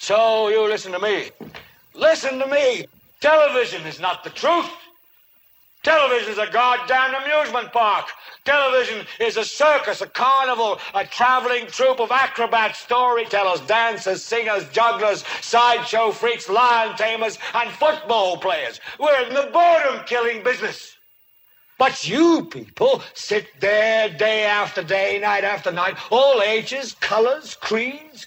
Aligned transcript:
So 0.00 0.48
you 0.48 0.66
listen 0.66 0.92
to 0.92 0.98
me. 0.98 1.30
Listen 1.94 2.38
to 2.38 2.46
me. 2.46 2.86
Television 3.20 3.86
is 3.86 4.00
not 4.00 4.24
the 4.24 4.30
truth. 4.30 4.70
Television 5.82 6.32
is 6.32 6.38
a 6.38 6.50
goddamn 6.50 7.14
amusement 7.22 7.70
park. 7.70 8.06
Television 8.46 9.06
is 9.20 9.36
a 9.36 9.44
circus, 9.44 10.00
a 10.00 10.06
carnival, 10.06 10.78
a 10.94 11.04
traveling 11.04 11.66
troupe 11.66 12.00
of 12.00 12.10
acrobats, 12.10 12.78
storytellers, 12.78 13.60
dancers, 13.66 14.24
singers, 14.24 14.66
jugglers, 14.70 15.22
sideshow 15.42 16.12
freaks, 16.12 16.48
lion 16.48 16.96
tamers, 16.96 17.38
and 17.54 17.70
football 17.70 18.38
players. 18.38 18.80
We're 18.98 19.26
in 19.26 19.34
the 19.34 19.50
boredom 19.52 20.06
killing 20.06 20.42
business. 20.42 20.96
But 21.80 22.06
you 22.06 22.44
people 22.44 23.02
sit 23.14 23.58
there 23.58 24.10
day 24.10 24.44
after 24.44 24.82
day, 24.82 25.18
night 25.18 25.44
after 25.44 25.72
night, 25.72 25.96
all 26.10 26.42
ages, 26.42 26.94
colors, 27.00 27.54
creeds. 27.54 28.26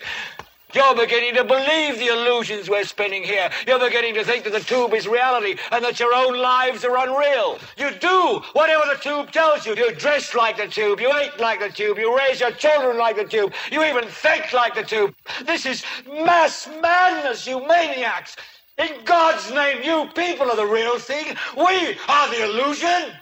You're 0.74 0.96
beginning 0.96 1.36
to 1.36 1.44
believe 1.44 2.00
the 2.00 2.08
illusions 2.08 2.70
we're 2.70 2.84
spinning 2.86 3.24
here. 3.24 3.50
You're 3.68 3.80
beginning 3.80 4.16
to 4.16 4.24
think 4.24 4.44
that 4.46 4.54
the 4.54 4.60
tube 4.62 4.94
is 4.94 5.08
reality 5.08 5.58
and 5.72 5.84
that 5.84 6.00
your 6.00 6.14
own 6.14 6.38
lives 6.40 6.86
are 6.86 6.98
unreal. 6.98 7.60
You 7.78 7.92
do 8.00 8.42
whatever 8.54 8.84
the 8.88 9.00
tube 9.02 9.32
tells 9.32 9.66
you. 9.66 9.76
You 9.76 9.94
dress 9.96 10.34
like 10.36 10.58
the 10.58 10.68
tube. 10.68 11.00
You 11.00 11.12
eat 11.22 11.40
like 11.40 11.60
the 11.60 11.70
tube. 11.70 11.98
You 11.98 12.18
raise 12.18 12.40
your 12.40 12.52
children 12.52 12.98
like 12.98 13.18
the 13.18 13.26
tube. 13.26 13.54
You 13.72 13.84
even 13.84 14.06
think 14.08 14.54
like 14.54 14.76
the 14.76 14.84
tube. 14.84 15.16
This 15.46 15.66
is 15.66 15.84
mass 16.08 16.68
madness, 16.82 17.48
you 17.48 17.66
maniacs. 17.68 18.36
In 18.78 19.06
God's 19.06 19.52
name, 19.52 19.84
you 19.84 20.10
people 20.16 20.50
are 20.50 20.58
the 20.58 20.66
real 20.66 21.00
thing. 21.00 21.36
We 21.58 21.98
are 22.10 22.30
the 22.30 22.44
illusion. 22.46 23.14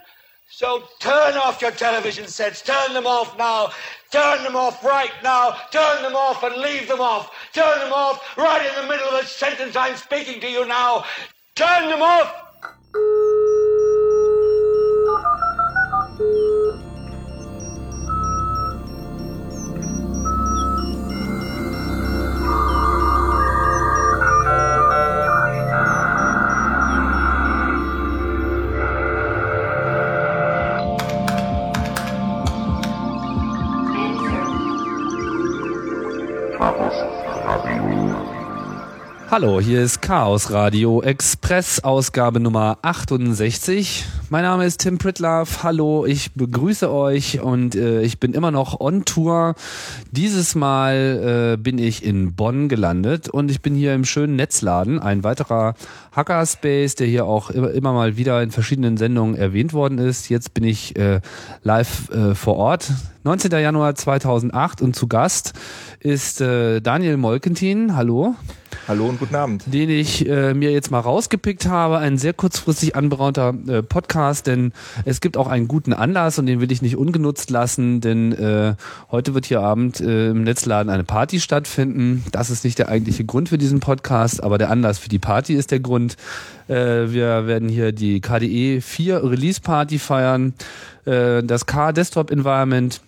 So 0.53 0.83
turn 0.99 1.35
off 1.37 1.61
your 1.61 1.71
television 1.71 2.27
sets. 2.27 2.61
Turn 2.61 2.93
them 2.93 3.07
off 3.07 3.37
now. 3.37 3.71
Turn 4.11 4.43
them 4.43 4.57
off 4.57 4.83
right 4.83 5.11
now. 5.23 5.55
Turn 5.71 6.03
them 6.03 6.13
off 6.13 6.43
and 6.43 6.57
leave 6.57 6.89
them 6.89 6.99
off. 6.99 7.31
Turn 7.53 7.79
them 7.79 7.93
off 7.93 8.37
right 8.37 8.65
in 8.65 8.75
the 8.75 8.91
middle 8.91 9.07
of 9.07 9.21
the 9.21 9.25
sentence 9.25 9.77
I'm 9.77 9.95
speaking 9.95 10.41
to 10.41 10.49
you 10.49 10.65
now. 10.65 11.05
Turn 11.55 11.87
them 11.87 12.01
off. 12.01 12.50
Hallo, 39.31 39.61
hier 39.61 39.81
ist 39.81 40.01
Chaos 40.01 40.51
Radio 40.51 41.01
Express 41.01 41.85
Ausgabe 41.85 42.41
Nummer 42.41 42.79
68. 42.81 44.03
Mein 44.29 44.43
Name 44.43 44.65
ist 44.65 44.81
Tim 44.81 44.97
Pritlaff. 44.97 45.63
Hallo, 45.63 46.05
ich 46.05 46.33
begrüße 46.33 46.91
euch 46.91 47.39
und 47.39 47.73
äh, 47.75 48.01
ich 48.01 48.19
bin 48.19 48.33
immer 48.33 48.51
noch 48.51 48.81
on 48.81 49.05
Tour. 49.05 49.55
Dieses 50.11 50.53
Mal 50.53 51.53
äh, 51.53 51.57
bin 51.57 51.77
ich 51.77 52.03
in 52.03 52.35
Bonn 52.35 52.67
gelandet 52.67 53.29
und 53.29 53.49
ich 53.49 53.61
bin 53.61 53.73
hier 53.73 53.95
im 53.95 54.03
schönen 54.03 54.35
Netzladen, 54.35 54.99
ein 54.99 55.23
weiterer 55.23 55.75
Hackerspace, 56.13 56.95
der 56.95 57.07
hier 57.07 57.25
auch 57.25 57.51
immer, 57.51 57.71
immer 57.71 57.93
mal 57.93 58.17
wieder 58.17 58.43
in 58.43 58.51
verschiedenen 58.51 58.97
Sendungen 58.97 59.35
erwähnt 59.35 59.71
worden 59.71 59.97
ist. 59.97 60.27
Jetzt 60.27 60.53
bin 60.53 60.65
ich 60.65 60.97
äh, 60.97 61.21
live 61.63 62.09
äh, 62.09 62.35
vor 62.35 62.57
Ort. 62.57 62.91
19. 63.23 63.49
Januar 63.51 63.95
2008 63.95 64.81
und 64.81 64.93
zu 64.93 65.07
Gast 65.07 65.53
ist 66.01 66.41
äh, 66.41 66.81
Daniel 66.81 67.15
Molkentin. 67.15 67.95
Hallo. 67.95 68.35
Hallo 68.91 69.05
und 69.05 69.19
guten 69.19 69.35
Abend. 69.35 69.63
Den 69.67 69.89
ich 69.89 70.27
äh, 70.27 70.53
mir 70.53 70.73
jetzt 70.73 70.91
mal 70.91 70.99
rausgepickt 70.99 71.65
habe. 71.65 71.99
Ein 71.99 72.17
sehr 72.17 72.33
kurzfristig 72.33 72.93
anberaunter 72.93 73.53
äh, 73.65 73.81
Podcast, 73.81 74.47
denn 74.47 74.73
es 75.05 75.21
gibt 75.21 75.37
auch 75.37 75.47
einen 75.47 75.69
guten 75.69 75.93
Anlass 75.93 76.37
und 76.37 76.45
den 76.45 76.59
will 76.59 76.73
ich 76.73 76.81
nicht 76.81 76.97
ungenutzt 76.97 77.49
lassen, 77.51 78.01
denn 78.01 78.33
äh, 78.33 78.75
heute 79.09 79.33
wird 79.33 79.45
hier 79.45 79.61
Abend 79.61 80.01
äh, 80.01 80.31
im 80.31 80.43
Netzladen 80.43 80.91
eine 80.91 81.05
Party 81.05 81.39
stattfinden. 81.39 82.25
Das 82.33 82.49
ist 82.49 82.65
nicht 82.65 82.79
der 82.79 82.89
eigentliche 82.89 83.23
Grund 83.23 83.47
für 83.47 83.57
diesen 83.57 83.79
Podcast, 83.79 84.43
aber 84.43 84.57
der 84.57 84.69
Anlass 84.69 84.99
für 84.99 85.07
die 85.07 85.19
Party 85.19 85.53
ist 85.53 85.71
der 85.71 85.79
Grund. 85.79 86.17
Äh, 86.67 86.73
wir 87.13 87.47
werden 87.47 87.69
hier 87.69 87.93
die 87.93 88.19
KDE 88.19 88.81
4 88.81 89.23
Release 89.23 89.61
Party 89.61 89.99
feiern, 89.99 90.53
äh, 91.05 91.41
das 91.43 91.65
K 91.65 91.93
Desktop 91.93 92.29
Environment 92.29 92.99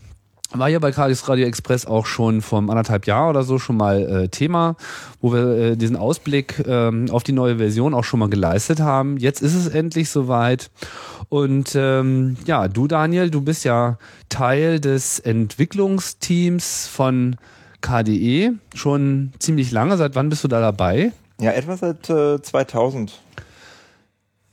war 0.54 0.70
hier 0.70 0.80
bei 0.80 0.92
Kradis 0.92 1.28
Radio 1.28 1.48
Express 1.48 1.86
auch 1.86 2.06
schon 2.06 2.42
vor 2.42 2.60
anderthalb 2.60 3.08
Jahr 3.08 3.30
oder 3.30 3.44
so 3.44 3.58
schon 3.60 3.78
mal 3.78 4.02
äh, 4.02 4.28
Thema, 4.28 4.76
wo 5.22 5.34
wir 5.34 5.58
äh, 5.58 5.76
diesen 5.76 5.96
Ausblick 5.96 6.64
ähm, 6.68 7.08
auf 7.12 7.24
die 7.24 7.32
neue 7.32 7.58
Version 7.58 7.94
auch 7.94 8.04
schon 8.04 8.20
mal 8.20 8.30
geleistet 8.30 8.80
haben. 8.80 9.18
Jetzt 9.18 9.42
ist 9.42 9.56
es 9.56 9.68
endlich 9.68 10.10
soweit. 10.10 10.70
Und 11.30 11.74
ähm, 11.76 12.38
ja, 12.46 12.68
du 12.68 12.88
Daniel, 12.88 13.32
du 13.32 13.42
bist 13.42 13.66
ja 13.66 13.98
Teil 14.30 14.80
des 14.80 15.20
Entwicklungsteams 15.20 16.88
von 16.88 17.36
KDE 17.82 18.54
schon 18.76 19.34
ziemlich 19.40 19.72
lange. 19.72 19.98
Seit 19.98 20.16
wann 20.16 20.30
bist 20.30 20.44
du 20.44 20.48
da 20.48 20.62
dabei? 20.62 21.12
Ja, 21.42 21.52
etwa 21.52 21.76
seit 21.76 22.10
äh, 22.10 22.42
2000. 22.42 23.23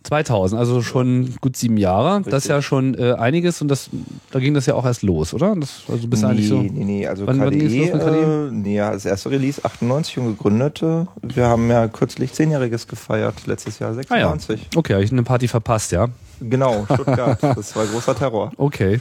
2000, 0.03 0.59
also 0.59 0.81
schon 0.83 1.35
gut 1.41 1.57
sieben 1.57 1.77
Jahre. 1.77 2.19
Richtig. 2.19 2.31
Das 2.33 2.45
ist 2.45 2.49
ja 2.49 2.63
schon 2.63 2.95
äh, 2.95 3.13
einiges 3.13 3.61
und 3.61 3.69
das, 3.69 3.91
da 4.31 4.39
ging 4.39 4.55
das 4.55 4.67
ja 4.67 4.75
auch 4.75 4.87
erst 4.87 5.03
los, 5.03 5.35
oder? 5.35 5.55
Das, 5.57 5.83
also 5.89 6.09
bist 6.09 6.23
nee, 6.23 6.29
eigentlich 6.29 6.49
so. 6.49 6.63
Nee, 6.63 6.85
nee, 6.85 7.07
also 7.07 7.27
wann, 7.27 7.39
KDE, 7.39 7.93
wann 7.93 8.01
KDE? 8.01 8.49
Äh, 8.49 8.51
nee, 8.51 8.77
ja, 8.77 8.93
das 8.93 9.05
erste 9.05 9.31
Release 9.31 9.63
98 9.63 10.19
und 10.19 10.27
gegründet. 10.27 10.83
Äh, 10.83 11.05
wir 11.23 11.47
haben 11.47 11.69
ja 11.71 11.89
kürzlich 11.89 12.33
zehnjähriges 12.33 12.89
gefeiert, 12.89 13.47
letztes 13.47 13.79
Jahr 13.79 13.95
96. 13.95 14.61
Ah, 14.61 14.63
ja. 14.63 14.79
Okay, 14.79 14.95
habe 14.95 15.05
ich 15.05 15.13
eine 15.13 15.23
Party 15.23 15.49
verpasst, 15.49 15.93
ja? 15.93 16.09
Genau, 16.41 16.87
Stuttgart. 16.95 17.39
das 17.43 17.77
war 17.77 17.85
großer 17.87 18.17
Terror. 18.17 18.53
Okay. 18.57 19.01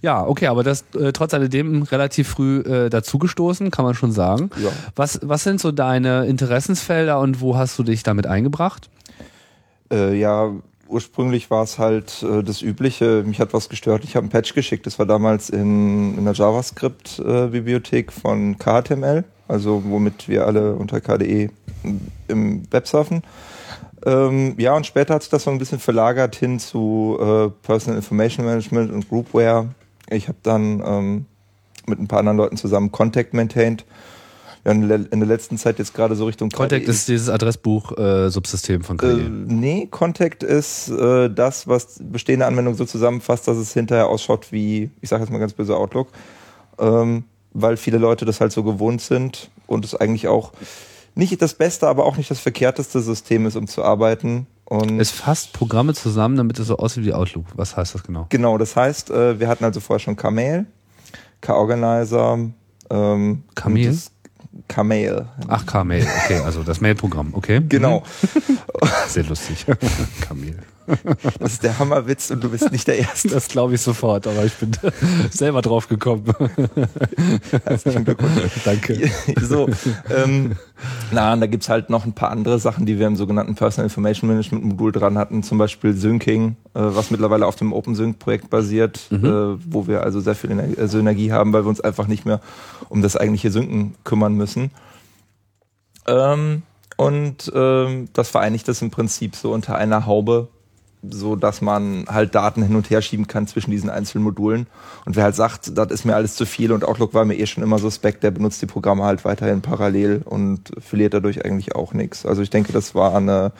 Ja, 0.00 0.24
okay, 0.24 0.46
aber 0.46 0.62
das 0.62 0.84
äh, 0.98 1.12
trotz 1.12 1.34
alledem 1.34 1.82
relativ 1.82 2.28
früh 2.28 2.60
äh, 2.60 2.88
dazugestoßen, 2.88 3.70
kann 3.70 3.84
man 3.84 3.94
schon 3.94 4.12
sagen. 4.12 4.50
Ja. 4.62 4.70
Was, 4.94 5.20
was 5.22 5.42
sind 5.42 5.60
so 5.60 5.72
deine 5.72 6.26
Interessensfelder 6.26 7.18
und 7.20 7.40
wo 7.40 7.56
hast 7.56 7.78
du 7.78 7.82
dich 7.82 8.02
damit 8.02 8.26
eingebracht? 8.26 8.88
Äh, 9.90 10.18
ja, 10.18 10.52
ursprünglich 10.88 11.50
war 11.50 11.62
es 11.62 11.78
halt 11.78 12.22
äh, 12.22 12.42
das 12.42 12.62
Übliche. 12.62 13.22
Mich 13.26 13.40
hat 13.40 13.52
was 13.52 13.68
gestört. 13.68 14.04
Ich 14.04 14.16
habe 14.16 14.26
ein 14.26 14.30
Patch 14.30 14.54
geschickt. 14.54 14.86
Das 14.86 14.98
war 14.98 15.06
damals 15.06 15.50
in, 15.50 16.16
in 16.18 16.24
der 16.24 16.34
JavaScript-Bibliothek 16.34 18.12
von 18.12 18.58
KTML, 18.58 19.24
also 19.48 19.82
womit 19.84 20.28
wir 20.28 20.46
alle 20.46 20.74
unter 20.74 21.00
KDE 21.00 21.50
im 22.28 22.62
Web 22.70 22.86
surfen. 22.86 23.22
Ähm, 24.04 24.54
ja, 24.58 24.74
und 24.76 24.86
später 24.86 25.14
hat 25.14 25.22
sich 25.22 25.30
das 25.30 25.44
so 25.44 25.50
ein 25.50 25.58
bisschen 25.58 25.80
verlagert 25.80 26.36
hin 26.36 26.60
zu 26.60 27.18
äh, 27.20 27.48
Personal 27.66 27.96
Information 27.96 28.46
Management 28.46 28.92
und 28.92 29.08
Groupware. 29.08 29.68
Ich 30.10 30.28
habe 30.28 30.38
dann 30.42 30.82
ähm, 30.86 31.26
mit 31.86 31.98
ein 31.98 32.08
paar 32.08 32.20
anderen 32.20 32.36
Leuten 32.38 32.56
zusammen 32.56 32.92
Contact 32.92 33.34
maintained 33.34 33.84
in, 34.72 34.88
der 34.88 35.28
letzten 35.28 35.58
Zeit 35.58 35.78
jetzt 35.78 35.94
gerade 35.94 36.16
so 36.16 36.26
Richtung 36.26 36.50
Contact 36.50 36.88
ist 36.88 37.06
dieses 37.06 37.28
Adressbuch-Subsystem 37.28 38.80
äh, 38.80 38.84
von 38.84 38.96
KDE. 38.96 39.20
Äh, 39.20 39.28
nee, 39.28 39.86
Contact 39.88 40.42
ist 40.42 40.88
äh, 40.88 41.30
das, 41.30 41.68
was 41.68 42.00
bestehende 42.00 42.46
Anwendungen 42.46 42.76
so 42.76 42.84
zusammenfasst, 42.84 43.46
dass 43.46 43.56
es 43.56 43.72
hinterher 43.72 44.08
ausschaut 44.08 44.50
wie, 44.50 44.90
ich 45.00 45.08
sage 45.08 45.22
jetzt 45.22 45.30
mal 45.30 45.38
ganz 45.38 45.52
böse 45.52 45.76
Outlook, 45.76 46.08
ähm, 46.78 47.24
weil 47.52 47.76
viele 47.76 47.98
Leute 47.98 48.24
das 48.24 48.40
halt 48.40 48.50
so 48.50 48.64
gewohnt 48.64 49.00
sind 49.00 49.50
und 49.68 49.84
es 49.84 49.94
eigentlich 49.94 50.26
auch 50.26 50.52
nicht 51.14 51.40
das 51.40 51.54
beste, 51.54 51.86
aber 51.86 52.04
auch 52.04 52.16
nicht 52.16 52.30
das 52.30 52.40
verkehrteste 52.40 53.00
System 53.00 53.46
ist, 53.46 53.56
um 53.56 53.68
zu 53.68 53.84
arbeiten. 53.84 54.48
Und 54.64 54.98
es 54.98 55.12
fasst 55.12 55.52
Programme 55.52 55.94
zusammen, 55.94 56.36
damit 56.36 56.58
es 56.58 56.66
so 56.66 56.76
aussieht 56.76 57.04
wie 57.04 57.12
Outlook. 57.12 57.46
Was 57.54 57.76
heißt 57.76 57.94
das 57.94 58.02
genau? 58.02 58.26
Genau, 58.30 58.58
das 58.58 58.74
heißt, 58.74 59.10
äh, 59.10 59.38
wir 59.38 59.46
hatten 59.46 59.64
also 59.64 59.78
vorher 59.78 60.00
schon 60.00 60.16
Kmail, 60.16 60.66
K-Organizer, 61.40 62.50
ähm, 62.90 63.44
Kamel? 63.54 63.96
Kmail. 64.68 65.26
Ach, 65.48 65.64
Kmail, 65.66 66.06
okay, 66.24 66.40
also 66.40 66.62
das 66.62 66.80
Mailprogramm, 66.80 67.34
okay. 67.34 67.60
Genau. 67.68 68.02
Mhm. 68.48 68.58
Sehr 69.08 69.24
lustig. 69.24 69.66
Kmail. 70.22 70.58
Das 71.38 71.54
ist 71.54 71.62
der 71.62 71.78
Hammerwitz 71.78 72.30
und 72.30 72.42
du 72.42 72.50
bist 72.50 72.70
nicht 72.72 72.86
der 72.86 72.98
Erste. 72.98 73.28
Das 73.28 73.48
glaube 73.48 73.74
ich 73.74 73.80
sofort, 73.80 74.26
aber 74.26 74.44
ich 74.44 74.54
bin 74.54 74.72
selber 75.30 75.62
drauf 75.62 75.88
gekommen. 75.88 76.24
Herzlichen 77.64 78.04
Glückwunsch. 78.04 78.52
Danke. 78.64 79.10
So, 79.40 79.68
ähm, 80.14 80.56
na, 81.10 81.32
und 81.32 81.40
da 81.40 81.46
gibt's 81.46 81.68
halt 81.68 81.90
noch 81.90 82.04
ein 82.04 82.12
paar 82.12 82.30
andere 82.30 82.58
Sachen, 82.58 82.86
die 82.86 82.98
wir 82.98 83.06
im 83.06 83.16
sogenannten 83.16 83.54
Personal 83.54 83.86
Information 83.86 84.28
Management 84.28 84.64
Modul 84.64 84.92
dran 84.92 85.18
hatten, 85.18 85.42
zum 85.42 85.58
Beispiel 85.58 85.94
Syncing, 85.94 86.56
äh, 86.74 86.80
was 86.80 87.10
mittlerweile 87.10 87.46
auf 87.46 87.56
dem 87.56 87.72
OpenSync-Projekt 87.72 88.50
basiert, 88.50 89.06
mhm. 89.10 89.24
äh, 89.24 89.72
wo 89.72 89.86
wir 89.86 90.02
also 90.02 90.20
sehr 90.20 90.34
viel 90.34 90.50
äh, 90.50 90.88
Synergie 90.88 91.32
haben, 91.32 91.52
weil 91.52 91.64
wir 91.64 91.68
uns 91.68 91.80
einfach 91.80 92.06
nicht 92.06 92.24
mehr 92.24 92.40
um 92.88 93.02
das 93.02 93.16
eigentliche 93.16 93.50
Synken 93.50 93.94
kümmern 94.04 94.34
müssen. 94.34 94.70
Ähm, 96.06 96.62
und 96.96 97.52
ähm, 97.54 98.08
das 98.12 98.30
vereinigt 98.30 98.68
das 98.68 98.80
im 98.80 98.90
Prinzip 98.90 99.36
so 99.36 99.52
unter 99.52 99.76
einer 99.76 100.06
Haube 100.06 100.48
so 101.10 101.36
dass 101.36 101.60
man 101.60 102.06
halt 102.08 102.34
Daten 102.34 102.62
hin 102.62 102.76
und 102.76 102.90
her 102.90 103.02
schieben 103.02 103.26
kann 103.26 103.46
zwischen 103.46 103.70
diesen 103.70 103.90
einzelnen 103.90 104.24
Modulen. 104.24 104.66
Und 105.04 105.16
wer 105.16 105.24
halt 105.24 105.34
sagt, 105.34 105.76
das 105.76 105.90
ist 105.90 106.04
mir 106.04 106.14
alles 106.14 106.34
zu 106.34 106.46
viel 106.46 106.72
und 106.72 106.84
Outlook 106.84 107.14
war 107.14 107.24
mir 107.24 107.36
eh 107.36 107.46
schon 107.46 107.62
immer 107.62 107.78
suspekt, 107.78 108.22
der 108.22 108.30
benutzt 108.30 108.62
die 108.62 108.66
Programme 108.66 109.04
halt 109.04 109.24
weiterhin 109.24 109.62
parallel 109.62 110.22
und 110.24 110.72
verliert 110.78 111.14
dadurch 111.14 111.44
eigentlich 111.44 111.74
auch 111.74 111.92
nichts. 111.92 112.26
Also 112.26 112.42
ich 112.42 112.50
denke, 112.50 112.72
das 112.72 112.94
war 112.94 113.14
eine 113.14 113.52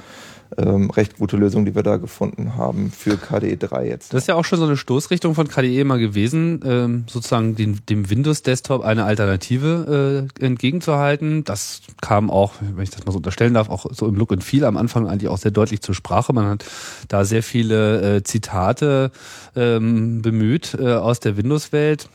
ähm, 0.56 0.90
recht 0.90 1.18
gute 1.18 1.36
Lösung, 1.36 1.64
die 1.64 1.74
wir 1.74 1.82
da 1.82 1.96
gefunden 1.96 2.56
haben 2.56 2.90
für 2.90 3.16
KDE 3.16 3.56
3 3.56 3.86
jetzt. 3.86 4.12
Das 4.12 4.22
ist 4.22 4.26
ja 4.28 4.34
auch 4.34 4.44
schon 4.44 4.58
so 4.58 4.64
eine 4.64 4.76
Stoßrichtung 4.76 5.34
von 5.34 5.48
KDE 5.48 5.84
mal 5.84 5.98
gewesen, 5.98 6.60
ähm, 6.64 7.04
sozusagen 7.08 7.56
den, 7.56 7.80
dem 7.88 8.08
Windows-Desktop 8.08 8.82
eine 8.82 9.04
Alternative 9.04 10.28
äh, 10.40 10.44
entgegenzuhalten. 10.44 11.44
Das 11.44 11.82
kam 12.00 12.30
auch, 12.30 12.54
wenn 12.60 12.82
ich 12.82 12.90
das 12.90 13.04
mal 13.04 13.12
so 13.12 13.18
unterstellen 13.18 13.54
darf, 13.54 13.68
auch 13.68 13.86
so 13.90 14.06
im 14.06 14.14
Look 14.14 14.32
and 14.32 14.44
Feel 14.44 14.64
am 14.64 14.76
Anfang 14.76 15.08
eigentlich 15.08 15.28
auch 15.28 15.38
sehr 15.38 15.50
deutlich 15.50 15.80
zur 15.80 15.94
Sprache. 15.94 16.32
Man 16.32 16.46
hat 16.46 16.64
da 17.08 17.24
sehr 17.24 17.42
viele 17.42 18.16
äh, 18.16 18.22
Zitate 18.22 19.10
ähm, 19.54 20.22
bemüht 20.22 20.76
äh, 20.78 20.94
aus 20.94 21.20
der 21.20 21.36
Windows-Welt. 21.36 22.08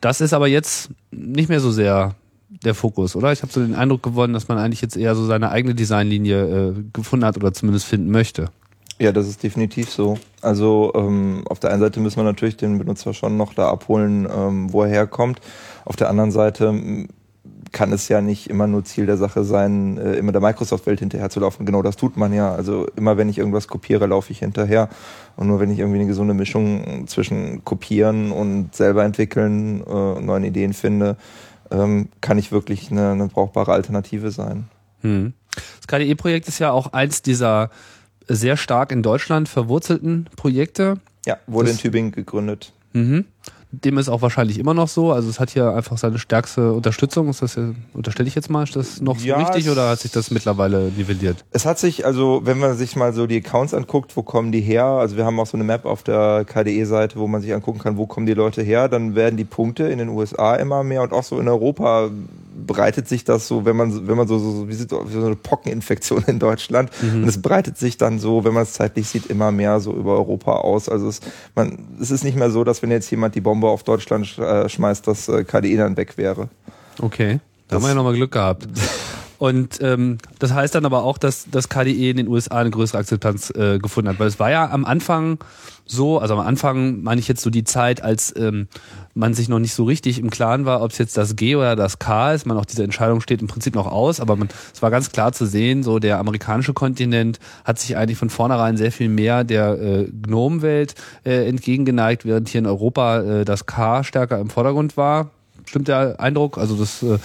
Das 0.00 0.20
ist 0.20 0.32
aber 0.32 0.48
jetzt 0.48 0.90
nicht 1.10 1.48
mehr 1.48 1.60
so 1.60 1.70
sehr 1.70 2.16
der 2.64 2.74
Fokus, 2.74 3.16
oder? 3.16 3.32
Ich 3.32 3.42
habe 3.42 3.52
so 3.52 3.60
den 3.60 3.74
Eindruck 3.74 4.02
gewonnen, 4.02 4.34
dass 4.34 4.48
man 4.48 4.58
eigentlich 4.58 4.82
jetzt 4.82 4.96
eher 4.96 5.14
so 5.14 5.24
seine 5.24 5.50
eigene 5.50 5.74
Designlinie 5.74 6.70
äh, 6.70 6.74
gefunden 6.92 7.24
hat 7.24 7.36
oder 7.36 7.52
zumindest 7.52 7.86
finden 7.86 8.10
möchte. 8.10 8.50
Ja, 8.98 9.10
das 9.10 9.26
ist 9.26 9.42
definitiv 9.42 9.90
so. 9.90 10.18
Also 10.42 10.92
ähm, 10.94 11.42
auf 11.48 11.58
der 11.58 11.70
einen 11.70 11.80
Seite 11.80 11.98
müssen 11.98 12.18
wir 12.18 12.24
natürlich 12.24 12.56
den 12.56 12.78
Benutzer 12.78 13.14
schon 13.14 13.36
noch 13.36 13.54
da 13.54 13.68
abholen, 13.68 14.28
ähm, 14.32 14.72
wo 14.72 14.82
er 14.82 14.88
herkommt. 14.88 15.40
Auf 15.84 15.96
der 15.96 16.08
anderen 16.08 16.30
Seite 16.30 17.08
kann 17.72 17.92
es 17.92 18.08
ja 18.08 18.20
nicht 18.20 18.48
immer 18.48 18.66
nur 18.66 18.84
Ziel 18.84 19.06
der 19.06 19.16
Sache 19.16 19.44
sein, 19.44 19.96
äh, 19.98 20.14
immer 20.14 20.30
der 20.30 20.42
Microsoft-Welt 20.42 21.00
hinterherzulaufen. 21.00 21.66
Genau 21.66 21.82
das 21.82 21.96
tut 21.96 22.16
man 22.16 22.32
ja. 22.32 22.54
Also 22.54 22.86
immer 22.96 23.16
wenn 23.16 23.28
ich 23.28 23.38
irgendwas 23.38 23.66
kopiere, 23.66 24.06
laufe 24.06 24.30
ich 24.30 24.40
hinterher. 24.40 24.88
Und 25.36 25.48
nur 25.48 25.58
wenn 25.58 25.70
ich 25.70 25.78
irgendwie 25.78 25.98
eine 25.98 26.08
gesunde 26.08 26.34
Mischung 26.34 27.06
zwischen 27.06 27.64
kopieren 27.64 28.30
und 28.30 28.74
selber 28.74 29.04
entwickeln, 29.04 29.82
äh, 29.86 30.20
neuen 30.20 30.44
Ideen 30.44 30.74
finde, 30.74 31.16
ähm, 31.72 32.08
kann 32.20 32.38
ich 32.38 32.52
wirklich 32.52 32.90
eine, 32.90 33.12
eine 33.12 33.28
brauchbare 33.28 33.72
Alternative 33.72 34.30
sein. 34.30 34.68
Hm. 35.00 35.32
Das 35.54 35.86
KDE-Projekt 35.86 36.48
ist 36.48 36.58
ja 36.58 36.70
auch 36.70 36.92
eins 36.92 37.22
dieser 37.22 37.70
sehr 38.28 38.56
stark 38.56 38.92
in 38.92 39.02
Deutschland 39.02 39.48
verwurzelten 39.48 40.28
Projekte. 40.36 40.98
Ja, 41.26 41.38
wurde 41.46 41.68
das, 41.68 41.76
in 41.76 41.82
Tübingen 41.82 42.12
gegründet. 42.12 42.72
Mhm 42.92 43.26
dem 43.72 43.96
ist 43.96 44.10
auch 44.10 44.20
wahrscheinlich 44.20 44.58
immer 44.58 44.74
noch 44.74 44.86
so. 44.86 45.12
Also 45.12 45.30
es 45.30 45.40
hat 45.40 45.50
hier 45.50 45.74
einfach 45.74 45.96
seine 45.96 46.18
stärkste 46.18 46.74
Unterstützung. 46.74 47.30
Ist 47.30 47.40
das 47.40 47.58
unterstelle 47.94 48.28
ich 48.28 48.34
jetzt 48.34 48.50
mal, 48.50 48.64
ist 48.64 48.76
das 48.76 49.00
noch 49.00 49.18
ja, 49.18 49.38
so 49.38 49.44
richtig 49.46 49.70
oder 49.70 49.88
hat 49.88 50.00
sich 50.00 50.12
das 50.12 50.30
mittlerweile 50.30 50.92
nivelliert? 50.94 51.42
Es 51.50 51.64
hat 51.64 51.78
sich, 51.78 52.04
also 52.04 52.42
wenn 52.44 52.58
man 52.58 52.76
sich 52.76 52.96
mal 52.96 53.14
so 53.14 53.26
die 53.26 53.38
Accounts 53.38 53.72
anguckt, 53.72 54.14
wo 54.14 54.22
kommen 54.22 54.52
die 54.52 54.60
her? 54.60 54.84
Also 54.84 55.16
wir 55.16 55.24
haben 55.24 55.40
auch 55.40 55.46
so 55.46 55.56
eine 55.56 55.64
Map 55.64 55.86
auf 55.86 56.02
der 56.02 56.44
KDE-Seite, 56.44 57.18
wo 57.18 57.26
man 57.26 57.40
sich 57.40 57.54
angucken 57.54 57.78
kann, 57.78 57.96
wo 57.96 58.06
kommen 58.06 58.26
die 58.26 58.34
Leute 58.34 58.62
her. 58.62 58.88
Dann 58.88 59.14
werden 59.14 59.38
die 59.38 59.44
Punkte 59.44 59.84
in 59.84 59.98
den 59.98 60.10
USA 60.10 60.54
immer 60.56 60.84
mehr 60.84 61.02
und 61.02 61.14
auch 61.14 61.24
so 61.24 61.40
in 61.40 61.48
Europa 61.48 62.10
breitet 62.54 63.08
sich 63.08 63.24
das 63.24 63.48
so, 63.48 63.64
wenn 63.64 63.76
man, 63.76 64.06
wenn 64.06 64.16
man 64.16 64.28
so, 64.28 64.38
so, 64.38 64.68
wie, 64.68 64.74
so 64.74 65.00
eine 65.00 65.36
Pockeninfektion 65.36 66.24
in 66.26 66.38
Deutschland. 66.38 66.90
Mhm. 67.02 67.22
Und 67.22 67.28
es 67.28 67.40
breitet 67.40 67.78
sich 67.78 67.96
dann 67.96 68.18
so, 68.18 68.44
wenn 68.44 68.54
man 68.54 68.64
es 68.64 68.72
zeitlich 68.72 69.08
sieht, 69.08 69.26
immer 69.26 69.52
mehr 69.52 69.80
so 69.80 69.92
über 69.92 70.14
Europa 70.14 70.52
aus. 70.56 70.88
Also 70.88 71.08
es, 71.08 71.20
man, 71.54 71.78
es 72.00 72.10
ist 72.10 72.24
nicht 72.24 72.36
mehr 72.36 72.50
so, 72.50 72.64
dass 72.64 72.82
wenn 72.82 72.90
jetzt 72.90 73.10
jemand 73.10 73.34
die 73.34 73.40
Bombe 73.40 73.68
auf 73.68 73.82
Deutschland 73.82 74.38
äh, 74.38 74.68
schmeißt, 74.68 75.06
dass 75.06 75.28
äh, 75.28 75.44
KDE 75.44 75.76
dann 75.76 75.96
weg 75.96 76.18
wäre. 76.18 76.48
Okay. 77.00 77.40
Da 77.68 77.76
haben 77.76 77.82
wir 77.82 77.88
ja 77.88 77.94
nochmal 77.94 78.14
Glück 78.14 78.32
gehabt. 78.32 78.68
Und 79.42 79.80
ähm, 79.82 80.18
das 80.38 80.52
heißt 80.52 80.72
dann 80.76 80.84
aber 80.86 81.02
auch, 81.02 81.18
dass 81.18 81.48
das 81.50 81.68
KDE 81.68 82.10
in 82.10 82.16
den 82.16 82.28
USA 82.28 82.58
eine 82.58 82.70
größere 82.70 82.98
Akzeptanz 82.98 83.50
äh, 83.50 83.80
gefunden 83.80 84.08
hat. 84.08 84.20
Weil 84.20 84.28
es 84.28 84.38
war 84.38 84.52
ja 84.52 84.70
am 84.70 84.84
Anfang 84.84 85.38
so, 85.84 86.20
also 86.20 86.34
am 86.34 86.46
Anfang 86.46 87.02
meine 87.02 87.20
ich 87.20 87.26
jetzt 87.26 87.42
so 87.42 87.50
die 87.50 87.64
Zeit, 87.64 88.04
als 88.04 88.32
ähm, 88.36 88.68
man 89.14 89.34
sich 89.34 89.48
noch 89.48 89.58
nicht 89.58 89.74
so 89.74 89.82
richtig 89.82 90.20
im 90.20 90.30
Klaren 90.30 90.64
war, 90.64 90.80
ob 90.80 90.92
es 90.92 90.98
jetzt 90.98 91.16
das 91.16 91.34
G 91.34 91.56
oder 91.56 91.74
das 91.74 91.98
K 91.98 92.34
ist. 92.34 92.46
Man 92.46 92.56
auch 92.56 92.64
diese 92.64 92.84
Entscheidung 92.84 93.20
steht 93.20 93.42
im 93.42 93.48
Prinzip 93.48 93.74
noch 93.74 93.88
aus, 93.88 94.20
aber 94.20 94.36
man, 94.36 94.48
es 94.72 94.80
war 94.80 94.92
ganz 94.92 95.10
klar 95.10 95.32
zu 95.32 95.44
sehen, 95.44 95.82
so 95.82 95.98
der 95.98 96.20
amerikanische 96.20 96.72
Kontinent 96.72 97.40
hat 97.64 97.80
sich 97.80 97.96
eigentlich 97.96 98.18
von 98.18 98.30
vornherein 98.30 98.76
sehr 98.76 98.92
viel 98.92 99.08
mehr 99.08 99.42
der 99.42 99.72
äh, 99.72 100.04
Gnome-Welt 100.22 100.94
äh, 101.24 101.48
entgegengeneigt, 101.48 102.24
während 102.24 102.48
hier 102.48 102.60
in 102.60 102.66
Europa 102.68 103.22
äh, 103.40 103.44
das 103.44 103.66
K 103.66 104.04
stärker 104.04 104.38
im 104.38 104.50
Vordergrund 104.50 104.96
war. 104.96 105.30
Stimmt 105.66 105.88
der 105.88 106.20
Eindruck? 106.20 106.58
Also 106.58 106.76
das 106.76 107.02
äh, 107.02 107.18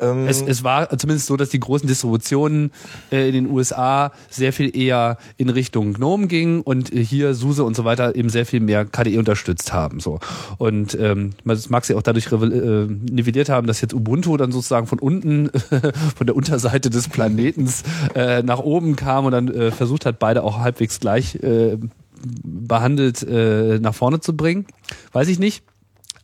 ähm 0.00 0.26
es, 0.26 0.42
es 0.42 0.64
war 0.64 0.96
zumindest 0.98 1.26
so, 1.26 1.36
dass 1.36 1.50
die 1.50 1.60
großen 1.60 1.86
Distributionen 1.86 2.70
äh, 3.10 3.28
in 3.28 3.34
den 3.34 3.50
USA 3.50 4.12
sehr 4.30 4.52
viel 4.52 4.76
eher 4.76 5.18
in 5.36 5.48
Richtung 5.48 5.94
GNOME 5.94 6.26
gingen 6.26 6.60
und 6.60 6.92
äh, 6.92 7.04
hier 7.04 7.34
SUSE 7.34 7.64
und 7.64 7.76
so 7.76 7.84
weiter 7.84 8.14
eben 8.14 8.28
sehr 8.28 8.46
viel 8.46 8.60
mehr 8.60 8.84
KDE 8.84 9.18
unterstützt 9.18 9.72
haben. 9.72 10.00
So 10.00 10.20
und 10.58 10.96
ähm, 11.00 11.30
das 11.44 11.70
mag 11.70 11.84
sie 11.84 11.94
auch 11.94 12.02
dadurch 12.02 12.26
äh, 12.32 12.86
nivelliert 12.86 13.48
haben, 13.48 13.66
dass 13.66 13.80
jetzt 13.80 13.94
Ubuntu 13.94 14.36
dann 14.36 14.52
sozusagen 14.52 14.86
von 14.86 14.98
unten, 14.98 15.50
von 16.16 16.26
der 16.26 16.36
Unterseite 16.36 16.90
des 16.90 17.08
Planetens 17.08 17.82
äh, 18.14 18.42
nach 18.42 18.58
oben 18.58 18.96
kam 18.96 19.26
und 19.26 19.32
dann 19.32 19.48
äh, 19.48 19.70
versucht 19.70 20.06
hat, 20.06 20.18
beide 20.18 20.42
auch 20.42 20.58
halbwegs 20.58 21.00
gleich 21.00 21.36
äh, 21.36 21.76
behandelt 22.22 23.22
äh, 23.22 23.78
nach 23.78 23.94
vorne 23.94 24.20
zu 24.20 24.36
bringen. 24.36 24.66
Weiß 25.12 25.28
ich 25.28 25.38
nicht. 25.38 25.64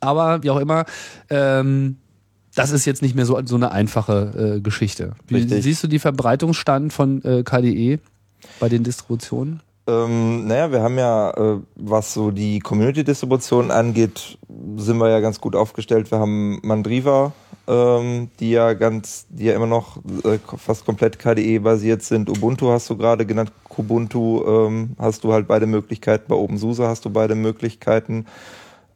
Aber 0.00 0.42
wie 0.42 0.50
auch 0.50 0.58
immer, 0.58 0.84
ähm, 1.30 1.98
das 2.54 2.70
ist 2.70 2.84
jetzt 2.84 3.02
nicht 3.02 3.14
mehr 3.14 3.26
so, 3.26 3.40
so 3.44 3.56
eine 3.56 3.72
einfache 3.72 4.56
äh, 4.56 4.60
Geschichte. 4.60 5.12
Wie 5.26 5.36
Richtig. 5.36 5.62
siehst 5.62 5.82
du 5.82 5.88
die 5.88 5.98
Verbreitungsstand 5.98 6.92
von 6.92 7.22
äh, 7.24 7.42
KDE 7.42 7.98
bei 8.60 8.68
den 8.68 8.84
Distributionen? 8.84 9.60
Ähm, 9.86 10.46
naja, 10.46 10.70
wir 10.70 10.82
haben 10.82 10.96
ja, 10.96 11.30
äh, 11.30 11.58
was 11.74 12.14
so 12.14 12.30
die 12.30 12.60
Community-Distribution 12.60 13.70
angeht, 13.72 14.38
sind 14.76 14.98
wir 14.98 15.08
ja 15.08 15.18
ganz 15.20 15.40
gut 15.40 15.56
aufgestellt. 15.56 16.10
Wir 16.12 16.20
haben 16.20 16.60
Mandriva, 16.62 17.32
ähm, 17.66 18.30
die 18.38 18.52
ja 18.52 18.74
ganz, 18.74 19.26
die 19.28 19.46
ja 19.46 19.54
immer 19.54 19.66
noch 19.66 19.96
äh, 20.24 20.38
fast 20.56 20.84
komplett 20.84 21.18
KDE-basiert 21.18 22.02
sind. 22.02 22.30
Ubuntu 22.30 22.70
hast 22.70 22.90
du 22.90 22.96
gerade 22.96 23.26
genannt, 23.26 23.50
Kubuntu 23.64 24.44
ähm, 24.46 24.90
hast 24.98 25.24
du 25.24 25.32
halt 25.32 25.48
beide 25.48 25.66
Möglichkeiten. 25.66 26.26
Bei 26.28 26.36
OpenSUSE 26.36 26.86
hast 26.86 27.04
du 27.04 27.10
beide 27.10 27.34
Möglichkeiten 27.34 28.26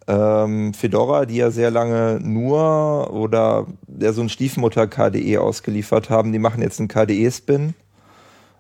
ähm, 0.08 0.73
Fedora, 0.73 1.26
die 1.26 1.37
ja 1.37 1.50
sehr 1.50 1.70
lange 1.70 2.20
nur 2.23 3.12
oder 3.12 3.67
ja, 3.99 4.12
so 4.12 4.23
ein 4.23 4.29
Stiefmutter 4.29 4.87
KDE 4.87 5.38
ausgeliefert 5.38 6.11
haben, 6.11 6.32
die 6.32 6.38
machen 6.38 6.62
jetzt 6.62 6.79
einen 6.79 6.88
KDE-Spin. 6.88 7.75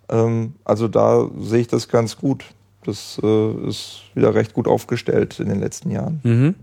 Ähm, 0.08 0.54
also 0.64 0.88
da 0.88 1.28
sehe 1.38 1.60
ich 1.60 1.68
das 1.68 1.88
ganz 1.88 2.16
gut. 2.16 2.44
Das 2.84 3.20
äh, 3.22 3.68
ist 3.68 4.02
wieder 4.14 4.34
recht 4.34 4.54
gut 4.54 4.68
aufgestellt 4.68 5.40
in 5.40 5.48
den 5.48 5.60
letzten 5.60 5.90
Jahren. 5.90 6.20
Mhm. 6.22 6.54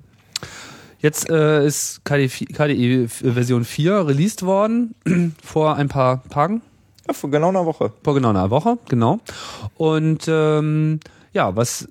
Jetzt 0.99 1.29
äh, 1.29 1.65
ist 1.65 2.05
KDE, 2.05 2.29
KDE 2.29 3.07
Version 3.09 3.65
4 3.65 4.07
released 4.07 4.43
worden 4.43 4.95
vor 5.43 5.75
ein 5.75 5.89
paar 5.89 6.23
Tagen. 6.29 6.61
Ja, 7.07 7.13
vor 7.13 7.29
genau 7.29 7.49
einer 7.49 7.65
Woche. 7.65 7.91
Vor 8.03 8.13
genau 8.13 8.29
einer 8.29 8.49
Woche, 8.49 8.77
genau. 8.87 9.19
Und 9.75 10.25
ähm, 10.29 11.01
ja, 11.33 11.53
was 11.55 11.89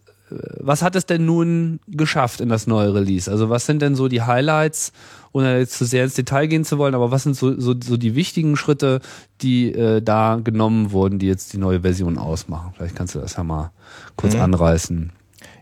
was 0.58 0.82
hat 0.82 0.96
es 0.96 1.06
denn 1.06 1.24
nun 1.26 1.80
geschafft 1.88 2.40
in 2.40 2.48
das 2.48 2.66
neue 2.66 2.94
Release? 2.94 3.30
Also 3.30 3.50
was 3.50 3.66
sind 3.66 3.82
denn 3.82 3.94
so 3.94 4.08
die 4.08 4.22
Highlights, 4.22 4.92
ohne 5.32 5.58
jetzt 5.58 5.78
zu 5.78 5.84
sehr 5.84 6.04
ins 6.04 6.14
Detail 6.14 6.46
gehen 6.46 6.64
zu 6.64 6.78
wollen, 6.78 6.94
aber 6.94 7.10
was 7.10 7.22
sind 7.22 7.36
so, 7.36 7.58
so, 7.58 7.74
so 7.82 7.96
die 7.96 8.14
wichtigen 8.14 8.56
Schritte, 8.56 9.00
die 9.40 9.72
äh, 9.72 10.02
da 10.02 10.40
genommen 10.42 10.92
wurden, 10.92 11.18
die 11.18 11.26
jetzt 11.26 11.52
die 11.52 11.58
neue 11.58 11.80
Version 11.80 12.18
ausmachen? 12.18 12.72
Vielleicht 12.76 12.96
kannst 12.96 13.14
du 13.14 13.18
das 13.18 13.36
ja 13.36 13.44
mal 13.44 13.72
kurz 14.16 14.34
mhm. 14.34 14.40
anreißen. 14.40 15.12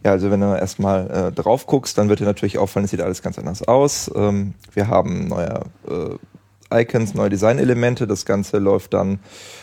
Ja, 0.05 0.12
also 0.12 0.31
wenn 0.31 0.41
du 0.41 0.47
erstmal 0.47 1.11
äh, 1.11 1.33
drauf 1.33 1.67
guckst, 1.67 1.99
dann 1.99 2.09
wird 2.09 2.21
dir 2.21 2.25
natürlich 2.25 2.59
auffallen, 2.59 2.85
es 2.85 2.91
sieht 2.91 3.03
alles 3.03 3.23
ganz 3.23 3.39
anders 3.39 3.62
aus. 3.62 4.11
Ähm, 4.15 4.55
wir 4.73 4.89
haben 4.89 5.29
neue 5.29 5.62
äh, 5.89 6.83
Icons, 6.83 7.15
neue 7.15 7.31
Designelemente. 7.31 8.07
Das 8.07 8.25
Ganze 8.25 8.59
läuft 8.59 8.95
dann 8.95 9.19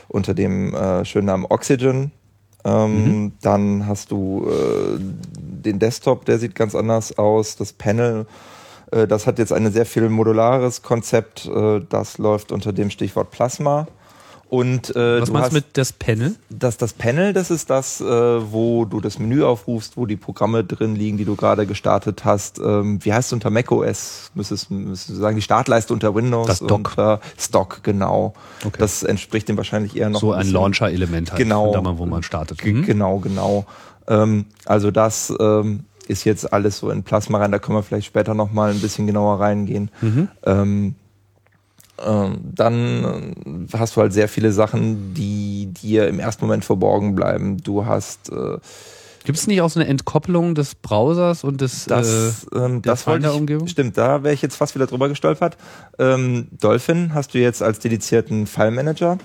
unter 0.07 0.33
dem 0.33 0.73
äh, 0.75 1.05
schönen 1.05 1.27
Namen 1.27 1.45
Oxygen. 1.49 2.11
Ähm, 2.67 3.05
mhm. 3.05 3.31
Dann 3.41 3.87
hast 3.87 4.11
du 4.11 4.45
äh, 4.45 4.99
den 5.39 5.79
Desktop, 5.79 6.25
der 6.25 6.37
sieht 6.37 6.53
ganz 6.53 6.75
anders 6.75 7.17
aus. 7.17 7.55
Das 7.55 7.71
Panel, 7.71 8.25
äh, 8.91 9.07
das 9.07 9.25
hat 9.25 9.39
jetzt 9.39 9.53
ein 9.53 9.71
sehr 9.71 9.85
viel 9.85 10.09
modulares 10.09 10.81
Konzept. 10.81 11.45
Äh, 11.45 11.81
das 11.87 12.17
läuft 12.17 12.51
unter 12.51 12.73
dem 12.73 12.89
Stichwort 12.89 13.31
Plasma. 13.31 13.87
Und, 14.49 14.95
äh, 14.95 15.21
Was 15.21 15.29
meinst 15.29 15.51
du 15.51 15.55
mit 15.55 15.65
das 15.73 15.91
Panel? 15.91 16.35
Das, 16.49 16.77
das 16.77 16.93
Panel, 16.93 17.33
das 17.33 17.51
ist 17.51 17.69
das, 17.69 17.99
äh, 17.99 18.05
wo 18.05 18.85
du 18.85 19.01
das 19.01 19.19
Menü 19.19 19.43
aufrufst, 19.43 19.97
wo 19.97 20.05
die 20.05 20.15
Programme 20.15 20.63
drin 20.63 20.95
liegen, 20.95 21.17
die 21.17 21.25
du 21.25 21.35
gerade 21.35 21.65
gestartet 21.65 22.23
hast. 22.23 22.59
Ähm, 22.59 23.03
wie 23.03 23.11
heißt 23.11 23.27
es 23.27 23.33
unter 23.33 23.49
macOS? 23.49 24.31
Müsstest, 24.35 24.71
müsstest 24.71 25.17
du 25.17 25.21
sagen, 25.21 25.35
die 25.35 25.41
Startleiste 25.41 25.91
unter 25.91 26.15
Windows. 26.15 26.47
Das 26.47 26.59
Dock. 26.59 26.71
Unter 26.71 27.19
Stock, 27.37 27.83
genau. 27.83 28.33
Okay. 28.65 28.77
Das 28.79 29.03
entspricht 29.03 29.49
dem 29.49 29.57
wahrscheinlich 29.57 29.97
eher 29.97 30.09
noch. 30.09 30.21
So 30.21 30.31
ein, 30.31 30.47
ein 30.47 30.51
Launcher-Element 30.51 31.31
halt. 31.31 31.39
Genau. 31.39 31.73
Da, 31.73 31.97
wo 31.97 32.05
man 32.05 32.23
startet. 32.23 32.63
Mhm. 32.63 32.85
Genau, 32.85 33.19
genau. 33.19 33.65
Ähm, 34.07 34.45
also 34.65 34.91
das 34.91 35.33
ähm, 35.41 35.81
ist 36.07 36.23
jetzt 36.23 36.53
alles 36.53 36.77
so 36.77 36.89
in 36.89 37.03
Plasma 37.03 37.39
rein. 37.39 37.51
Da 37.51 37.59
können 37.59 37.77
wir 37.77 37.83
vielleicht 37.83 38.07
später 38.07 38.33
nochmal 38.33 38.71
ein 38.71 38.79
bisschen 38.79 39.07
genauer 39.07 39.41
reingehen. 39.41 39.91
Mhm. 40.01 40.27
Ähm, 40.45 40.95
dann 41.97 43.33
hast 43.73 43.95
du 43.95 44.01
halt 44.01 44.13
sehr 44.13 44.27
viele 44.27 44.51
Sachen, 44.51 45.13
die 45.15 45.67
dir 45.73 46.07
im 46.07 46.19
ersten 46.19 46.45
Moment 46.45 46.63
verborgen 46.63 47.15
bleiben. 47.15 47.57
Du 47.57 47.85
hast 47.85 48.31
äh, 48.31 48.57
Gibt 49.27 49.39
es 49.39 49.45
nicht 49.45 49.61
auch 49.61 49.69
so 49.69 49.81
eine 49.81 49.89
Entkopplung 49.89 50.55
des 50.55 50.75
Browsers 50.75 51.43
und 51.43 51.59
des 51.59 51.83
Das, 51.83 52.45
äh, 52.45 52.57
ähm, 52.57 52.81
der 52.81 52.93
das 52.93 53.03
Finder-Umgebung? 53.03 53.65
ich, 53.65 53.73
stimmt, 53.73 53.97
da 53.97 54.23
wäre 54.23 54.33
ich 54.33 54.41
jetzt 54.41 54.55
fast 54.55 54.73
wieder 54.73 54.87
drüber 54.87 55.09
gestolpert. 55.09 55.57
Ähm, 55.99 56.47
Dolphin 56.61 57.13
hast 57.13 57.33
du 57.33 57.37
jetzt 57.37 57.61
als 57.61 57.79
dedizierten 57.79 58.47
File-Manager. 58.47 59.17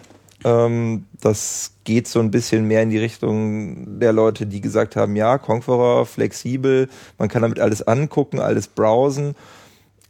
Ähm, 0.42 1.06
das 1.20 1.74
geht 1.84 2.08
so 2.08 2.18
ein 2.18 2.32
bisschen 2.32 2.66
mehr 2.66 2.82
in 2.82 2.90
die 2.90 2.98
Richtung 2.98 4.00
der 4.00 4.12
Leute, 4.12 4.46
die 4.46 4.60
gesagt 4.60 4.96
haben, 4.96 5.14
ja, 5.14 5.38
Conqueror, 5.38 6.04
flexibel, 6.04 6.88
man 7.18 7.28
kann 7.28 7.42
damit 7.42 7.60
alles 7.60 7.86
angucken, 7.86 8.40
alles 8.40 8.66
browsen. 8.66 9.36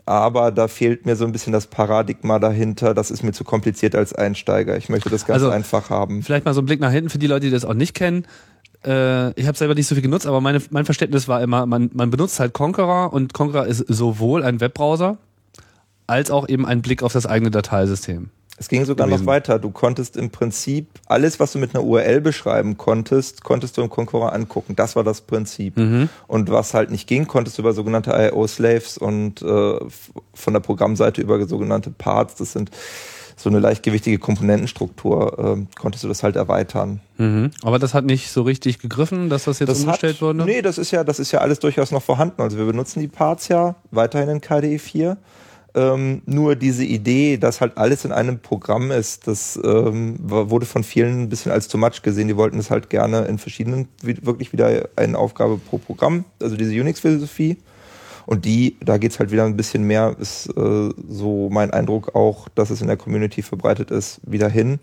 Aber 0.04 0.50
da 0.50 0.66
fehlt 0.68 1.06
mir 1.06 1.14
so 1.14 1.24
ein 1.24 1.32
bisschen 1.32 1.52
das 1.52 1.68
Paradigma 1.68 2.38
dahinter. 2.38 2.92
Das 2.92 3.10
ist 3.10 3.22
mir 3.22 3.32
zu 3.32 3.44
kompliziert 3.44 3.94
als 3.94 4.12
Einsteiger. 4.12 4.76
Ich 4.76 4.88
möchte 4.88 5.10
das 5.10 5.26
ganz 5.26 5.42
Also, 5.42 5.50
einfach 5.50 5.90
haben. 5.90 6.22
Vielleicht 6.22 6.44
mal 6.44 6.54
so 6.54 6.60
ein 6.60 6.66
Blick 6.66 6.80
nach 6.80 6.90
hinten 6.90 7.10
für 7.10 7.18
die 7.18 7.28
Leute, 7.28 7.46
die 7.46 7.52
das 7.52 7.64
auch 7.64 7.74
nicht 7.74 7.94
kennen. 7.94 8.26
Äh, 8.84 9.30
ich 9.40 9.46
habe 9.46 9.56
selber 9.56 9.74
nicht 9.74 9.86
so 9.86 9.94
viel 9.94 10.02
genutzt, 10.02 10.26
aber 10.26 10.40
meine, 10.40 10.60
mein 10.70 10.84
Verständnis 10.84 11.28
war 11.28 11.40
immer, 11.40 11.66
man, 11.66 11.90
man 11.92 12.10
benutzt 12.10 12.40
halt 12.40 12.52
Conqueror 12.52 13.12
und 13.12 13.32
Conqueror 13.32 13.66
ist 13.66 13.84
sowohl 13.86 14.42
ein 14.42 14.60
Webbrowser 14.60 15.18
als 16.08 16.30
auch 16.30 16.48
eben 16.48 16.66
ein 16.66 16.82
Blick 16.82 17.02
auf 17.02 17.12
das 17.12 17.26
eigene 17.26 17.50
Dateisystem. 17.50 18.30
Es 18.58 18.68
ging 18.68 18.84
sogar 18.84 19.06
gewesen. 19.06 19.24
noch 19.24 19.32
weiter. 19.32 19.58
Du 19.58 19.70
konntest 19.70 20.16
im 20.16 20.30
Prinzip 20.30 20.86
alles, 21.06 21.40
was 21.40 21.52
du 21.52 21.58
mit 21.58 21.74
einer 21.74 21.82
URL 21.84 22.20
beschreiben 22.20 22.76
konntest, 22.76 23.42
konntest 23.42 23.76
du 23.76 23.82
im 23.82 23.90
Konkurrent 23.90 24.32
angucken. 24.34 24.76
Das 24.76 24.94
war 24.94 25.02
das 25.02 25.22
Prinzip. 25.22 25.76
Und 26.28 26.50
was 26.50 26.74
halt 26.74 26.90
nicht 26.90 27.08
ging, 27.08 27.26
konntest 27.26 27.58
du 27.58 27.62
über 27.62 27.72
sogenannte 27.72 28.12
IO-Slaves 28.12 28.98
und 28.98 29.42
äh, 29.42 29.78
von 30.34 30.52
der 30.52 30.60
Programmseite 30.60 31.20
über 31.22 31.44
sogenannte 31.46 31.90
Parts, 31.90 32.36
das 32.36 32.52
sind 32.52 32.70
so 33.36 33.48
eine 33.50 33.58
leichtgewichtige 33.58 34.18
Komponentenstruktur, 34.18 35.38
ähm, 35.38 35.66
konntest 35.78 36.04
du 36.04 36.08
das 36.08 36.22
halt 36.22 36.36
erweitern. 36.36 37.00
Mhm. 37.18 37.50
Aber 37.62 37.78
das 37.78 37.94
hat 37.94 38.04
nicht 38.04 38.30
so 38.30 38.42
richtig 38.42 38.78
gegriffen, 38.78 39.28
dass 39.28 39.44
das 39.44 39.58
jetzt 39.58 39.68
Das 39.70 39.80
umgestellt 39.80 40.16
hat, 40.16 40.22
wurde? 40.22 40.44
Nee, 40.44 40.62
das 40.62 40.78
ist 40.78 40.90
ja, 40.90 41.02
das 41.02 41.18
ist 41.18 41.32
ja 41.32 41.40
alles 41.40 41.58
durchaus 41.58 41.90
noch 41.90 42.02
vorhanden. 42.02 42.40
Also 42.42 42.58
wir 42.58 42.66
benutzen 42.66 43.00
die 43.00 43.08
Parts 43.08 43.48
ja 43.48 43.74
weiterhin 43.90 44.28
in 44.28 44.40
KDE 44.40 44.78
4. 44.78 45.16
Ähm, 45.74 46.20
nur 46.26 46.54
diese 46.54 46.84
Idee, 46.84 47.38
dass 47.38 47.62
halt 47.62 47.78
alles 47.78 48.04
in 48.04 48.12
einem 48.12 48.40
Programm 48.40 48.90
ist, 48.90 49.26
das 49.26 49.58
ähm, 49.64 50.16
wurde 50.20 50.66
von 50.66 50.84
vielen 50.84 51.22
ein 51.22 51.28
bisschen 51.30 51.50
als 51.50 51.68
too 51.68 51.78
much 51.78 52.02
gesehen. 52.02 52.28
Die 52.28 52.36
wollten 52.36 52.58
es 52.58 52.70
halt 52.70 52.90
gerne 52.90 53.22
in 53.24 53.38
verschiedenen, 53.38 53.88
wirklich 54.02 54.52
wieder 54.52 54.88
eine 54.96 55.16
Aufgabe 55.16 55.56
pro 55.58 55.78
Programm, 55.78 56.24
also 56.40 56.56
diese 56.56 56.78
Unix-Philosophie. 56.78 57.56
Und 58.26 58.44
die, 58.44 58.76
da 58.80 58.98
geht's 58.98 59.18
halt 59.18 59.32
wieder 59.32 59.44
ein 59.44 59.56
bisschen 59.56 59.84
mehr, 59.84 60.14
ist 60.20 60.46
äh, 60.56 60.90
so 61.08 61.48
mein 61.50 61.70
Eindruck 61.72 62.14
auch, 62.14 62.48
dass 62.50 62.70
es 62.70 62.80
in 62.80 62.86
der 62.86 62.96
Community 62.96 63.42
verbreitet 63.42 63.90
ist, 63.90 64.20
wieder 64.24 64.48
hin. 64.48 64.78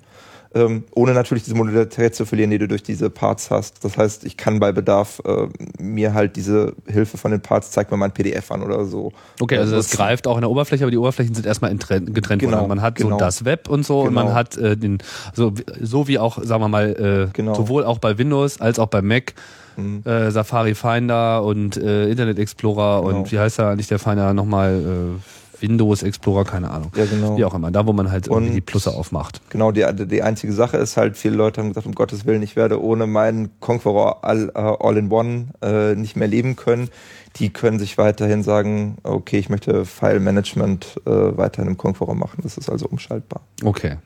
Ähm, 0.55 0.83
ohne 0.95 1.13
natürlich 1.13 1.43
diese 1.43 1.55
Modularität 1.55 2.15
zu 2.15 2.25
verlieren, 2.25 2.49
die 2.49 2.57
du 2.57 2.67
durch 2.67 2.81
diese 2.81 3.11
Parts 3.11 3.51
hast. 3.51 3.83
Das 3.85 3.97
heißt, 3.99 4.23
ich 4.25 4.35
kann 4.35 4.59
bei 4.59 4.71
Bedarf 4.71 5.21
äh, 5.23 5.47
mir 5.79 6.15
halt 6.15 6.35
diese 6.37 6.73
Hilfe 6.87 7.19
von 7.19 7.29
den 7.29 7.39
Parts, 7.41 7.69
zeig 7.69 7.91
mir 7.91 7.97
mal 7.97 8.05
ein 8.05 8.13
PDF 8.13 8.49
an 8.51 8.63
oder 8.63 8.83
so. 8.85 9.11
Okay, 9.39 9.57
also 9.59 9.75
das 9.75 9.91
greift 9.91 10.25
auch 10.25 10.35
in 10.37 10.41
der 10.41 10.49
Oberfläche, 10.49 10.83
aber 10.83 10.89
die 10.89 10.97
Oberflächen 10.97 11.35
sind 11.35 11.45
erstmal 11.45 11.69
getrennt, 11.75 12.15
Genau, 12.15 12.39
voneinander. 12.39 12.67
Man 12.67 12.81
hat 12.81 12.95
genau. 12.95 13.11
so 13.11 13.17
das 13.17 13.45
Web 13.45 13.69
und 13.69 13.85
so 13.85 13.99
und 14.01 14.09
Genau. 14.09 14.23
man 14.25 14.33
hat 14.33 14.57
äh, 14.57 14.75
den, 14.75 14.97
so, 15.35 15.53
so 15.79 16.07
wie 16.07 16.17
auch, 16.17 16.43
sagen 16.43 16.63
wir 16.63 16.67
mal, 16.67 17.27
äh, 17.29 17.31
Genau. 17.33 17.53
sowohl 17.53 17.83
auch 17.85 17.99
bei 17.99 18.17
Windows 18.17 18.59
als 18.59 18.79
auch 18.79 18.87
bei 18.87 19.03
Mac, 19.03 19.35
Mhm. 19.77 20.01
äh, 20.03 20.31
Safari 20.31 20.73
Finder 20.73 21.43
und 21.43 21.77
äh, 21.77 22.09
Internet 22.09 22.39
Explorer 22.39 23.01
Genau. 23.03 23.19
und 23.19 23.31
wie 23.31 23.37
heißt 23.39 23.59
da 23.59 23.71
eigentlich 23.71 23.87
der 23.87 23.99
Finder 23.99 24.33
nochmal? 24.33 24.73
Äh, 25.19 25.38
Windows 25.61 26.03
Explorer, 26.03 26.45
keine 26.45 26.69
Ahnung. 26.71 26.91
Ja, 26.95 27.05
genau. 27.05 27.37
Wie 27.37 27.45
auch 27.45 27.53
immer, 27.53 27.71
da 27.71 27.85
wo 27.87 27.93
man 27.93 28.11
halt 28.11 28.27
irgendwie 28.27 28.49
Und- 28.49 28.55
die 28.55 28.61
Plusse 28.61 28.91
aufmacht. 28.91 29.41
Genau, 29.49 29.71
die, 29.71 29.85
die 30.07 30.23
einzige 30.23 30.53
Sache 30.53 30.77
ist 30.77 30.97
halt, 30.97 31.17
viele 31.17 31.35
Leute 31.35 31.61
haben 31.61 31.69
gesagt, 31.69 31.85
um 31.87 31.95
Gottes 31.95 32.25
Willen, 32.25 32.41
ich 32.41 32.55
werde 32.55 32.81
ohne 32.81 33.07
meinen 33.07 33.51
Conqueror 33.59 34.23
All, 34.23 34.49
äh, 34.49 34.59
All-in-One 34.59 35.47
äh, 35.61 35.95
nicht 35.95 36.15
mehr 36.15 36.27
leben 36.27 36.55
können. 36.55 36.89
Die 37.35 37.49
können 37.51 37.79
sich 37.79 37.97
weiterhin 37.97 38.41
sagen, 38.43 38.97
okay, 39.03 39.37
ich 39.37 39.49
möchte 39.49 39.85
File-Management 39.85 41.01
äh, 41.05 41.09
weiterhin 41.37 41.69
im 41.69 41.77
Conqueror 41.77 42.15
machen. 42.15 42.39
Das 42.43 42.57
ist 42.57 42.69
also 42.69 42.87
umschaltbar. 42.87 43.41
Okay. 43.63 43.97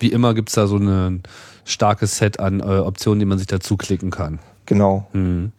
Wie 0.00 0.10
immer 0.12 0.34
gibt's 0.34 0.54
da 0.54 0.66
so 0.66 0.76
ein 0.78 1.22
starkes 1.64 2.16
Set 2.16 2.40
an 2.40 2.60
äh, 2.60 2.62
Optionen, 2.64 3.20
die 3.20 3.26
man 3.26 3.38
sich 3.38 3.46
dazu 3.46 3.76
klicken 3.76 4.10
kann. 4.10 4.38
Genau. 4.66 5.06
Mhm. 5.12 5.52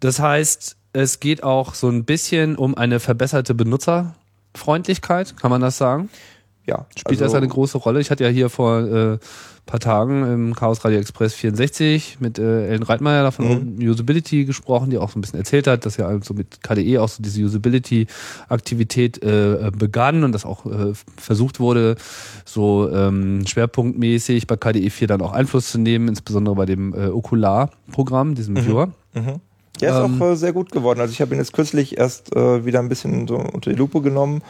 Das 0.00 0.18
heißt, 0.18 0.76
es 0.94 1.20
geht 1.20 1.42
auch 1.42 1.74
so 1.74 1.88
ein 1.88 2.04
bisschen 2.04 2.56
um 2.56 2.74
eine 2.76 2.98
verbesserte 2.98 3.54
Benutzerfreundlichkeit, 4.52 5.36
kann 5.36 5.50
man 5.50 5.60
das 5.60 5.78
sagen? 5.78 6.08
Ja. 6.64 6.86
Spielt 6.96 7.20
das 7.20 7.34
eine 7.34 7.48
große 7.48 7.78
Rolle? 7.78 8.00
Ich 8.00 8.10
hatte 8.12 8.22
ja 8.22 8.30
hier 8.30 8.48
vor 8.48 8.80
äh, 8.82 9.18
paar 9.66 9.80
Tagen 9.80 10.22
im 10.22 10.54
Chaos 10.54 10.84
Radio 10.84 11.00
Express 11.00 11.34
64 11.34 12.18
mit 12.20 12.38
äh, 12.38 12.68
Ellen 12.68 12.84
Reitmeier 12.84 13.24
davon 13.24 13.76
Mhm. 13.76 13.88
Usability 13.88 14.44
gesprochen, 14.44 14.90
die 14.90 14.98
auch 14.98 15.10
so 15.10 15.18
ein 15.18 15.22
bisschen 15.22 15.40
erzählt 15.40 15.66
hat, 15.66 15.86
dass 15.86 15.96
ja 15.96 16.06
also 16.06 16.34
mit 16.34 16.62
KDE 16.62 16.98
auch 17.00 17.08
so 17.08 17.20
diese 17.20 17.42
Usability-Aktivität 17.42 19.22
äh, 19.24 19.72
begann 19.76 20.22
und 20.22 20.32
das 20.32 20.44
auch 20.44 20.66
äh, 20.66 20.92
versucht 21.16 21.58
wurde, 21.58 21.96
so 22.44 22.88
ähm, 22.92 23.44
schwerpunktmäßig 23.46 24.46
bei 24.46 24.56
KDE 24.56 24.90
4 24.90 25.08
dann 25.08 25.20
auch 25.20 25.32
Einfluss 25.32 25.72
zu 25.72 25.78
nehmen, 25.78 26.06
insbesondere 26.08 26.54
bei 26.54 26.66
dem 26.66 26.94
äh, 26.94 27.08
Okular-Programm, 27.08 28.36
diesem 28.36 28.56
Viewer. 28.64 28.92
Der 29.80 29.90
ist 29.90 30.04
Ähm, 30.04 30.22
auch 30.22 30.32
äh, 30.32 30.36
sehr 30.36 30.52
gut 30.52 30.70
geworden. 30.70 31.00
Also 31.00 31.12
ich 31.12 31.20
habe 31.20 31.34
ihn 31.34 31.38
jetzt 31.38 31.52
kürzlich 31.52 31.98
erst 31.98 32.34
äh, 32.36 32.64
wieder 32.64 32.80
ein 32.80 32.88
bisschen 32.88 33.26
so 33.26 33.36
unter 33.36 33.70
die 33.70 33.76
Lupe 33.76 34.00
genommen. 34.00 34.42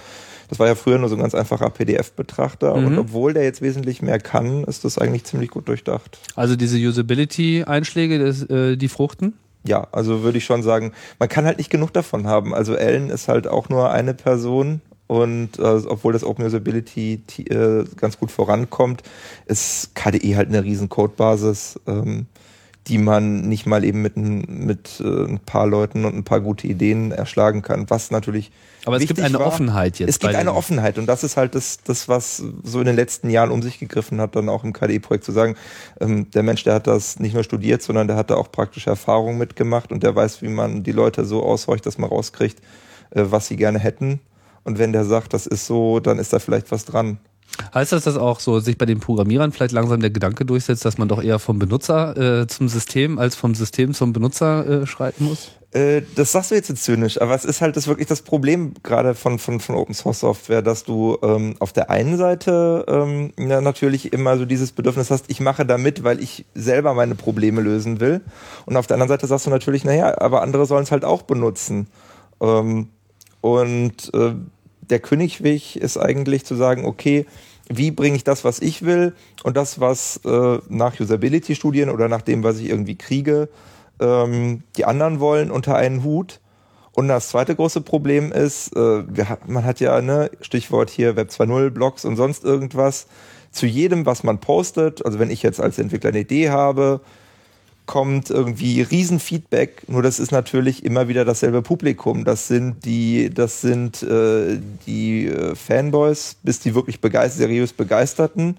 Das 0.48 0.58
war 0.58 0.66
ja 0.66 0.74
früher 0.74 0.98
nur 0.98 1.08
so 1.08 1.14
ein 1.14 1.20
ganz 1.22 1.34
einfacher 1.34 1.70
PDF-Betrachter. 1.70 2.76
Mhm. 2.76 2.86
Und 2.86 2.98
obwohl 2.98 3.32
der 3.32 3.44
jetzt 3.44 3.62
wesentlich 3.62 4.02
mehr 4.02 4.18
kann, 4.18 4.64
ist 4.64 4.84
das 4.84 4.98
eigentlich 4.98 5.24
ziemlich 5.24 5.50
gut 5.50 5.68
durchdacht. 5.68 6.18
Also 6.36 6.56
diese 6.56 6.76
Usability-Einschläge, 6.76 8.16
äh, 8.16 8.76
die 8.76 8.88
fruchten? 8.88 9.34
Ja, 9.64 9.86
also 9.92 10.22
würde 10.22 10.38
ich 10.38 10.44
schon 10.44 10.62
sagen, 10.62 10.92
man 11.18 11.28
kann 11.28 11.44
halt 11.44 11.58
nicht 11.58 11.70
genug 11.70 11.92
davon 11.92 12.26
haben. 12.26 12.52
Also 12.52 12.74
Ellen 12.74 13.10
ist 13.10 13.28
halt 13.28 13.46
auch 13.46 13.68
nur 13.68 13.90
eine 13.90 14.12
Person 14.12 14.80
und 15.12 15.58
äh, 15.58 15.62
obwohl 15.62 16.14
das 16.14 16.24
Open 16.24 16.44
Usability 16.44 17.22
äh, 17.50 17.84
ganz 17.96 18.18
gut 18.18 18.30
vorankommt, 18.30 19.02
ist 19.44 19.94
KDE 19.94 20.36
halt 20.36 20.48
eine 20.48 20.64
riesen 20.64 20.88
Codebasis, 20.88 21.78
ähm, 21.86 22.26
die 22.88 22.98
man 22.98 23.42
nicht 23.48 23.64
mal 23.66 23.84
eben 23.84 24.02
mit, 24.02 24.16
ein- 24.16 24.44
mit 24.66 25.00
äh, 25.00 25.04
ein 25.24 25.38
paar 25.38 25.66
Leuten 25.66 26.04
und 26.04 26.14
ein 26.16 26.24
paar 26.24 26.40
gute 26.40 26.66
Ideen 26.66 27.12
erschlagen 27.12 27.62
kann, 27.62 27.88
was 27.90 28.10
natürlich 28.10 28.50
Aber 28.86 28.96
es 28.96 29.06
gibt 29.06 29.20
eine 29.20 29.38
war. 29.38 29.46
Offenheit 29.46 30.00
jetzt 30.00 30.08
Es 30.08 30.18
gibt 30.18 30.34
eine 30.34 30.52
Offenheit 30.52 30.98
und 30.98 31.06
das 31.06 31.22
ist 31.22 31.36
halt 31.36 31.54
das, 31.54 31.78
das, 31.84 32.08
was 32.08 32.42
so 32.64 32.80
in 32.80 32.86
den 32.86 32.96
letzten 32.96 33.30
Jahren 33.30 33.52
um 33.52 33.62
sich 33.62 33.78
gegriffen 33.78 34.20
hat, 34.20 34.34
dann 34.34 34.48
auch 34.48 34.64
im 34.64 34.72
KDE-Projekt 34.72 35.24
zu 35.24 35.30
sagen, 35.32 35.54
ähm, 36.00 36.28
der 36.32 36.42
Mensch, 36.42 36.64
der 36.64 36.74
hat 36.74 36.88
das 36.88 37.20
nicht 37.20 37.34
nur 37.34 37.44
studiert, 37.44 37.82
sondern 37.82 38.08
der 38.08 38.16
hat 38.16 38.30
da 38.30 38.34
auch 38.34 38.50
praktische 38.50 38.90
Erfahrungen 38.90 39.38
mitgemacht 39.38 39.92
und 39.92 40.02
der 40.02 40.16
weiß, 40.16 40.42
wie 40.42 40.48
man 40.48 40.82
die 40.82 40.92
Leute 40.92 41.24
so 41.24 41.42
aushorcht, 41.44 41.86
dass 41.86 41.98
man 41.98 42.10
rauskriegt, 42.10 42.58
äh, 43.10 43.22
was 43.26 43.46
sie 43.46 43.56
gerne 43.56 43.78
hätten. 43.78 44.18
Und 44.64 44.78
wenn 44.78 44.92
der 44.92 45.04
sagt, 45.04 45.34
das 45.34 45.46
ist 45.46 45.66
so, 45.66 46.00
dann 46.00 46.18
ist 46.18 46.32
da 46.32 46.38
vielleicht 46.40 46.70
was 46.72 46.84
dran. 46.84 47.18
Heißt 47.74 47.92
das, 47.92 48.04
dass 48.04 48.16
auch 48.16 48.40
so 48.40 48.60
sich 48.60 48.78
bei 48.78 48.86
den 48.86 49.00
Programmierern 49.00 49.52
vielleicht 49.52 49.72
langsam 49.72 50.00
der 50.00 50.10
Gedanke 50.10 50.44
durchsetzt, 50.44 50.84
dass 50.84 50.98
man 50.98 51.08
doch 51.08 51.22
eher 51.22 51.38
vom 51.38 51.58
Benutzer 51.58 52.42
äh, 52.42 52.46
zum 52.46 52.68
System 52.68 53.18
als 53.18 53.34
vom 53.34 53.54
System 53.54 53.94
zum 53.94 54.12
Benutzer 54.12 54.82
äh, 54.82 54.86
schreiten 54.86 55.24
muss? 55.24 55.50
Äh, 55.72 56.02
das 56.16 56.32
sagst 56.32 56.50
du 56.50 56.54
jetzt 56.54 56.68
jetzt 56.68 56.84
zynisch, 56.84 57.20
aber 57.20 57.34
es 57.34 57.46
ist 57.46 57.62
halt 57.62 57.76
das 57.76 57.86
wirklich 57.86 58.06
das 58.06 58.20
Problem 58.20 58.74
gerade 58.82 59.14
von, 59.14 59.38
von, 59.38 59.58
von 59.58 59.74
Open 59.74 59.94
Source 59.94 60.20
Software, 60.20 60.60
dass 60.60 60.84
du 60.84 61.16
ähm, 61.22 61.56
auf 61.60 61.72
der 61.72 61.88
einen 61.88 62.18
Seite 62.18 62.84
ähm, 62.88 63.32
ja, 63.38 63.62
natürlich 63.62 64.12
immer 64.12 64.36
so 64.36 64.44
dieses 64.44 64.72
Bedürfnis 64.72 65.10
hast, 65.10 65.26
ich 65.28 65.40
mache 65.40 65.64
da 65.64 65.78
mit, 65.78 66.04
weil 66.04 66.20
ich 66.20 66.44
selber 66.54 66.92
meine 66.92 67.14
Probleme 67.14 67.62
lösen 67.62 68.00
will. 68.00 68.20
Und 68.66 68.76
auf 68.76 68.86
der 68.86 68.96
anderen 68.96 69.08
Seite 69.08 69.26
sagst 69.26 69.46
du 69.46 69.50
natürlich, 69.50 69.84
naja, 69.84 70.20
aber 70.20 70.42
andere 70.42 70.66
sollen 70.66 70.82
es 70.82 70.92
halt 70.92 71.06
auch 71.06 71.22
benutzen. 71.22 71.86
Ähm, 72.42 72.88
und 73.40 74.12
äh, 74.12 74.34
der 74.92 75.00
Königweg 75.00 75.74
ist 75.74 75.96
eigentlich 75.96 76.44
zu 76.44 76.54
sagen, 76.54 76.84
okay, 76.84 77.26
wie 77.68 77.90
bringe 77.90 78.16
ich 78.16 78.24
das, 78.24 78.44
was 78.44 78.60
ich 78.60 78.82
will 78.82 79.14
und 79.42 79.56
das, 79.56 79.80
was 79.80 80.20
äh, 80.24 80.58
nach 80.68 81.00
Usability-Studien 81.00 81.88
oder 81.88 82.08
nach 82.08 82.22
dem, 82.22 82.44
was 82.44 82.58
ich 82.58 82.68
irgendwie 82.68 82.96
kriege, 82.96 83.48
ähm, 84.00 84.62
die 84.76 84.84
anderen 84.84 85.18
wollen, 85.18 85.50
unter 85.50 85.74
einen 85.76 86.04
Hut. 86.04 86.40
Und 86.92 87.08
das 87.08 87.30
zweite 87.30 87.56
große 87.56 87.80
Problem 87.80 88.32
ist, 88.32 88.76
äh, 88.76 89.02
man 89.46 89.64
hat 89.64 89.80
ja, 89.80 90.02
ne, 90.02 90.30
Stichwort 90.42 90.90
hier 90.90 91.16
Web 91.16 91.30
2.0, 91.30 91.70
Blogs 91.70 92.04
und 92.04 92.16
sonst 92.16 92.44
irgendwas, 92.44 93.06
zu 93.50 93.66
jedem, 93.66 94.06
was 94.06 94.24
man 94.24 94.38
postet, 94.38 95.04
also 95.04 95.18
wenn 95.18 95.30
ich 95.30 95.42
jetzt 95.42 95.60
als 95.60 95.78
Entwickler 95.78 96.10
eine 96.10 96.20
Idee 96.20 96.50
habe, 96.50 97.00
kommt 97.86 98.30
irgendwie 98.30 98.82
Riesenfeedback, 98.82 99.88
nur 99.88 100.02
das 100.02 100.18
ist 100.20 100.30
natürlich 100.30 100.84
immer 100.84 101.08
wieder 101.08 101.24
dasselbe 101.24 101.62
Publikum. 101.62 102.24
Das 102.24 102.48
sind 102.48 102.84
die, 102.84 103.30
das 103.32 103.60
sind 103.60 104.02
äh, 104.02 104.58
die 104.86 105.26
äh, 105.26 105.54
Fanboys, 105.54 106.36
bis 106.42 106.60
die 106.60 106.74
wirklich 106.74 107.00
begeistert, 107.00 107.38
seriös 107.38 107.72
begeisterten. 107.72 108.56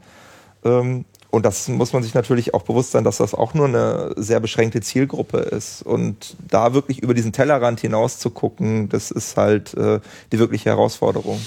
Ähm, 0.64 1.06
und 1.32 1.46
das 1.46 1.68
muss 1.68 1.94
man 1.94 2.04
sich 2.04 2.14
natürlich 2.14 2.54
auch 2.54 2.62
bewusst 2.62 2.92
sein, 2.92 3.04
dass 3.04 3.18
das 3.18 3.34
auch 3.34 3.56
nur 3.56 3.68
eine 3.68 4.14
sehr 4.18 4.40
beschränkte 4.40 4.82
Zielgruppe 4.82 5.40
ist. 5.40 5.82
Und 5.82 6.36
da 6.48 6.76
wirklich 6.76 7.02
über 7.02 7.16
diesen 7.16 7.34
Tellerrand 7.34 7.80
hinaus 7.80 8.20
zu 8.20 8.30
gucken, 8.30 8.88
das 8.90 9.10
ist 9.10 9.36
halt 9.36 9.74
äh, 9.74 10.00
die 10.32 10.38
wirkliche 10.38 10.70
Herausforderung. 10.70 11.42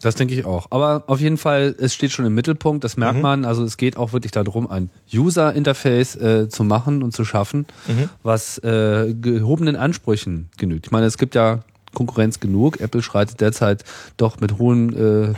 Das 0.00 0.14
denke 0.14 0.34
ich 0.34 0.44
auch. 0.44 0.66
Aber 0.70 1.04
auf 1.08 1.20
jeden 1.20 1.38
Fall, 1.38 1.74
es 1.78 1.92
steht 1.92 2.12
schon 2.12 2.24
im 2.24 2.34
Mittelpunkt, 2.34 2.84
das 2.84 2.96
merkt 2.96 3.20
man. 3.20 3.44
Also 3.44 3.64
es 3.64 3.76
geht 3.76 3.96
auch 3.96 4.12
wirklich 4.12 4.30
darum, 4.30 4.70
ein 4.70 4.90
User-Interface 5.12 6.16
äh, 6.16 6.48
zu 6.48 6.62
machen 6.62 7.02
und 7.02 7.12
zu 7.12 7.24
schaffen, 7.24 7.66
was 8.22 8.58
äh, 8.58 9.12
gehobenen 9.20 9.74
Ansprüchen 9.76 10.50
genügt. 10.56 10.86
Ich 10.86 10.92
meine, 10.92 11.06
es 11.06 11.18
gibt 11.18 11.34
ja 11.34 11.60
Konkurrenz 11.94 12.38
genug. 12.38 12.80
Apple 12.80 13.02
schreitet 13.02 13.40
derzeit 13.40 13.82
doch 14.16 14.38
mit 14.40 14.58
hohen, 14.58 15.30
äh, 15.30 15.34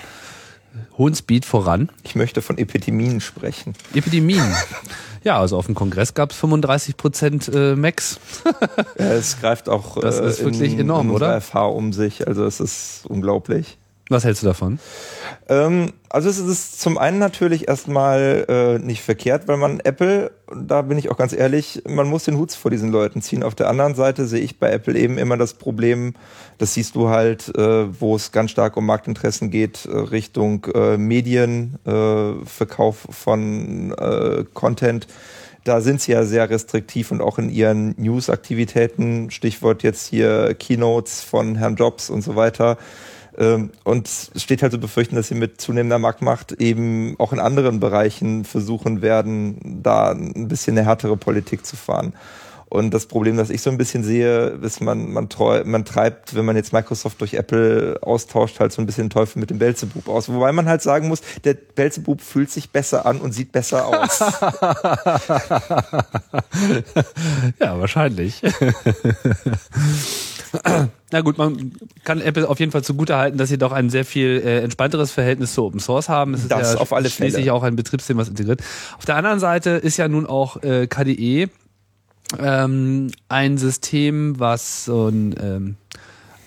hohen 0.99 1.15
Speed 1.15 1.47
voran. 1.47 1.89
Ich 2.03 2.15
möchte 2.15 2.43
von 2.43 2.59
Epidemien 2.59 3.21
sprechen. 3.21 3.75
Epidemien. 3.95 4.45
Ja, 5.23 5.39
also 5.39 5.59
auf 5.59 5.67
dem 5.67 5.75
Kongress 5.75 6.15
gab 6.15 6.31
es 6.31 6.39
35 6.39 6.97
Prozent 6.97 7.51
äh, 7.55 7.77
Macs. 7.77 8.19
Ja, 8.99 9.05
es 9.13 9.39
greift 9.39 9.69
auch 9.69 10.01
Das 10.01 10.19
ist 10.19 10.43
wirklich 10.43 10.79
enorm, 10.79 11.11
in 11.11 11.15
oder? 11.15 11.39
FH 11.43 11.67
um 11.67 11.93
sich. 11.93 12.27
Also 12.27 12.47
es 12.47 12.59
ist 12.59 13.03
unglaublich. 13.07 13.77
Was 14.11 14.25
hältst 14.25 14.43
du 14.43 14.49
davon? 14.49 14.81
Ähm, 15.49 15.93
also 16.09 16.29
es 16.29 16.41
ist 16.41 16.81
zum 16.81 16.99
einen 16.99 17.21
natürlich 17.21 17.69
erstmal 17.69 18.45
äh, 18.49 18.85
nicht 18.85 19.03
verkehrt, 19.03 19.47
weil 19.47 19.57
man 19.57 19.79
Apple, 19.79 20.33
da 20.53 20.83
bin 20.83 20.99
ich 20.99 21.13
auch 21.13 21.17
ganz 21.17 21.33
ehrlich, 21.33 21.85
man 21.87 22.09
muss 22.09 22.25
den 22.25 22.37
Hut 22.37 22.51
vor 22.51 22.73
diesen 22.73 22.91
Leuten 22.91 23.23
ziehen. 23.23 23.45
Auf 23.45 23.55
der 23.55 23.69
anderen 23.69 23.95
Seite 23.95 24.27
sehe 24.27 24.41
ich 24.41 24.59
bei 24.59 24.69
Apple 24.73 24.99
eben 24.99 25.17
immer 25.17 25.37
das 25.37 25.55
Problem, 25.55 26.15
das 26.59 26.75
siehst 26.75 26.97
du 26.97 27.09
halt, 27.09 27.57
äh, 27.57 28.01
wo 28.01 28.17
es 28.17 28.33
ganz 28.33 28.51
stark 28.51 28.77
um 28.77 28.85
Marktinteressen 28.85 29.53
geht, 29.53 29.87
äh, 29.87 29.97
Richtung 29.97 30.67
äh, 30.75 30.97
Medien, 30.97 31.79
äh, 31.87 32.45
Verkauf 32.45 33.07
von 33.11 33.93
äh, 33.93 34.45
Content. 34.55 35.07
Da 35.63 35.81
sind 35.81 36.01
sie 36.01 36.11
ja 36.11 36.25
sehr 36.25 36.51
restriktiv 36.51 37.13
und 37.13 37.21
auch 37.21 37.39
in 37.39 37.49
ihren 37.49 37.95
News-Aktivitäten, 37.97 39.31
Stichwort 39.31 39.85
jetzt 39.85 40.09
hier 40.09 40.55
Keynotes 40.55 41.23
von 41.23 41.55
Herrn 41.55 41.77
Jobs 41.77 42.11
und 42.11 42.23
so 42.23 42.35
weiter. 42.35 42.77
Ähm, 43.39 43.71
Und 43.85 44.07
es 44.09 44.31
steht 44.37 44.63
halt 44.63 44.73
zu 44.73 44.79
befürchten, 44.79 45.17
dass 45.17 45.29
sie 45.29 45.35
mit 45.35 45.61
zunehmender 45.61 45.99
Marktmacht 45.99 46.53
eben 46.53 47.15
auch 47.19 47.33
in 47.33 47.41
anderen 47.41 47.81
Bereichen 47.81 48.45
versuchen 48.45 49.03
werden, 49.03 49.81
da 49.83 50.11
ein 50.11 50.49
bisschen 50.49 50.77
eine 50.77 50.87
härtere 50.87 51.17
Politik 51.17 51.65
zu 51.65 51.77
fahren. 51.77 52.13
Und 52.71 52.95
das 52.95 53.07
Problem, 53.07 53.37
das 53.37 53.51
ich 53.51 53.63
so 53.63 53.71
ein 53.71 53.79
bisschen 53.79 54.05
sehe, 54.05 54.51
ist, 54.63 54.81
man, 54.81 55.13
man, 55.13 55.29
treu, 55.29 55.65
man 55.65 55.85
treibt, 55.85 56.37
wenn 56.37 56.45
man 56.45 56.55
jetzt 56.55 56.73
Microsoft 56.73 57.21
durch 57.21 57.35
Apple 57.35 57.99
austauscht, 58.01 58.61
halt 58.61 58.71
so 58.71 58.81
ein 58.81 58.87
bisschen 58.87 59.07
den 59.07 59.11
Teufel 59.11 59.41
mit 59.41 59.51
dem 59.51 59.59
Belzebub 59.59 60.09
aus. 60.09 60.29
Wobei 60.29 60.53
man 60.53 60.69
halt 60.69 60.81
sagen 60.81 61.09
muss, 61.09 61.21
der 61.43 61.55
Belzebub 61.55 62.21
fühlt 62.21 62.49
sich 62.49 62.71
besser 62.71 63.07
an 63.07 63.21
und 63.21 63.33
sieht 63.33 63.51
besser 63.51 63.87
aus. 63.87 64.21
Ja, 67.59 67.79
wahrscheinlich. 67.79 68.43
Na 71.13 71.21
gut, 71.21 71.39
man 71.39 71.73
kann 72.05 72.21
Apple 72.21 72.49
auf 72.49 72.59
jeden 72.61 72.73
Fall 72.73 72.83
zugutehalten, 72.85 73.39
dass 73.39 73.49
sie 73.49 73.59
doch 73.59 73.73
ein 73.73 73.91
sehr 73.91 74.05
viel 74.05 74.43
äh, 74.45 74.61
entspannteres 74.61 75.11
Verhältnis 75.13 75.55
zu 75.55 75.65
Open 75.65 75.81
Source 75.81 76.09
haben. 76.09 76.35
Es 76.35 76.43
ist 76.43 76.51
Das 76.51 76.75
ja 76.75 76.81
auf 76.81 76.93
alle 76.93 77.09
schließlich 77.11 77.45
Fälle. 77.45 77.55
auch 77.55 77.63
ein 77.63 77.77
Betriebssystem, 77.77 78.17
was 78.17 78.29
integriert. 78.29 78.61
Auf 78.99 79.05
der 79.05 79.17
anderen 79.17 79.41
Seite 79.41 79.71
ist 79.71 79.97
ja 79.97 80.09
nun 80.09 80.27
auch 80.27 80.63
äh, 80.63 80.87
KDE 80.87 81.49
ähm, 82.39 83.11
ein 83.29 83.59
System, 83.59 84.39
was 84.39 84.85
so 84.85 85.09
ein, 85.09 85.35
ähm, 85.41 85.77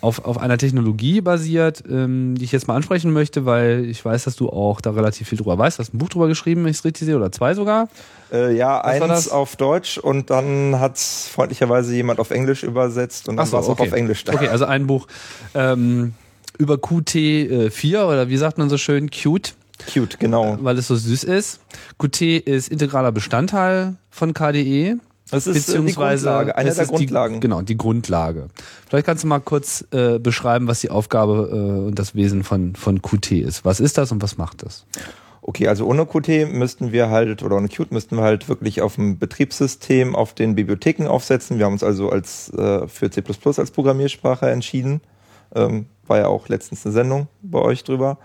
auf, 0.03 0.25
auf 0.25 0.37
einer 0.37 0.57
Technologie 0.57 1.21
basiert, 1.21 1.81
ähm, 1.89 2.35
die 2.37 2.43
ich 2.43 2.51
jetzt 2.51 2.67
mal 2.67 2.75
ansprechen 2.75 3.13
möchte, 3.13 3.45
weil 3.45 3.85
ich 3.85 4.03
weiß, 4.03 4.25
dass 4.25 4.35
du 4.35 4.49
auch 4.49 4.81
da 4.81 4.91
relativ 4.91 5.29
viel 5.29 5.37
drüber 5.37 5.57
weißt. 5.57 5.79
Du 5.79 5.81
hast 5.81 5.93
ein 5.93 5.97
Buch 5.97 6.09
drüber 6.09 6.27
geschrieben, 6.27 6.63
wenn 6.63 6.71
ich 6.71 6.77
es 6.77 6.85
richtig 6.85 7.05
sehe, 7.05 7.15
oder 7.15 7.31
zwei 7.31 7.53
sogar. 7.53 7.87
äh, 8.31 8.53
ja, 8.55 8.81
Was 8.83 8.99
war 8.99 9.07
das? 9.07 9.17
eins 9.19 9.29
auf 9.29 9.55
Deutsch 9.55 9.97
und 9.97 10.29
dann 10.29 10.77
hat's 10.79 11.29
freundlicherweise 11.29 11.95
jemand 11.95 12.19
auf 12.19 12.31
Englisch 12.31 12.63
übersetzt 12.63 13.29
und 13.29 13.37
dann 13.37 13.45
so, 13.45 13.53
war's 13.53 13.67
auch 13.67 13.79
okay. 13.79 13.87
auf 13.87 13.93
Englisch 13.93 14.25
da. 14.25 14.33
Okay, 14.33 14.49
also 14.49 14.65
ein 14.65 14.87
Buch 14.87 15.07
ähm, 15.55 16.13
über 16.57 16.75
QT4 16.75 18.03
oder 18.03 18.27
wie 18.27 18.37
sagt 18.37 18.57
man 18.57 18.69
so 18.69 18.77
schön, 18.77 19.09
Qt, 19.09 19.55
Cute, 19.91 20.19
genau. 20.19 20.57
weil 20.59 20.77
es 20.77 20.87
so 20.87 20.97
süß 20.97 21.23
ist. 21.23 21.61
Qt 21.97 22.21
ist 22.45 22.69
integraler 22.69 23.13
Bestandteil 23.13 23.95
von 24.09 24.33
KDE. 24.33 24.97
Das 25.33 25.47
ist 25.47 25.55
äh, 25.55 25.59
die 25.59 25.65
beziehungsweise 25.83 26.25
Grundlage, 26.27 26.55
eine 26.57 26.71
der 26.73 26.81
ist 26.83 26.89
die- 26.91 26.95
Grundlagen. 26.95 27.39
genau, 27.41 27.61
die 27.61 27.77
Grundlage. 27.77 28.47
Vielleicht 28.87 29.05
kannst 29.05 29.23
du 29.23 29.27
mal 29.27 29.39
kurz 29.39 29.85
äh, 29.91 30.19
beschreiben, 30.19 30.67
was 30.67 30.79
die 30.81 30.89
Aufgabe 30.89 31.49
äh, 31.51 31.87
und 31.87 31.99
das 31.99 32.15
Wesen 32.15 32.43
von, 32.43 32.75
von 32.75 33.01
Qt 33.01 33.31
ist. 33.41 33.65
Was 33.65 33.79
ist 33.79 33.97
das 33.97 34.11
und 34.11 34.21
was 34.21 34.37
macht 34.37 34.63
das? 34.63 34.85
Okay, 35.41 35.67
also 35.67 35.85
ohne 35.85 36.05
Qt 36.05 36.53
müssten 36.53 36.93
wir 36.93 37.09
halt, 37.09 37.43
oder 37.43 37.57
ohne 37.57 37.67
Qt 37.67 37.91
müssten 37.91 38.15
wir 38.15 38.23
halt 38.23 38.47
wirklich 38.47 38.81
auf 38.81 38.95
dem 38.95 39.19
Betriebssystem, 39.19 40.15
auf 40.15 40.33
den 40.33 40.55
Bibliotheken 40.55 41.07
aufsetzen. 41.07 41.57
Wir 41.57 41.65
haben 41.65 41.73
uns 41.73 41.83
also 41.83 42.09
als 42.09 42.49
äh, 42.53 42.87
für 42.87 43.09
C++ 43.11 43.21
als 43.57 43.71
Programmiersprache 43.71 44.49
entschieden. 44.49 45.01
Ähm, 45.53 45.87
war 46.07 46.17
ja 46.19 46.27
auch 46.27 46.47
letztens 46.49 46.85
eine 46.85 46.93
Sendung 46.93 47.27
bei 47.41 47.59
euch 47.59 47.83
drüber. 47.83 48.17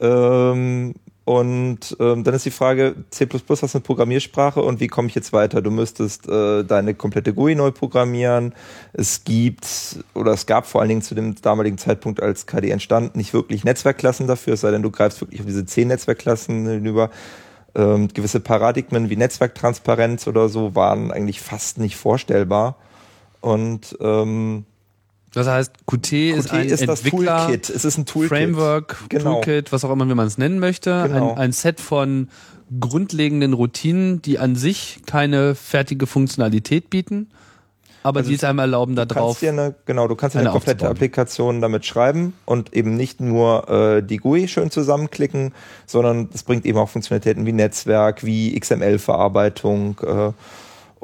Ähm, 0.00 0.94
und 1.24 1.96
ähm, 2.00 2.22
dann 2.22 2.34
ist 2.34 2.44
die 2.44 2.50
Frage, 2.50 2.96
C++ 3.08 3.26
hast 3.48 3.74
eine 3.74 3.82
Programmiersprache 3.82 4.60
und 4.60 4.80
wie 4.80 4.88
komme 4.88 5.08
ich 5.08 5.14
jetzt 5.14 5.32
weiter? 5.32 5.62
Du 5.62 5.70
müsstest 5.70 6.28
äh, 6.28 6.64
deine 6.64 6.94
komplette 6.94 7.32
GUI 7.32 7.54
neu 7.54 7.70
programmieren. 7.70 8.52
Es 8.92 9.24
gibt, 9.24 10.04
oder 10.14 10.32
es 10.32 10.44
gab 10.44 10.66
vor 10.66 10.82
allen 10.82 10.90
Dingen 10.90 11.02
zu 11.02 11.14
dem 11.14 11.34
damaligen 11.36 11.78
Zeitpunkt, 11.78 12.22
als 12.22 12.46
KDE 12.46 12.72
entstand, 12.72 13.16
nicht 13.16 13.32
wirklich 13.32 13.64
Netzwerkklassen 13.64 14.26
dafür, 14.26 14.54
es 14.54 14.60
sei 14.60 14.70
denn, 14.70 14.82
du 14.82 14.90
greifst 14.90 15.22
wirklich 15.22 15.40
auf 15.40 15.46
diese 15.46 15.64
zehn 15.64 15.88
Netzwerkklassen 15.88 16.66
hinüber. 16.66 17.10
Ähm, 17.74 18.08
gewisse 18.08 18.40
Paradigmen 18.40 19.08
wie 19.08 19.16
Netzwerktransparenz 19.16 20.26
oder 20.26 20.50
so 20.50 20.74
waren 20.74 21.10
eigentlich 21.10 21.40
fast 21.40 21.78
nicht 21.78 21.96
vorstellbar. 21.96 22.76
Und 23.40 23.96
ähm, 24.00 24.66
Das 25.34 25.46
heißt, 25.48 25.72
Qt, 25.86 26.12
ist 26.30 26.48
Qt 26.48 26.52
ein 26.54 26.68
ist 26.68 26.86
das 26.88 27.00
Entwickler, 27.04 27.46
Toolkit. 27.46 27.70
Es 27.70 27.84
ist 27.84 27.98
ein 27.98 28.06
Toolkit. 28.06 28.28
Framework, 28.28 28.96
Genau. 29.08 29.34
Toolkit, 29.42 29.72
was 29.72 29.84
auch 29.84 29.90
immer 29.90 30.08
wie 30.08 30.14
man 30.14 30.26
es 30.26 30.38
nennen 30.38 30.58
möchte. 30.58 31.04
Genau. 31.08 31.32
Ein, 31.32 31.38
ein 31.38 31.52
Set 31.52 31.80
von 31.80 32.28
grundlegenden 32.80 33.52
Routinen, 33.52 34.22
die 34.22 34.38
an 34.38 34.56
sich 34.56 35.00
keine 35.06 35.54
fertige 35.54 36.06
Funktionalität 36.06 36.88
bieten, 36.90 37.28
aber 38.02 38.22
die 38.22 38.34
es 38.34 38.44
einem 38.44 38.58
erlauben, 38.58 38.96
da 38.96 39.04
Du 39.06 39.14
drauf. 39.14 39.42
eine, 39.42 39.74
genau, 39.86 40.08
du 40.08 40.14
kannst 40.14 40.36
eine, 40.36 40.44
eine 40.44 40.52
komplette 40.52 40.76
aufzubauen. 40.80 40.92
Applikation 40.96 41.60
damit 41.60 41.86
schreiben 41.86 42.34
und 42.44 42.74
eben 42.74 42.96
nicht 42.96 43.20
nur 43.20 43.68
äh, 43.68 44.02
die 44.02 44.18
GUI 44.18 44.46
schön 44.48 44.70
zusammenklicken, 44.70 45.52
sondern 45.86 46.28
es 46.34 46.42
bringt 46.42 46.66
eben 46.66 46.78
auch 46.78 46.88
Funktionalitäten 46.90 47.46
wie 47.46 47.52
Netzwerk, 47.52 48.24
wie 48.24 48.58
XML-Verarbeitung 48.58 49.96
äh, 50.06 50.32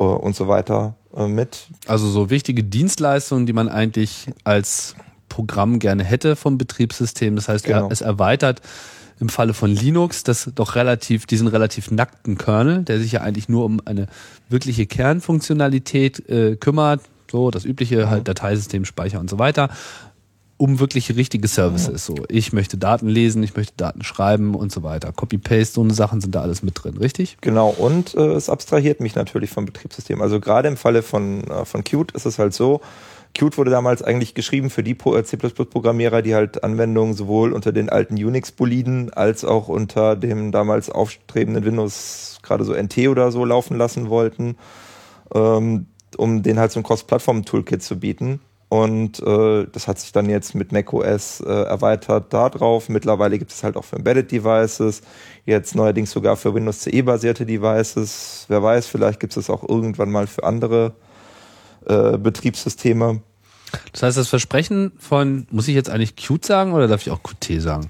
und 0.04 0.34
so 0.34 0.48
weiter 0.48 0.94
äh, 1.14 1.26
mit. 1.26 1.68
Also 1.86 2.08
so 2.08 2.30
wichtige 2.30 2.64
Dienstleistungen, 2.64 3.46
die 3.46 3.52
man 3.52 3.68
eigentlich 3.68 4.26
als 4.44 4.94
Programm 5.28 5.78
gerne 5.78 6.04
hätte 6.04 6.36
vom 6.36 6.58
Betriebssystem. 6.58 7.36
Das 7.36 7.48
heißt, 7.48 7.64
Genau. 7.64 7.88
es 7.90 8.00
erweitert 8.00 8.60
im 9.20 9.28
Falle 9.28 9.52
von 9.54 9.70
Linux 9.70 10.24
das 10.24 10.50
doch 10.54 10.74
relativ, 10.74 11.26
diesen 11.26 11.46
relativ 11.46 11.90
nackten 11.90 12.38
Kernel, 12.38 12.84
der 12.84 12.98
sich 12.98 13.12
ja 13.12 13.20
eigentlich 13.20 13.48
nur 13.48 13.64
um 13.64 13.80
eine 13.84 14.06
wirkliche 14.48 14.86
Kernfunktionalität 14.86 16.28
äh, 16.28 16.56
kümmert, 16.56 17.02
so 17.30 17.50
das 17.50 17.64
übliche 17.64 18.08
halt 18.10 18.26
Dateisystem, 18.26 18.84
Speicher 18.84 19.20
und 19.20 19.30
so 19.30 19.38
weiter, 19.38 19.68
um 20.60 20.78
wirklich 20.78 21.16
richtige 21.16 21.48
Services. 21.48 22.04
So, 22.04 22.14
ich 22.28 22.52
möchte 22.52 22.76
Daten 22.76 23.08
lesen, 23.08 23.42
ich 23.42 23.56
möchte 23.56 23.72
Daten 23.78 24.04
schreiben 24.04 24.54
und 24.54 24.70
so 24.70 24.82
weiter. 24.82 25.10
Copy-Paste, 25.10 25.74
so 25.74 25.80
eine 25.80 25.94
Sachen 25.94 26.20
sind 26.20 26.34
da 26.34 26.42
alles 26.42 26.62
mit 26.62 26.74
drin, 26.84 26.98
richtig? 26.98 27.38
Genau, 27.40 27.70
und 27.70 28.14
äh, 28.14 28.32
es 28.32 28.50
abstrahiert 28.50 29.00
mich 29.00 29.14
natürlich 29.14 29.48
vom 29.48 29.64
Betriebssystem. 29.64 30.20
Also 30.20 30.38
gerade 30.38 30.68
im 30.68 30.76
Falle 30.76 31.02
von, 31.02 31.44
äh, 31.44 31.64
von 31.64 31.82
Qt 31.82 32.12
ist 32.12 32.26
es 32.26 32.38
halt 32.38 32.52
so, 32.52 32.82
Qt 33.32 33.56
wurde 33.56 33.70
damals 33.70 34.02
eigentlich 34.02 34.34
geschrieben 34.34 34.68
für 34.68 34.82
die 34.82 34.98
äh, 34.98 35.24
C++-Programmierer, 35.24 36.20
die 36.20 36.34
halt 36.34 36.62
Anwendungen 36.62 37.14
sowohl 37.14 37.54
unter 37.54 37.72
den 37.72 37.88
alten 37.88 38.22
Unix-Boliden 38.22 39.14
als 39.14 39.46
auch 39.46 39.68
unter 39.68 40.14
dem 40.14 40.52
damals 40.52 40.90
aufstrebenden 40.90 41.64
Windows, 41.64 42.38
gerade 42.42 42.64
so 42.64 42.74
NT 42.74 43.08
oder 43.08 43.32
so, 43.32 43.46
laufen 43.46 43.78
lassen 43.78 44.10
wollten, 44.10 44.58
ähm, 45.34 45.86
um 46.18 46.42
den 46.42 46.58
halt 46.58 46.70
so 46.70 46.80
ein 46.80 46.82
Cross-Plattform-Toolkit 46.82 47.82
zu 47.82 47.98
bieten. 47.98 48.40
Und 48.70 49.18
äh, 49.18 49.66
das 49.72 49.88
hat 49.88 49.98
sich 49.98 50.12
dann 50.12 50.30
jetzt 50.30 50.54
mit 50.54 50.70
macOS 50.70 51.40
äh, 51.40 51.48
erweitert 51.50 52.32
darauf. 52.32 52.88
Mittlerweile 52.88 53.36
gibt 53.36 53.50
es 53.50 53.64
halt 53.64 53.76
auch 53.76 53.84
für 53.84 53.96
Embedded 53.96 54.30
Devices, 54.30 55.02
jetzt 55.44 55.74
neuerdings 55.74 56.12
sogar 56.12 56.36
für 56.36 56.54
Windows 56.54 56.82
CE-basierte 56.82 57.44
Devices. 57.44 58.44
Wer 58.46 58.62
weiß, 58.62 58.86
vielleicht 58.86 59.18
gibt 59.18 59.36
es 59.36 59.50
auch 59.50 59.68
irgendwann 59.68 60.12
mal 60.12 60.28
für 60.28 60.44
andere 60.44 60.92
äh, 61.86 62.16
Betriebssysteme. 62.16 63.22
Das 63.90 64.04
heißt, 64.04 64.16
das 64.16 64.28
Versprechen 64.28 64.92
von, 64.98 65.48
muss 65.50 65.66
ich 65.66 65.74
jetzt 65.74 65.90
eigentlich 65.90 66.14
Qt 66.14 66.44
sagen 66.44 66.72
oder 66.72 66.86
darf 66.86 67.02
ich 67.02 67.10
auch 67.10 67.24
Qt 67.24 67.60
sagen? 67.60 67.88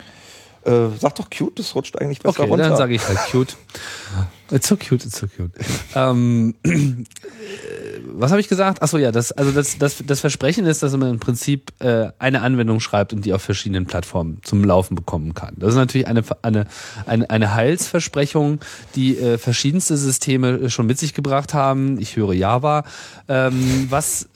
Äh, 0.64 0.88
sag 0.98 1.14
doch 1.14 1.30
cute, 1.30 1.58
das 1.58 1.74
rutscht 1.74 1.96
eigentlich 1.98 2.20
besser 2.20 2.40
Okay, 2.40 2.50
runter. 2.50 2.68
dann 2.68 2.76
sage 2.76 2.94
ich 2.94 3.06
halt 3.06 3.18
cute. 3.30 3.56
It's 4.52 4.66
so 4.66 4.76
cute, 4.76 5.04
it's 5.06 5.16
so 5.18 5.28
cute. 5.28 5.52
ähm, 5.94 6.54
äh, 6.64 8.00
was 8.12 8.30
habe 8.32 8.40
ich 8.40 8.48
gesagt? 8.48 8.82
Achso, 8.82 8.98
ja, 8.98 9.12
das, 9.12 9.30
also 9.32 9.52
das, 9.52 9.78
das, 9.78 10.02
das 10.04 10.20
Versprechen 10.20 10.66
ist, 10.66 10.82
dass 10.82 10.96
man 10.96 11.08
im 11.08 11.20
Prinzip 11.20 11.72
äh, 11.78 12.08
eine 12.18 12.42
Anwendung 12.42 12.80
schreibt 12.80 13.12
und 13.12 13.24
die 13.24 13.32
auf 13.32 13.42
verschiedenen 13.42 13.86
Plattformen 13.86 14.38
zum 14.42 14.64
Laufen 14.64 14.96
bekommen 14.96 15.34
kann. 15.34 15.54
Das 15.56 15.70
ist 15.70 15.76
natürlich 15.76 16.08
eine, 16.08 16.24
eine, 16.42 16.66
eine, 17.06 17.30
eine 17.30 17.54
Heilsversprechung, 17.54 18.58
die 18.96 19.16
äh, 19.18 19.38
verschiedenste 19.38 19.96
Systeme 19.96 20.68
schon 20.68 20.86
mit 20.86 20.98
sich 20.98 21.14
gebracht 21.14 21.54
haben. 21.54 22.00
Ich 22.00 22.16
höre 22.16 22.32
Java. 22.32 22.84
Ähm, 23.28 23.86
was, 23.88 24.24
äh, 24.24 24.28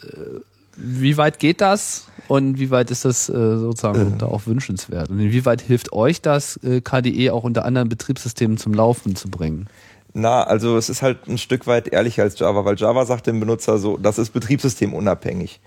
wie 0.77 1.17
weit 1.17 1.39
geht 1.41 1.61
das? 1.61 2.07
Und 2.29 2.59
wie 2.59 2.71
weit 2.71 2.91
ist 2.91 3.05
das 3.05 3.29
äh, 3.29 3.33
sozusagen 3.33 4.15
äh. 4.15 4.19
da 4.19 4.27
auch 4.27 4.47
wünschenswert? 4.47 5.11
Und 5.11 5.21
inwieweit 5.21 5.61
hilft 5.61 5.93
euch 5.93 6.23
das, 6.23 6.57
äh, 6.63 6.81
KDE 6.81 7.33
auch 7.33 7.45
unter 7.45 7.65
anderen 7.65 7.89
Betriebssystemen 7.89 8.57
zum 8.57 8.75
Laufen 8.75 9.17
zu 9.17 9.29
bringen? 9.29 9.69
Na, 10.15 10.45
also 10.45 10.77
es 10.77 10.89
ist 10.89 11.03
halt 11.03 11.27
ein 11.29 11.39
Stück 11.39 11.67
weit 11.67 11.89
ehrlicher 11.89 12.23
als 12.23 12.39
Java, 12.39 12.65
weil 12.65 12.77
Java 12.77 13.05
sagt 13.05 13.27
dem 13.27 13.41
Benutzer 13.41 13.79
so, 13.79 13.97
das 13.97 14.19
ist 14.19 14.31
betriebssystemunabhängig. 14.31 15.61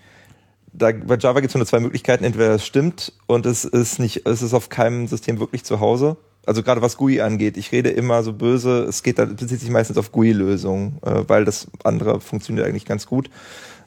Da, 0.71 0.91
bei 0.91 1.17
Java 1.17 1.41
gibt 1.41 1.51
es 1.51 1.55
nur 1.55 1.65
zwei 1.65 1.81
Möglichkeiten, 1.81 2.23
entweder 2.23 2.51
es 2.55 2.65
stimmt 2.65 3.11
und 3.25 3.45
es 3.45 3.65
ist 3.65 3.99
nicht, 3.99 4.25
es 4.25 4.41
ist 4.41 4.53
auf 4.53 4.69
keinem 4.69 5.07
System 5.07 5.39
wirklich 5.39 5.65
zu 5.65 5.81
Hause. 5.81 6.15
Also 6.45 6.63
gerade 6.63 6.81
was 6.81 6.95
GUI 6.95 7.19
angeht, 7.19 7.57
ich 7.57 7.73
rede 7.73 7.89
immer 7.89 8.23
so 8.23 8.31
böse, 8.31 8.83
es 8.83 9.03
geht 9.03 9.19
dann 9.19 9.35
bezieht 9.35 9.59
sich 9.59 9.69
meistens 9.69 9.97
auf 9.97 10.13
GUI-Lösungen, 10.13 10.97
äh, 11.01 11.23
weil 11.27 11.43
das 11.43 11.67
andere 11.83 12.21
funktioniert 12.21 12.65
eigentlich 12.65 12.85
ganz 12.85 13.05
gut. 13.05 13.29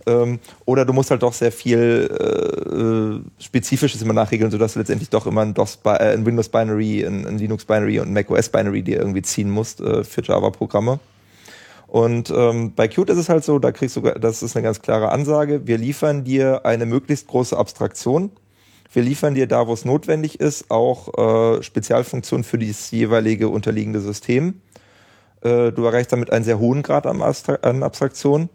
Ähm, 0.07 0.39
oder 0.65 0.85
du 0.85 0.93
musst 0.93 1.11
halt 1.11 1.23
doch 1.23 1.33
sehr 1.33 1.53
viel 1.53 3.23
äh, 3.39 3.43
Spezifisches 3.43 4.01
immer 4.03 4.15
nachregeln, 4.15 4.51
sodass 4.51 4.75
du 4.75 4.79
letztendlich 4.79 5.11
doch 5.11 5.27
immer 5.27 5.43
ein, 5.43 5.55
DOS, 5.55 5.79
äh, 5.85 6.15
ein 6.15 6.25
Windows 6.25 6.49
Binary, 6.49 7.05
ein, 7.05 7.27
ein, 7.27 7.39
Linux 7.39 7.65
Binary 7.65 8.01
und 8.01 8.09
ein 8.09 8.13
Mac 8.15 8.31
OS 8.31 8.49
Binary 8.49 8.83
dir 8.83 8.99
irgendwie 8.99 9.23
ziehen 9.23 9.51
musst 9.51 9.81
äh, 9.81 10.05
für 10.05 10.23
Java-Programme. 10.23 11.01
Und 11.87 12.31
ähm, 12.31 12.73
bei 12.75 12.87
Qt 12.87 13.11
ist 13.11 13.19
es 13.19 13.29
halt 13.29 13.45
so, 13.45 13.59
da 13.59 13.73
kriegst 13.73 13.97
du, 13.97 14.01
das 14.01 14.43
ist 14.43 14.57
eine 14.57 14.63
ganz 14.63 14.81
klare 14.81 15.11
Ansage, 15.11 15.67
wir 15.67 15.77
liefern 15.77 16.23
dir 16.23 16.65
eine 16.65 16.87
möglichst 16.87 17.27
große 17.27 17.57
Abstraktion. 17.57 18.31
Wir 18.93 19.03
liefern 19.03 19.35
dir 19.35 19.47
da, 19.47 19.67
wo 19.67 19.73
es 19.73 19.85
notwendig 19.85 20.41
ist, 20.41 20.71
auch 20.71 21.57
äh, 21.57 21.63
Spezialfunktionen 21.63 22.45
für 22.45 22.59
das 22.59 22.91
jeweilige 22.91 23.49
unterliegende 23.49 24.01
System. 24.01 24.61
Äh, 25.43 25.73
du 25.73 25.85
erreichst 25.85 26.13
damit 26.13 26.33
einen 26.33 26.45
sehr 26.45 26.59
hohen 26.59 26.83
Grad 26.83 27.07
an, 27.07 27.23
Abstraktion. 27.23 28.49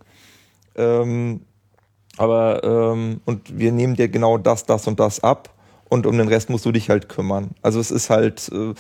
Ähm, 0.76 1.42
aber 2.18 2.64
ähm, 2.64 3.22
und 3.26 3.58
wir 3.58 3.72
nehmen 3.72 3.96
dir 3.96 4.08
genau 4.08 4.38
das, 4.38 4.66
das 4.66 4.88
und 4.88 5.00
das 5.00 5.22
ab 5.22 5.54
und 5.90 6.06
um 6.06 6.18
den 6.18 6.28
Rest 6.28 6.50
musst 6.50 6.66
du 6.66 6.72
dich 6.72 6.90
halt 6.90 7.10
kümmern. 7.10 7.52
Also 7.62 7.80
es 7.80 7.92
ist 7.92 8.10
halt, 8.10 8.50
äh, 8.54 8.74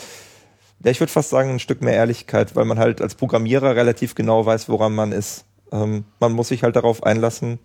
ja, 0.83 0.91
ich 0.91 0.99
würde 0.99 1.11
fast 1.11 1.29
sagen, 1.29 1.49
ein 1.49 1.59
Stück 1.59 1.81
mehr 1.81 1.93
Ehrlichkeit, 1.93 2.55
weil 2.55 2.65
man 2.65 2.79
halt 2.79 3.01
als 3.01 3.15
Programmierer 3.15 3.75
relativ 3.75 4.15
genau 4.15 4.45
weiß, 4.45 4.69
woran 4.69 4.95
man 4.95 5.11
ist. 5.11 5.45
Ähm, 5.71 6.05
man 6.19 6.31
muss 6.31 6.49
sich 6.49 6.63
halt 6.63 6.75
darauf 6.75 7.03
einlassen. 7.03 7.59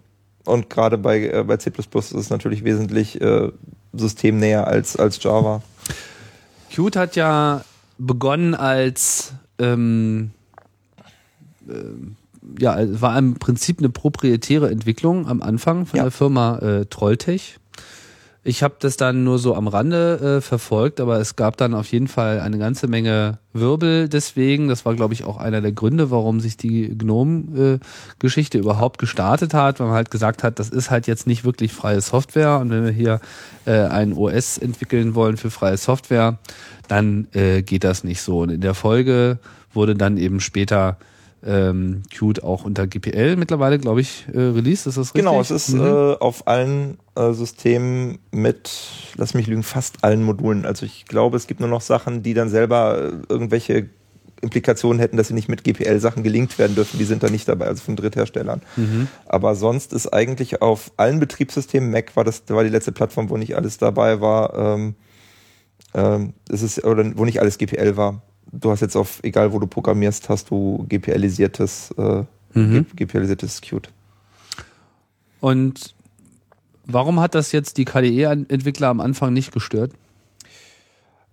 Und 0.44 0.70
gerade 0.70 0.98
bei, 0.98 1.20
äh, 1.28 1.44
bei 1.46 1.56
C 1.58 1.70
ist 1.76 2.12
es 2.12 2.30
natürlich 2.30 2.64
wesentlich 2.64 3.20
äh, 3.20 3.50
systemnäher 3.92 4.66
als, 4.66 4.96
als 4.96 5.22
Java. 5.22 5.62
Qt 6.70 6.96
hat 6.96 7.16
ja 7.16 7.64
begonnen 7.98 8.54
als 8.54 9.32
ähm, 9.58 10.30
äh, 11.68 11.72
ja, 12.58 12.78
es 12.78 13.00
war 13.00 13.18
im 13.18 13.34
Prinzip 13.34 13.78
eine 13.78 13.90
proprietäre 13.90 14.70
Entwicklung 14.70 15.26
am 15.26 15.42
Anfang 15.42 15.86
von 15.86 15.98
ja. 15.98 16.04
der 16.04 16.12
Firma 16.12 16.58
äh, 16.58 16.86
Trolltech. 16.86 17.58
Ich 18.42 18.62
habe 18.62 18.76
das 18.78 18.96
dann 18.96 19.22
nur 19.22 19.38
so 19.38 19.54
am 19.54 19.68
Rande 19.68 20.38
äh, 20.38 20.40
verfolgt, 20.40 20.98
aber 20.98 21.20
es 21.20 21.36
gab 21.36 21.58
dann 21.58 21.74
auf 21.74 21.92
jeden 21.92 22.08
Fall 22.08 22.40
eine 22.40 22.56
ganze 22.56 22.88
Menge 22.88 23.38
Wirbel 23.52 24.08
deswegen. 24.08 24.68
Das 24.68 24.86
war, 24.86 24.94
glaube 24.94 25.12
ich, 25.12 25.24
auch 25.24 25.36
einer 25.36 25.60
der 25.60 25.72
Gründe, 25.72 26.10
warum 26.10 26.40
sich 26.40 26.56
die 26.56 26.96
Gnome-Geschichte 26.96 28.56
äh, 28.56 28.60
überhaupt 28.62 28.98
gestartet 28.98 29.52
hat, 29.52 29.78
weil 29.78 29.88
man 29.88 29.96
halt 29.96 30.10
gesagt 30.10 30.42
hat, 30.42 30.58
das 30.58 30.70
ist 30.70 30.90
halt 30.90 31.06
jetzt 31.06 31.26
nicht 31.26 31.44
wirklich 31.44 31.74
freie 31.74 32.00
Software 32.00 32.60
und 32.60 32.70
wenn 32.70 32.84
wir 32.84 32.92
hier 32.92 33.20
äh, 33.66 33.72
ein 33.72 34.14
OS 34.14 34.56
entwickeln 34.56 35.14
wollen 35.14 35.36
für 35.36 35.50
freie 35.50 35.76
Software, 35.76 36.38
dann 36.88 37.28
äh, 37.34 37.60
geht 37.60 37.84
das 37.84 38.04
nicht 38.04 38.22
so. 38.22 38.40
Und 38.40 38.48
in 38.48 38.62
der 38.62 38.74
Folge 38.74 39.38
wurde 39.74 39.94
dann 39.94 40.16
eben 40.16 40.40
später 40.40 40.96
ähm, 41.44 42.02
Qt 42.10 42.42
auch 42.42 42.64
unter 42.64 42.86
GPL 42.86 43.36
mittlerweile, 43.36 43.78
glaube 43.78 44.00
ich, 44.00 44.26
äh, 44.32 44.38
released. 44.38 44.86
Ist 44.86 44.98
das 44.98 45.14
richtig? 45.14 45.22
Genau, 45.24 45.40
es 45.40 45.50
ist 45.50 45.70
mhm. 45.70 45.80
äh, 45.80 46.14
auf 46.14 46.46
allen 46.46 46.98
äh, 47.14 47.32
Systemen 47.32 48.18
mit, 48.30 48.70
lass 49.16 49.34
mich 49.34 49.46
lügen, 49.46 49.62
fast 49.62 50.04
allen 50.04 50.22
Modulen. 50.22 50.66
Also 50.66 50.84
ich 50.84 51.06
glaube, 51.06 51.36
es 51.36 51.46
gibt 51.46 51.60
nur 51.60 51.68
noch 51.68 51.80
Sachen, 51.80 52.22
die 52.22 52.34
dann 52.34 52.48
selber 52.48 52.98
äh, 52.98 53.12
irgendwelche 53.28 53.88
Implikationen 54.42 54.98
hätten, 54.98 55.16
dass 55.16 55.28
sie 55.28 55.34
nicht 55.34 55.48
mit 55.48 55.64
GPL-Sachen 55.64 56.22
gelinkt 56.22 56.58
werden 56.58 56.74
dürfen. 56.74 56.98
Die 56.98 57.04
sind 57.04 57.22
da 57.22 57.28
nicht 57.28 57.48
dabei, 57.48 57.66
also 57.66 57.82
von 57.82 57.96
Drittherstellern. 57.96 58.62
Mhm. 58.76 59.08
Aber 59.26 59.54
sonst 59.54 59.92
ist 59.92 60.08
eigentlich 60.08 60.62
auf 60.62 60.92
allen 60.96 61.20
Betriebssystemen, 61.20 61.90
Mac 61.90 62.16
war 62.16 62.24
das 62.24 62.42
war 62.48 62.64
die 62.64 62.70
letzte 62.70 62.92
Plattform, 62.92 63.28
wo 63.28 63.36
nicht 63.36 63.56
alles 63.56 63.78
dabei 63.78 64.20
war, 64.20 64.56
ähm, 64.56 64.94
ähm, 65.92 66.34
es 66.48 66.62
ist, 66.62 66.84
oder 66.84 67.04
wo 67.16 67.24
nicht 67.24 67.40
alles 67.40 67.58
GPL 67.58 67.96
war 67.96 68.22
du 68.52 68.70
hast 68.70 68.80
jetzt 68.80 68.96
auf, 68.96 69.20
egal 69.22 69.52
wo 69.52 69.58
du 69.58 69.66
programmierst, 69.66 70.28
hast 70.28 70.50
du 70.50 70.84
GPLisiertes, 70.88 71.94
äh, 71.96 72.24
mhm. 72.54 72.86
GPLisiertes 72.94 73.60
Qt. 73.60 73.90
Und 75.40 75.94
warum 76.84 77.20
hat 77.20 77.34
das 77.34 77.52
jetzt 77.52 77.78
die 77.78 77.84
KDE-Entwickler 77.84 78.88
am 78.88 79.00
Anfang 79.00 79.32
nicht 79.32 79.52
gestört? 79.52 79.92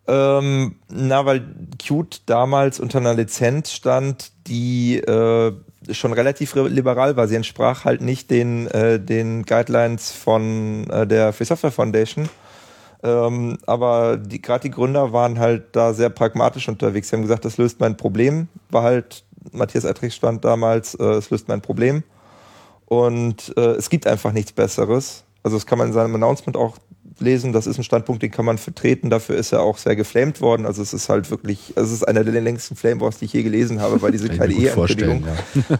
Ähm, 0.07 0.75
na, 0.87 1.25
weil 1.25 1.45
Qt 1.77 2.21
damals 2.27 2.79
unter 2.79 2.99
einer 2.99 3.13
Lizenz 3.13 3.73
stand, 3.73 4.31
die 4.47 4.97
äh, 4.99 5.51
schon 5.91 6.13
relativ 6.13 6.55
liberal 6.55 7.17
war. 7.17 7.27
Sie 7.27 7.35
entsprach 7.35 7.83
halt 7.83 8.01
nicht 8.01 8.31
den, 8.31 8.67
äh, 8.67 8.99
den 8.99 9.43
Guidelines 9.43 10.11
von 10.11 10.89
äh, 10.89 11.05
der 11.05 11.33
Free 11.33 11.43
Software 11.43 11.71
Foundation. 11.71 12.29
Ähm, 13.03 13.57
aber 13.65 14.17
gerade 14.17 14.63
die 14.63 14.71
Gründer 14.71 15.13
waren 15.13 15.39
halt 15.39 15.75
da 15.75 15.93
sehr 15.93 16.09
pragmatisch 16.09 16.67
unterwegs. 16.67 17.09
Sie 17.09 17.15
haben 17.15 17.23
gesagt, 17.23 17.45
das 17.45 17.57
löst 17.57 17.79
mein 17.79 17.95
Problem. 17.97 18.47
War 18.69 18.83
halt, 18.83 19.23
Matthias 19.51 19.85
Eitrich 19.85 20.13
stand 20.13 20.43
damals, 20.43 20.95
äh, 20.95 21.03
es 21.03 21.29
löst 21.29 21.47
mein 21.47 21.61
Problem. 21.61 22.03
Und 22.85 23.53
äh, 23.57 23.71
es 23.71 23.89
gibt 23.89 24.07
einfach 24.07 24.31
nichts 24.31 24.51
Besseres. 24.51 25.23
Also 25.43 25.57
das 25.57 25.65
kann 25.65 25.77
man 25.77 25.87
in 25.87 25.93
seinem 25.93 26.15
Announcement 26.15 26.57
auch 26.57 26.77
lesen. 27.19 27.53
Das 27.53 27.67
ist 27.67 27.77
ein 27.77 27.83
Standpunkt, 27.83 28.23
den 28.23 28.31
kann 28.31 28.45
man 28.45 28.57
vertreten. 28.57 29.09
Dafür 29.09 29.37
ist 29.37 29.51
er 29.51 29.61
auch 29.61 29.77
sehr 29.77 29.95
geflamed 29.95 30.41
worden. 30.41 30.65
Also 30.65 30.81
es 30.81 30.93
ist 30.93 31.09
halt 31.09 31.29
wirklich, 31.31 31.73
es 31.75 31.91
ist 31.91 32.07
einer 32.07 32.23
der 32.23 32.41
längsten 32.41 32.75
Flame 32.75 33.01
Wars, 33.01 33.19
die 33.19 33.25
ich 33.25 33.33
je 33.33 33.43
gelesen 33.43 33.81
habe, 33.81 34.01
weil 34.01 34.11
diese 34.11 34.29
KDE-Ankündigung. 34.29 35.25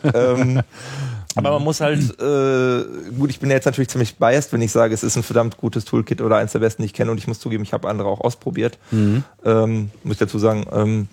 Ja. 0.04 0.34
ähm, 0.34 0.62
aber 1.38 1.52
man 1.52 1.63
muss 1.63 1.82
halt, 1.82 2.00
äh, 2.19 2.86
gut, 3.17 3.30
ich 3.30 3.39
bin 3.39 3.50
jetzt 3.50 3.65
natürlich 3.65 3.89
ziemlich 3.89 4.15
biased, 4.15 4.52
wenn 4.54 4.62
ich 4.62 4.71
sage, 4.71 4.93
es 4.93 5.04
ist 5.04 5.15
ein 5.15 5.23
verdammt 5.23 5.58
gutes 5.58 5.86
Toolkit 5.86 6.21
oder 6.21 6.38
eins 6.38 6.52
der 6.52 6.60
besten, 6.60 6.82
die 6.82 6.88
ich 6.88 6.93
kenne 6.93 7.12
und 7.12 7.17
ich 7.17 7.28
muss 7.28 7.39
zugeben, 7.39 7.63
ich 7.63 7.73
habe 7.73 7.88
andere 7.89 8.10
auch 8.10 8.21
ausprobiert. 8.21 8.78
Mhm. 8.91 9.23
Ähm, 9.45 9.91
muss 10.04 10.13
ich 10.13 10.19
dazu 10.19 10.39
sagen, 10.39 10.65
ähm, 10.71 11.08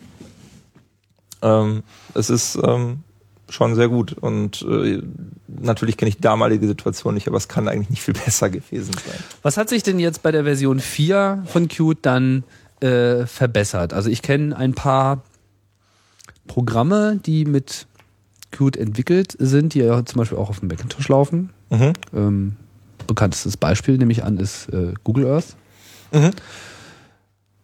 ähm, 1.42 1.82
es 2.14 2.30
ist 2.30 2.58
ähm, 2.62 3.00
schon 3.48 3.74
sehr 3.74 3.88
gut 3.88 4.14
und 4.14 4.62
äh, 4.62 5.02
natürlich 5.46 5.96
kenne 5.96 6.08
ich 6.08 6.18
damalige 6.18 6.66
Situation 6.66 7.14
nicht, 7.14 7.28
aber 7.28 7.36
es 7.36 7.48
kann 7.48 7.68
eigentlich 7.68 7.90
nicht 7.90 8.02
viel 8.02 8.14
besser 8.24 8.50
gewesen 8.50 8.92
sein. 8.94 9.18
Was 9.42 9.56
hat 9.56 9.68
sich 9.68 9.82
denn 9.82 9.98
jetzt 9.98 10.22
bei 10.22 10.32
der 10.32 10.44
Version 10.44 10.80
4 10.80 11.44
von 11.46 11.68
Qt 11.68 11.98
dann 12.02 12.44
äh, 12.80 13.26
verbessert? 13.26 13.92
Also 13.92 14.10
ich 14.10 14.22
kenne 14.22 14.56
ein 14.56 14.74
paar 14.74 15.22
Programme, 16.46 17.20
die 17.24 17.44
mit 17.44 17.86
Qt 18.54 18.76
entwickelt 18.76 19.36
sind, 19.38 19.74
die 19.74 19.80
ja 19.80 20.04
zum 20.04 20.18
Beispiel 20.18 20.38
auch 20.38 20.50
auf 20.50 20.60
dem 20.60 20.68
Macintosh 20.68 21.08
laufen. 21.08 21.50
Mhm. 21.70 21.92
Ähm, 22.14 22.56
bekanntestes 23.06 23.56
Beispiel, 23.56 23.98
nehme 23.98 24.12
ich 24.12 24.24
an, 24.24 24.38
ist 24.38 24.68
äh, 24.72 24.94
Google 25.04 25.26
Earth. 25.26 25.56
Mhm. 26.12 26.30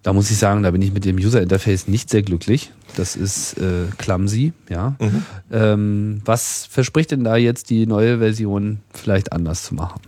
Da 0.02 0.14
muss 0.14 0.30
ich 0.30 0.38
sagen, 0.38 0.62
da 0.62 0.70
bin 0.70 0.80
ich 0.80 0.92
mit 0.92 1.04
dem 1.04 1.16
User 1.16 1.42
Interface 1.42 1.86
nicht 1.86 2.08
sehr 2.08 2.22
glücklich. 2.22 2.72
Das 2.96 3.16
ist 3.16 3.58
äh, 3.58 3.84
clumsy, 3.98 4.54
ja. 4.70 4.96
Mhm. 4.98 5.22
Ähm, 5.52 6.22
was 6.24 6.66
verspricht 6.66 7.10
denn 7.10 7.22
da 7.22 7.36
jetzt 7.36 7.68
die 7.68 7.86
neue 7.86 8.18
Version 8.18 8.80
vielleicht 8.94 9.32
anders 9.32 9.64
zu 9.64 9.74
machen? 9.74 10.00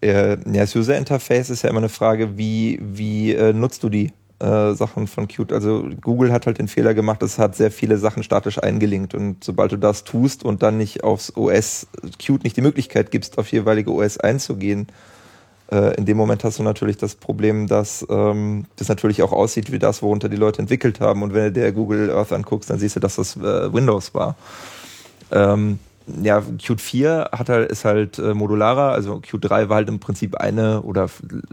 Äh, 0.00 0.30
ja, 0.30 0.36
das 0.62 0.76
User 0.76 0.96
Interface 0.96 1.50
ist 1.50 1.62
ja 1.62 1.70
immer 1.70 1.78
eine 1.78 1.88
Frage, 1.88 2.38
wie, 2.38 2.78
wie 2.80 3.32
äh, 3.32 3.52
nutzt 3.52 3.82
du 3.82 3.88
die? 3.88 4.12
Äh, 4.40 4.74
Sachen 4.74 5.06
von 5.06 5.28
Qt. 5.28 5.52
Also 5.52 5.88
Google 6.00 6.32
hat 6.32 6.46
halt 6.46 6.58
den 6.58 6.68
Fehler 6.68 6.94
gemacht, 6.94 7.22
es 7.22 7.38
hat 7.38 7.56
sehr 7.56 7.70
viele 7.70 7.98
Sachen 7.98 8.22
statisch 8.22 8.62
eingelinkt 8.62 9.14
und 9.14 9.42
sobald 9.44 9.72
du 9.72 9.76
das 9.76 10.04
tust 10.04 10.44
und 10.44 10.62
dann 10.62 10.76
nicht 10.76 11.04
aufs 11.04 11.36
OS 11.36 11.86
Qt 12.18 12.44
nicht 12.44 12.56
die 12.56 12.62
Möglichkeit 12.62 13.10
gibst, 13.10 13.38
auf 13.38 13.50
jeweilige 13.52 13.92
OS 13.92 14.18
einzugehen, 14.18 14.88
äh, 15.70 15.96
in 15.96 16.04
dem 16.04 16.16
Moment 16.16 16.44
hast 16.44 16.58
du 16.58 16.62
natürlich 16.62 16.96
das 16.98 17.14
Problem, 17.14 17.66
dass 17.66 18.06
ähm, 18.10 18.66
das 18.76 18.88
natürlich 18.88 19.22
auch 19.22 19.32
aussieht 19.32 19.72
wie 19.72 19.78
das, 19.78 20.02
worunter 20.02 20.28
die 20.28 20.36
Leute 20.36 20.60
entwickelt 20.60 21.00
haben. 21.00 21.22
Und 21.22 21.32
wenn 21.32 21.44
du 21.44 21.60
dir 21.60 21.72
Google 21.72 22.10
Earth 22.10 22.32
anguckst, 22.32 22.70
dann 22.70 22.78
siehst 22.78 22.96
du, 22.96 23.00
dass 23.00 23.16
das 23.16 23.36
äh, 23.36 23.72
Windows 23.72 24.14
war. 24.14 24.36
Ähm, 25.32 25.78
ja, 26.06 26.40
Qt 26.40 26.80
4 26.80 27.30
hat 27.32 27.48
halt, 27.48 27.70
ist 27.70 27.84
halt 27.84 28.18
äh, 28.18 28.34
modularer, 28.34 28.92
also 28.92 29.20
Qt 29.20 29.38
3 29.40 29.68
war 29.68 29.76
halt 29.76 29.88
im 29.88 30.00
Prinzip 30.00 30.36
eine 30.36 30.82
oder 30.82 31.08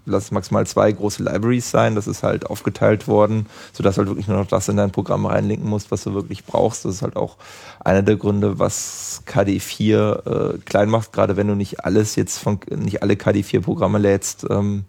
lass 0.05 0.25
es 0.25 0.31
maximal 0.31 0.65
zwei 0.67 0.91
große 0.91 1.23
Libraries 1.23 1.71
sein. 1.71 1.95
Das 1.95 2.07
ist 2.07 2.23
halt 2.23 2.47
aufgeteilt 2.47 3.07
worden, 3.07 3.45
sodass 3.71 3.95
du 3.95 3.99
halt 3.99 4.09
wirklich 4.09 4.27
nur 4.27 4.37
noch 4.37 4.47
das 4.47 4.67
in 4.67 4.77
dein 4.77 4.91
Programm 4.91 5.25
reinlinken 5.25 5.69
musst, 5.69 5.91
was 5.91 6.03
du 6.03 6.13
wirklich 6.13 6.43
brauchst. 6.45 6.83
Das 6.83 6.95
ist 6.95 7.01
halt 7.01 7.15
auch 7.15 7.37
einer 7.79 8.01
der 8.01 8.17
Gründe, 8.17 8.59
was 8.59 9.23
KD4 9.25 10.55
äh, 10.55 10.57
klein 10.65 10.89
macht, 10.89 11.13
gerade 11.13 11.37
wenn 11.37 11.47
du 11.47 11.55
nicht 11.55 11.85
alles 11.85 12.15
jetzt 12.17 12.37
von 12.37 12.59
nicht 12.75 13.01
alle 13.03 13.13
KD4-Programme 13.13 13.99
lädst. 13.99 14.45
Ähm, 14.49 14.83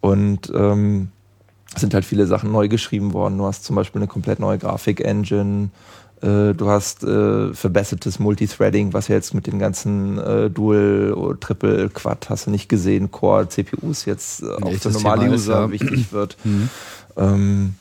und 0.00 0.50
ähm, 0.54 1.10
sind 1.76 1.92
halt 1.94 2.04
viele 2.04 2.26
Sachen 2.26 2.50
neu 2.50 2.68
geschrieben 2.68 3.12
worden. 3.12 3.38
Du 3.38 3.44
hast 3.44 3.64
zum 3.64 3.76
Beispiel 3.76 4.00
eine 4.00 4.08
komplett 4.08 4.40
neue 4.40 4.58
Grafik-Engine, 4.58 5.70
du 6.20 6.68
hast 6.68 7.04
äh, 7.04 7.54
verbessertes 7.54 8.18
Multithreading, 8.18 8.92
was 8.92 9.08
ja 9.08 9.14
jetzt 9.14 9.34
mit 9.34 9.46
den 9.46 9.58
ganzen 9.58 10.18
äh, 10.18 10.50
Dual, 10.50 11.36
Triple, 11.40 11.90
Quad, 11.90 12.28
hast 12.28 12.46
du 12.46 12.50
nicht 12.50 12.68
gesehen, 12.68 13.10
Core, 13.10 13.48
CPUs 13.48 14.04
jetzt 14.04 14.42
äh, 14.42 14.46
auch 14.46 14.72
für 14.72 14.90
normale 14.90 15.30
User 15.30 15.60
ja. 15.60 15.70
wichtig 15.70 16.12
wird. 16.12 16.36
Mhm. 16.44 16.68
Ähm, 17.16 17.74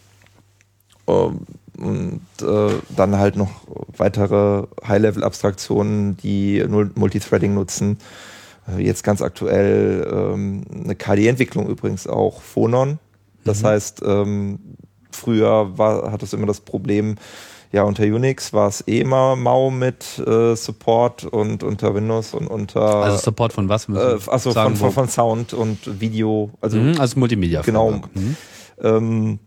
ähm, 1.07 1.39
und 1.77 2.21
äh, 2.41 2.73
dann 2.95 3.17
halt 3.17 3.35
noch 3.35 3.51
weitere 3.95 4.63
High-Level-Abstraktionen, 4.87 6.17
die 6.17 6.65
Multithreading 6.67 7.53
nutzen. 7.53 7.99
Äh, 8.67 8.83
jetzt 8.83 9.03
ganz 9.03 9.21
aktuell 9.21 10.07
ähm, 10.11 10.63
eine 10.73 10.95
KD-Entwicklung 10.95 11.67
übrigens 11.67 12.07
auch, 12.07 12.41
Phonon. 12.41 12.99
Das 13.43 13.61
mhm. 13.61 13.67
heißt, 13.67 14.01
ähm, 14.05 14.59
früher 15.11 15.77
war, 15.77 16.11
hat 16.11 16.23
es 16.23 16.33
immer 16.33 16.47
das 16.47 16.61
Problem, 16.61 17.15
ja, 17.71 17.83
unter 17.83 18.03
Unix 18.03 18.53
war 18.53 18.69
es 18.69 18.87
eh 18.87 19.01
immer 19.01 19.35
mau 19.35 19.69
mit 19.69 20.19
äh, 20.19 20.55
Support 20.55 21.25
und 21.25 21.63
unter 21.63 21.93
Windows 21.93 22.33
und 22.33 22.47
unter. 22.47 22.81
Also 22.81 23.17
Support 23.17 23.53
von 23.53 23.67
was? 23.67 23.89
Äh, 23.89 24.17
also 24.27 24.53
von, 24.53 24.75
von, 24.75 24.91
von, 24.91 25.09
Sound 25.09 25.53
und 25.53 25.99
Video. 25.99 26.51
Also, 26.61 26.77
mhm, 26.77 26.99
also 26.99 27.19
Multimedia. 27.19 27.61
Genau. 27.61 28.01
Mhm. 28.13 28.37
Ähm, 28.81 29.39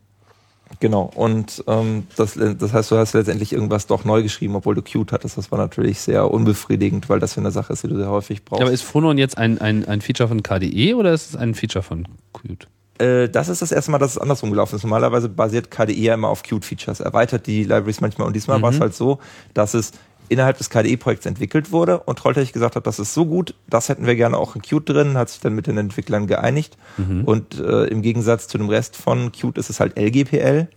genau. 0.81 1.11
Und 1.15 1.65
ähm, 1.67 2.07
das, 2.17 2.35
das 2.35 2.73
heißt, 2.73 2.91
du 2.91 2.97
hast 2.97 3.15
letztendlich 3.15 3.53
irgendwas 3.53 3.87
doch 3.87 4.05
neu 4.05 4.23
geschrieben, 4.23 4.55
obwohl 4.55 4.75
du 4.75 4.83
Qt 4.83 5.13
hattest. 5.13 5.39
Das 5.39 5.51
war 5.51 5.59
natürlich 5.59 6.01
sehr 6.01 6.31
unbefriedigend, 6.31 7.09
weil 7.09 7.21
das 7.21 7.35
für 7.35 7.41
eine 7.41 7.51
Sache 7.51 7.73
ist, 7.73 7.85
die 7.85 7.89
du 7.89 7.97
sehr 7.97 8.11
häufig 8.11 8.45
brauchst. 8.45 8.63
Aber 8.63 8.71
ist 8.71 8.83
Phonon 8.83 9.17
jetzt 9.17 9.39
ein, 9.39 9.59
ein, 9.61 9.87
ein 9.87 10.03
Feature 10.03 10.29
von 10.29 10.43
KDE 10.43 10.95
oder 10.95 11.13
ist 11.15 11.31
es 11.31 11.37
ein 11.37 11.55
Feature 11.55 11.83
von 11.83 12.07
Qt? 12.35 12.69
Äh, 13.01 13.29
das 13.29 13.49
ist 13.49 13.63
das 13.63 13.73
erste 13.73 13.91
Mal, 13.91 13.99
dass 13.99 14.13
es 14.13 14.19
andersrum 14.19 14.51
gelaufen 14.51 14.77
ist. 14.77 14.83
Normalerweise 14.83 15.29
basiert 15.29 15.71
KDE 15.71 15.95
ja 15.95 16.15
immer 16.15 16.29
auf 16.29 16.43
Qt-Features, 16.43 17.01
erweitert 17.01 17.47
die 17.47 17.65
Libraries 17.65 18.01
manchmal 18.01 18.27
und 18.27 18.37
diesmal 18.37 18.59
mhm. 18.59 18.63
war 18.63 18.71
es 18.71 18.81
halt 18.81 18.95
so, 18.95 19.19
dass 19.55 19.75
es 19.75 19.93
innerhalb 20.29 20.59
des 20.59 20.71
KDE-Projekts 20.71 21.27
entwickelt 21.27 21.73
wurde 21.73 21.99
und 21.99 22.19
Trolltech 22.19 22.53
gesagt 22.53 22.77
hat, 22.77 22.87
das 22.87 23.01
ist 23.01 23.15
so 23.15 23.27
gut, 23.27 23.55
das 23.69 23.89
hätten 23.89 24.07
wir 24.07 24.15
gerne 24.15 24.37
auch 24.37 24.55
in 24.55 24.63
Qt 24.63 24.89
drin, 24.89 25.17
hat 25.17 25.29
sich 25.29 25.41
dann 25.41 25.55
mit 25.55 25.67
den 25.67 25.77
Entwicklern 25.77 26.29
geeinigt 26.29 26.77
mhm. 26.99 27.25
und 27.25 27.59
äh, 27.59 27.87
im 27.87 28.01
Gegensatz 28.03 28.47
zu 28.47 28.57
dem 28.57 28.69
Rest 28.69 28.97
von 28.97 29.33
Qt 29.33 29.59
ist 29.59 29.71
es 29.71 29.81
halt 29.81 29.99
LGPL, 29.99 30.69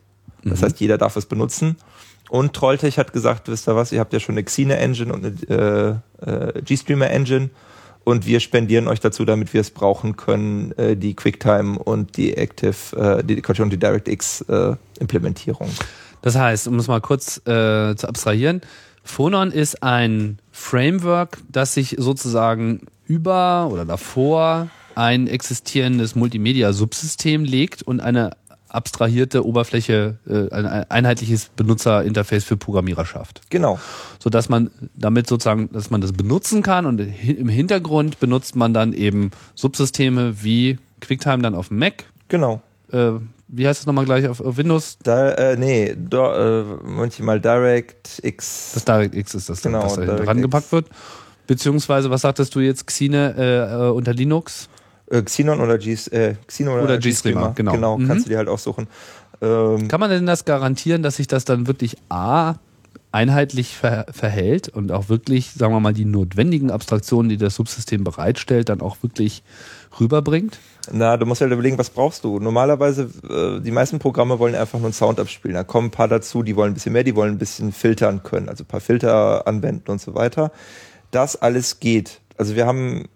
das 0.44 0.62
mhm. 0.62 0.66
heißt, 0.66 0.80
jeder 0.80 0.98
darf 0.98 1.16
es 1.18 1.26
benutzen. 1.28 1.78
Und 2.30 2.54
Trolltech 2.54 2.98
hat 2.98 3.14
gesagt, 3.14 3.48
wisst 3.48 3.68
ihr 3.68 3.76
was, 3.76 3.92
ihr 3.92 4.00
habt 4.00 4.12
ja 4.12 4.20
schon 4.20 4.34
eine 4.34 4.44
Xine 4.44 4.78
Engine 4.78 5.14
und 5.14 5.24
eine 5.24 6.02
äh, 6.26 6.32
äh, 6.32 6.62
GStreamer 6.64 7.12
Engine 7.12 7.52
und 8.04 8.26
wir 8.26 8.40
spendieren 8.40 8.88
euch 8.88 9.00
dazu, 9.00 9.26
damit 9.26 9.54
wir 9.54 9.62
es 9.62 9.72
brauchen 9.72 10.18
können, 10.18 10.72
äh, 10.74 10.96
die 10.96 11.16
QuickTime 11.16 11.80
und 11.80 12.18
die 12.18 12.36
Active, 12.36 12.96
äh, 12.96 13.24
die, 13.24 13.42
die 13.42 13.78
DirectX 13.78 14.42
äh, 14.42 14.76
Implementierung. 15.00 15.70
Das 16.22 16.36
heißt, 16.36 16.68
um 16.68 16.80
es 16.80 16.88
mal 16.88 17.02
kurz 17.02 17.38
äh, 17.46 17.96
zu 17.96 18.08
abstrahieren, 18.08 18.62
Phonon 19.04 19.52
ist 19.52 19.84
ein 19.84 20.40
Framework, 20.52 21.38
das 21.52 21.74
sich 21.74 21.96
sozusagen 22.00 22.82
über 23.06 23.70
oder 23.72 23.86
davor 23.86 24.70
ein 24.96 25.28
existierendes 25.28 26.16
Multimedia-Subsystem 26.16 27.44
legt 27.44 27.82
und 27.82 28.00
eine 28.00 28.32
abstrahierte 28.74 29.46
Oberfläche, 29.46 30.18
äh, 30.28 30.54
ein 30.54 30.66
einheitliches 30.90 31.50
Benutzerinterface 31.56 32.44
für 32.44 32.58
Programmierer 32.58 33.06
schafft. 33.06 33.42
Genau. 33.50 33.80
So 34.20 34.30
dass 34.30 34.50
man 34.50 34.72
damit 34.96 35.28
sozusagen, 35.28 35.72
dass 35.72 35.90
man 35.90 36.02
das 36.02 36.14
benutzen 36.14 36.64
kann 36.64 36.86
und 36.86 37.00
im 37.00 37.50
Hintergrund 37.50 38.20
benutzt 38.20 38.56
man 38.56 38.74
dann 38.74 38.94
eben 38.94 39.32
Subsysteme 39.56 40.44
wie 40.44 40.80
QuickTime 41.02 41.44
dann 41.44 41.56
auf 41.56 41.68
dem 41.68 41.80
Mac. 41.80 42.06
Genau. 42.28 42.62
Äh, 42.92 43.12
wie 43.48 43.68
heißt 43.68 43.82
es 43.82 43.86
nochmal 43.86 44.06
gleich 44.06 44.28
auf, 44.28 44.42
auf 44.42 44.58
Windows? 44.58 44.98
Da, 45.04 45.30
äh, 45.32 45.56
nee, 45.56 45.96
do, 45.96 46.26
äh, 46.26 46.64
manchmal 46.84 47.40
DirectX. 47.40 48.72
Das 48.74 48.86
DirectX 48.86 49.36
ist 49.36 49.50
das, 49.50 49.62
genau, 49.62 49.84
was 49.84 49.96
da 49.96 50.06
dran 50.06 50.42
gepackt 50.42 50.72
wird. 50.72 50.88
Beziehungsweise, 51.46 52.10
was 52.10 52.22
sagtest 52.22 52.56
du 52.56 52.62
jetzt, 52.62 52.88
Xine 52.88 53.36
äh, 53.38 53.88
äh, 53.88 53.92
unter 53.92 54.14
Linux? 54.14 54.70
Äh, 55.14 55.22
Xenon 55.22 55.62
oder, 55.62 55.78
G, 55.78 55.94
äh, 56.12 56.36
Xenon 56.48 56.74
oder, 56.74 56.84
oder 56.86 56.98
G-Streamer, 56.98 57.54
genau. 57.54 57.72
Genau, 57.74 57.98
mhm. 57.98 58.08
kannst 58.08 58.26
du 58.26 58.30
dir 58.30 58.38
halt 58.38 58.48
aussuchen. 58.48 58.88
Ähm, 59.42 59.88
Kann 59.88 60.00
man 60.00 60.10
denn 60.10 60.26
das 60.26 60.46
garantieren, 60.46 61.04
dass 61.04 61.18
sich 61.18 61.28
das 61.28 61.46
dann 61.46 61.68
wirklich 61.68 61.98
A 62.10 62.56
einheitlich 63.12 63.76
ver 63.76 64.08
verhält 64.12 64.70
und 64.70 64.92
auch 64.92 65.10
wirklich, 65.10 65.52
sagen 65.52 65.72
wir 65.72 65.80
mal, 65.80 65.94
die 65.94 66.06
notwendigen 66.06 66.72
Abstraktionen, 66.72 67.30
die 67.30 67.38
das 67.38 67.54
Subsystem 67.54 68.04
bereitstellt, 68.04 68.70
dann 68.70 68.82
auch 68.82 68.98
wirklich 69.04 69.44
rüberbringt? 70.00 70.58
Na, 70.92 71.16
du 71.16 71.28
musst 71.28 71.42
halt 71.42 71.52
überlegen, 71.52 71.78
was 71.78 71.92
brauchst 71.92 72.24
du? 72.24 72.40
Normalerweise, 72.40 73.10
äh, 73.30 73.62
die 73.62 73.70
meisten 73.70 74.00
Programme 74.00 74.40
wollen 74.40 74.56
einfach 74.56 74.80
nur 74.80 74.88
einen 74.88 74.94
Sound 74.94 75.20
abspielen. 75.20 75.54
Da 75.54 75.64
kommen 75.64 75.90
ein 75.90 75.92
paar 75.92 76.08
dazu, 76.08 76.42
die 76.42 76.56
wollen 76.56 76.72
ein 76.72 76.74
bisschen 76.74 76.94
mehr, 76.94 77.04
die 77.04 77.16
wollen 77.16 77.36
ein 77.36 77.38
bisschen 77.38 77.72
filtern 77.72 78.24
können, 78.24 78.50
also 78.50 78.64
ein 78.64 78.68
paar 78.68 78.82
Filter 78.82 79.46
anwenden 79.46 79.92
und 79.92 80.02
so 80.02 80.16
weiter. 80.16 80.52
Das 81.12 81.40
alles 81.40 81.80
geht. 81.80 82.20
Also 82.38 82.56
wir 82.56 82.66
haben 82.66 83.08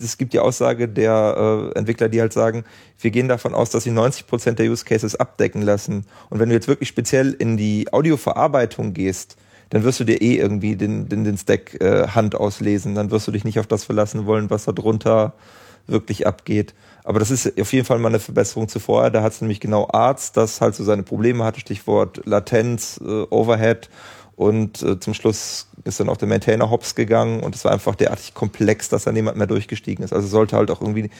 es 0.00 0.18
gibt 0.18 0.32
die 0.32 0.38
Aussage 0.38 0.88
der 0.88 1.72
äh, 1.74 1.78
Entwickler, 1.78 2.08
die 2.08 2.20
halt 2.20 2.32
sagen, 2.32 2.64
wir 3.00 3.10
gehen 3.10 3.28
davon 3.28 3.54
aus, 3.54 3.70
dass 3.70 3.84
sie 3.84 3.90
90 3.90 4.26
Prozent 4.26 4.58
der 4.58 4.70
Use 4.70 4.84
Cases 4.84 5.16
abdecken 5.16 5.62
lassen. 5.62 6.06
Und 6.30 6.38
wenn 6.38 6.48
du 6.48 6.54
jetzt 6.54 6.68
wirklich 6.68 6.88
speziell 6.88 7.32
in 7.32 7.56
die 7.56 7.92
Audioverarbeitung 7.92 8.94
gehst, 8.94 9.36
dann 9.70 9.82
wirst 9.82 10.00
du 10.00 10.04
dir 10.04 10.20
eh 10.20 10.36
irgendwie 10.36 10.76
den, 10.76 11.08
den, 11.08 11.24
den 11.24 11.36
Stack 11.36 11.80
äh, 11.80 12.08
Hand 12.08 12.34
auslesen. 12.34 12.94
Dann 12.94 13.10
wirst 13.10 13.26
du 13.26 13.32
dich 13.32 13.44
nicht 13.44 13.58
auf 13.58 13.66
das 13.66 13.84
verlassen 13.84 14.26
wollen, 14.26 14.50
was 14.50 14.64
da 14.64 14.72
drunter 14.72 15.34
wirklich 15.86 16.26
abgeht. 16.26 16.74
Aber 17.04 17.20
das 17.20 17.30
ist 17.30 17.60
auf 17.60 17.72
jeden 17.72 17.84
Fall 17.84 17.98
mal 17.98 18.08
eine 18.08 18.18
Verbesserung 18.18 18.68
zu 18.68 18.80
vorher. 18.80 19.10
Da 19.10 19.22
hat 19.22 19.32
es 19.32 19.40
nämlich 19.40 19.60
genau 19.60 19.88
Arzt, 19.92 20.36
das 20.36 20.60
halt 20.60 20.74
so 20.74 20.84
seine 20.84 21.02
Probleme 21.02 21.44
hatte, 21.44 21.60
Stichwort 21.60 22.22
Latenz, 22.26 23.00
äh, 23.04 23.22
Overhead 23.30 23.88
und 24.36 24.82
äh, 24.82 25.00
zum 25.00 25.14
Schluss 25.14 25.66
ist 25.84 25.98
dann 25.98 26.10
auch 26.10 26.18
der 26.18 26.28
Maintainer 26.28 26.70
hops 26.70 26.94
gegangen 26.94 27.40
und 27.40 27.54
es 27.54 27.64
war 27.64 27.72
einfach 27.72 27.94
derartig 27.94 28.34
komplex, 28.34 28.90
dass 28.90 29.04
da 29.04 29.12
niemand 29.12 29.38
mehr 29.38 29.46
durchgestiegen 29.46 30.04
ist. 30.04 30.12
Also 30.12 30.28
sollte 30.28 30.56
halt 30.56 30.70
auch 30.70 30.82
irgendwie 30.82 31.10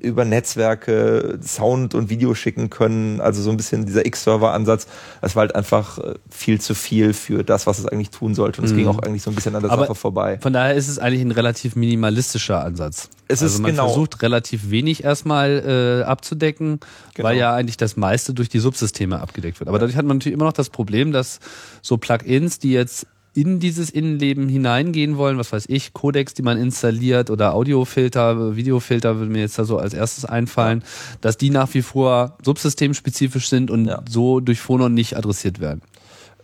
über 0.00 0.26
Netzwerke 0.26 1.38
Sound 1.42 1.94
und 1.94 2.10
Video 2.10 2.34
schicken 2.34 2.68
können. 2.68 3.22
Also 3.22 3.40
so 3.40 3.50
ein 3.50 3.56
bisschen 3.56 3.86
dieser 3.86 4.04
X-Server-Ansatz. 4.04 4.88
Es 5.22 5.36
war 5.36 5.42
halt 5.42 5.54
einfach 5.54 5.98
äh, 5.98 6.14
viel 6.28 6.60
zu 6.60 6.74
viel 6.74 7.14
für 7.14 7.44
das, 7.44 7.66
was 7.66 7.78
es 7.78 7.86
eigentlich 7.86 8.10
tun 8.10 8.34
sollte. 8.34 8.60
Und 8.60 8.66
es 8.66 8.72
mhm. 8.72 8.78
ging 8.78 8.88
auch 8.88 8.98
eigentlich 8.98 9.22
so 9.22 9.30
ein 9.30 9.34
bisschen 9.34 9.54
an 9.54 9.62
der 9.62 9.70
Aber 9.70 9.86
Sache 9.86 9.94
vorbei. 9.94 10.38
Von 10.42 10.52
daher 10.52 10.74
ist 10.74 10.88
es 10.88 10.98
eigentlich 10.98 11.22
ein 11.22 11.32
relativ 11.32 11.76
minimalistischer 11.76 12.62
Ansatz. 12.62 13.08
Es 13.28 13.42
also 13.42 13.54
ist 13.54 13.60
man 13.60 13.72
genau. 13.72 13.86
versucht 13.86 14.22
relativ 14.22 14.70
wenig 14.70 15.02
erstmal 15.02 16.02
äh, 16.02 16.04
abzudecken, 16.04 16.78
genau. 17.14 17.28
weil 17.28 17.36
ja 17.36 17.54
eigentlich 17.54 17.76
das 17.76 17.96
meiste 17.96 18.34
durch 18.34 18.48
die 18.48 18.60
Subsysteme 18.60 19.20
abgedeckt 19.20 19.58
wird. 19.58 19.68
Aber 19.68 19.80
dadurch 19.80 19.96
hat 19.96 20.04
man 20.04 20.18
natürlich 20.18 20.34
immer 20.34 20.44
noch 20.44 20.52
das 20.52 20.70
Problem, 20.70 21.10
dass 21.10 21.40
so 21.82 21.96
Plugins, 21.96 22.60
die 22.60 22.65
jetzt 22.70 23.06
in 23.36 23.60
dieses 23.60 23.90
Innenleben 23.90 24.48
hineingehen 24.48 25.18
wollen, 25.18 25.36
was 25.36 25.52
weiß 25.52 25.66
ich, 25.68 25.92
Codecs, 25.92 26.32
die 26.32 26.42
man 26.42 26.58
installiert 26.58 27.28
oder 27.28 27.54
Audiofilter, 27.54 28.56
Videofilter 28.56 29.18
würde 29.18 29.30
mir 29.30 29.40
jetzt 29.40 29.58
da 29.58 29.64
so 29.64 29.76
als 29.76 29.92
erstes 29.92 30.24
einfallen, 30.24 30.82
dass 31.20 31.36
die 31.36 31.50
nach 31.50 31.72
wie 31.74 31.82
vor 31.82 32.38
subsystemspezifisch 32.42 33.48
sind 33.48 33.70
und 33.70 33.86
ja. 33.86 34.02
so 34.08 34.40
durch 34.40 34.58
Phonon 34.60 34.94
nicht 34.94 35.18
adressiert 35.18 35.60
werden. 35.60 35.82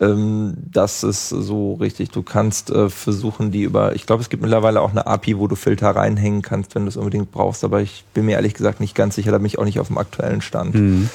Ähm, 0.01 0.55
das 0.71 1.03
ist 1.03 1.31
so 1.31 1.75
richtig. 1.75 2.11
Du 2.11 2.23
kannst 2.23 2.71
äh, 2.71 2.91
versuchen, 2.91 3.53
die 3.53 3.63
über, 3.63 3.95
ich 3.95 4.05
glaube, 4.05 4.23
es 4.23 4.29
gibt 4.29 4.43
mittlerweile 4.43 4.83
auch 4.83 4.91
eine 4.91 5.07
API, 5.07 5.39
wo 5.39 5.47
du 5.47 5.57
Filter 5.57 5.91
reinhängen 5.91 6.43
kannst, 6.43 6.75
wenn 6.75 6.83
du 6.83 6.89
es 6.89 6.97
unbedingt 6.99 7.31
brauchst, 7.31 7.65
aber 7.65 7.81
ich 7.81 8.05
bin 8.13 8.27
mir 8.27 8.33
ehrlich 8.33 8.53
gesagt 8.53 8.81
nicht 8.81 8.95
ganz 8.95 9.15
sicher, 9.15 9.31
da 9.31 9.39
bin 9.39 9.47
ich 9.47 9.59
auch 9.59 9.65
nicht 9.65 9.81
auf 9.81 9.87
dem 9.87 9.99
aktuellen 9.99 10.43
Stand. 10.43 10.75
Mhm. 10.75 11.09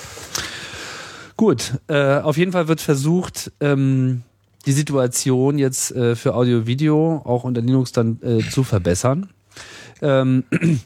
Gut, 1.35 1.73
äh, 1.87 2.19
auf 2.19 2.37
jeden 2.37 2.51
Fall 2.51 2.67
wird 2.67 2.81
versucht, 2.81 3.51
ähm, 3.59 4.23
die 4.67 4.73
Situation 4.73 5.57
jetzt 5.57 5.91
äh, 5.95 6.15
für 6.15 6.35
Audio-Video 6.35 7.21
auch 7.23 7.45
unter 7.45 7.61
Linux 7.61 7.93
dann 7.93 8.19
äh, 8.21 8.39
zu 8.39 8.63
verbessern. 8.63 9.29
Ähm, 10.01 10.43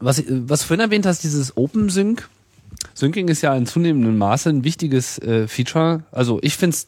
was, 0.00 0.24
was 0.26 0.60
du 0.62 0.66
vorhin 0.66 0.80
erwähnt 0.80 1.06
hast, 1.06 1.22
dieses 1.22 1.56
OpenSync. 1.56 2.28
Syncing 2.94 3.28
ist 3.28 3.42
ja 3.42 3.54
in 3.54 3.66
zunehmendem 3.66 4.18
Maße 4.18 4.48
ein 4.50 4.64
wichtiges 4.64 5.18
äh, 5.18 5.48
Feature. 5.48 6.04
Also 6.12 6.38
ich 6.42 6.56
finde 6.56 6.74
es 6.74 6.86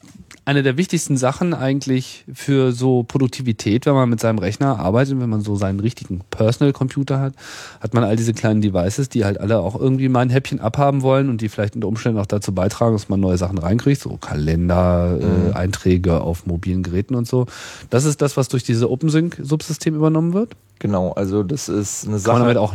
eine 0.49 0.63
der 0.63 0.79
wichtigsten 0.79 1.19
Sachen 1.19 1.53
eigentlich 1.53 2.25
für 2.33 2.73
so 2.73 3.03
Produktivität, 3.03 3.85
wenn 3.85 3.93
man 3.93 4.09
mit 4.09 4.19
seinem 4.19 4.39
Rechner 4.39 4.79
arbeitet, 4.79 5.21
wenn 5.21 5.29
man 5.29 5.43
so 5.43 5.57
seinen 5.57 5.79
richtigen 5.79 6.23
Personal 6.31 6.73
Computer 6.73 7.21
hat, 7.21 7.35
hat 7.83 7.93
man 7.93 8.03
all 8.03 8.17
diese 8.17 8.33
kleinen 8.33 8.63
Devices, 8.63 9.11
die 9.11 9.27
halt 9.27 9.39
alle 9.39 9.59
auch 9.59 9.79
irgendwie 9.79 10.09
mal 10.09 10.21
ein 10.21 10.31
Häppchen 10.31 10.59
abhaben 10.59 11.03
wollen 11.03 11.29
und 11.29 11.43
die 11.43 11.51
vielleicht 11.51 11.75
unter 11.75 11.87
Umständen 11.87 12.19
auch 12.19 12.25
dazu 12.25 12.55
beitragen, 12.55 12.95
dass 12.95 13.11
man 13.11 13.21
neue 13.21 13.37
Sachen 13.37 13.59
reinkriegt, 13.59 14.01
so 14.01 14.17
Kalender, 14.17 15.19
mhm. 15.21 15.51
äh, 15.51 15.53
Einträge 15.53 16.23
auf 16.23 16.47
mobilen 16.47 16.83
Geräten 16.83 17.15
und 17.15 17.29
so. 17.29 17.45
Das 17.91 18.07
ist 18.07 18.23
das, 18.23 18.39
was 18.39 18.49
durch 18.49 18.65
diese 18.65 18.91
OpenSync-Subsystem 18.91 19.95
übernommen 19.95 20.33
wird? 20.33 20.57
Genau, 20.79 21.13
also 21.13 21.43
das 21.43 21.69
ist 21.69 22.07
eine 22.07 22.19
Sache. 22.19 22.39
Kann 22.39 22.47
man 22.47 22.55
damit 22.55 22.57
auch 22.57 22.75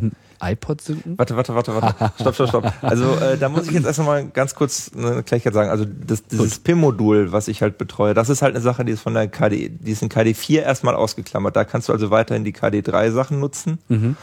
iPod 0.51 0.81
synken? 0.81 1.17
Warte, 1.17 1.35
warte, 1.35 1.55
warte, 1.55 1.73
warte. 1.73 2.13
stopp, 2.19 2.35
stopp, 2.35 2.49
stopp. 2.49 2.73
Also 2.81 3.15
äh, 3.15 3.37
da 3.37 3.49
muss 3.49 3.67
ich 3.67 3.73
jetzt 3.73 3.85
erst 3.85 3.99
mal 3.99 4.27
ganz 4.27 4.55
kurz 4.55 4.91
eine 4.95 5.23
Kleinigkeit 5.23 5.53
sagen. 5.53 5.69
Also 5.69 5.85
das, 5.85 6.23
dieses 6.25 6.59
PIM-Modul, 6.59 7.31
was 7.31 7.47
ich 7.47 7.61
halt 7.61 7.77
betreue, 7.77 8.13
das 8.13 8.29
ist 8.29 8.41
halt 8.41 8.55
eine 8.55 8.61
Sache, 8.61 8.85
die 8.85 8.91
ist 8.91 9.01
von 9.01 9.13
der 9.13 9.27
KD, 9.27 9.69
die 9.69 9.91
ist 9.91 10.01
in 10.01 10.09
KD4 10.09 10.61
erstmal 10.61 10.95
ausgeklammert. 10.95 11.55
Da 11.55 11.63
kannst 11.63 11.89
du 11.89 11.93
also 11.93 12.11
weiterhin 12.11 12.43
die 12.43 12.53
KD3 12.53 13.11
Sachen 13.11 13.39
nutzen. 13.39 13.79
Mhm. 13.87 14.17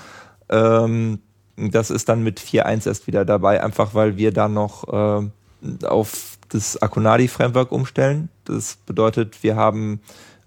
Ähm, 0.48 1.18
das 1.56 1.90
ist 1.90 2.08
dann 2.08 2.22
mit 2.22 2.40
4.1 2.40 2.86
erst 2.86 3.06
wieder 3.06 3.24
dabei, 3.24 3.62
einfach 3.62 3.94
weil 3.94 4.16
wir 4.16 4.32
da 4.32 4.48
noch 4.48 4.88
äh, 4.88 5.86
auf 5.86 6.38
das 6.48 6.80
Akunadi 6.80 7.28
Framework 7.28 7.72
umstellen. 7.72 8.28
Das 8.44 8.76
bedeutet, 8.86 9.42
wir 9.42 9.56
haben 9.56 10.00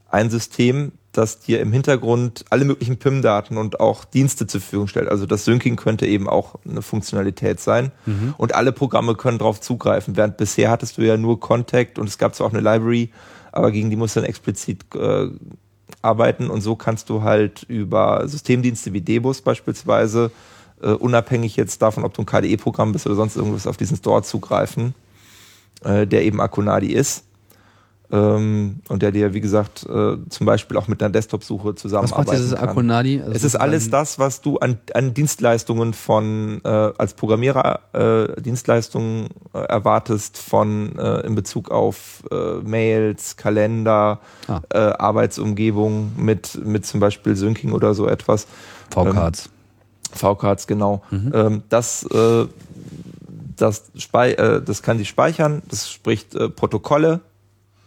ein 0.09 0.29
System, 0.29 0.91
das 1.13 1.39
dir 1.39 1.61
im 1.61 1.71
Hintergrund 1.71 2.43
alle 2.49 2.65
möglichen 2.65 2.97
PIM-Daten 2.97 3.57
und 3.57 3.79
auch 3.79 4.03
Dienste 4.03 4.47
zur 4.47 4.61
Verfügung 4.61 4.87
stellt. 4.87 5.07
Also 5.07 5.25
das 5.25 5.45
Syncing 5.45 5.75
könnte 5.75 6.05
eben 6.05 6.27
auch 6.27 6.55
eine 6.67 6.81
Funktionalität 6.81 7.59
sein. 7.59 7.91
Mhm. 8.05 8.33
Und 8.37 8.55
alle 8.55 8.71
Programme 8.71 9.15
können 9.15 9.37
darauf 9.37 9.61
zugreifen. 9.61 10.17
Während 10.17 10.37
bisher 10.37 10.71
hattest 10.71 10.97
du 10.97 11.01
ja 11.03 11.15
nur 11.15 11.39
Contact 11.39 11.99
und 11.99 12.07
es 12.09 12.17
gab 12.17 12.35
zwar 12.35 12.47
auch 12.47 12.53
eine 12.53 12.61
Library, 12.61 13.11
aber 13.51 13.71
gegen 13.71 13.89
die 13.89 13.95
musst 13.95 14.15
du 14.15 14.21
dann 14.21 14.29
explizit 14.29 14.83
äh, 14.95 15.27
arbeiten. 16.01 16.49
Und 16.49 16.61
so 16.61 16.75
kannst 16.75 17.09
du 17.09 17.21
halt 17.21 17.63
über 17.63 18.27
Systemdienste 18.27 18.93
wie 18.93 19.01
Debus 19.01 19.41
beispielsweise, 19.41 20.31
äh, 20.81 20.89
unabhängig 20.89 21.55
jetzt 21.55 21.81
davon, 21.81 22.03
ob 22.03 22.13
du 22.13 22.23
ein 22.23 22.25
KDE-Programm 22.25 22.91
bist 22.91 23.05
oder 23.05 23.15
sonst 23.15 23.35
irgendwas, 23.35 23.67
auf 23.67 23.77
diesen 23.77 23.97
Store 23.97 24.23
zugreifen, 24.23 24.95
äh, 25.83 26.07
der 26.07 26.23
eben 26.23 26.41
Akunadi 26.41 26.91
ist 26.91 27.23
ähm, 28.13 28.81
und 28.89 29.01
der 29.01 29.11
dir, 29.11 29.33
wie 29.33 29.41
gesagt, 29.41 29.87
äh, 29.89 30.17
zum 30.29 30.45
Beispiel 30.45 30.77
auch 30.77 30.87
mit 30.87 31.01
einer 31.01 31.11
Desktop-Suche 31.11 31.73
zusammenarbeiten 31.73 32.19
was 32.19 32.27
macht 32.27 32.37
dieses 32.37 32.53
Akonadi? 32.53 33.19
Also 33.19 33.31
es 33.31 33.43
ist 33.43 33.55
alles 33.55 33.89
das, 33.89 34.19
was 34.19 34.41
du 34.41 34.59
an, 34.59 34.77
an 34.93 35.15
Dienstleistungen 35.15 35.95
von 35.95 36.61
äh, 36.63 36.67
als 36.67 37.15
Programmierer 37.15 37.79
äh, 37.93 38.39
Dienstleistungen 38.39 39.29
äh, 39.55 39.57
erwartest 39.57 40.37
von 40.37 40.95
äh, 40.99 41.21
in 41.21 41.33
Bezug 41.33 41.71
auf 41.71 42.23
äh, 42.29 42.57
Mails, 42.63 43.35
Kalender, 43.35 44.19
ah. 44.47 44.61
Arbeitsumgebung 44.71 46.11
mit 46.15 46.63
mit 46.63 46.85
zum 46.85 46.99
Beispiel 46.99 47.35
Syncing 47.35 47.71
oder 47.71 47.95
so 47.95 48.07
etwas. 48.07 48.45
V-Cards. 48.91 49.45
Ähm, 49.45 50.17
V-Cards, 50.17 50.67
genau. 50.67 51.01
Mhm. 51.09 51.31
Ähm, 51.33 51.63
das 51.69 52.07
das, 53.55 53.91
das 53.95 54.81
kann 54.81 54.97
die 54.97 55.05
speichern, 55.05 55.61
das 55.69 55.89
spricht 55.89 56.35
Protokolle, 56.55 57.21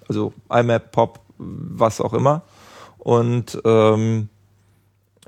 also 0.08 0.32
IMAP, 0.50 0.92
POP, 0.92 1.20
was 1.38 2.00
auch 2.00 2.14
immer. 2.14 2.42
Und 2.98 3.60
ähm, 3.64 4.28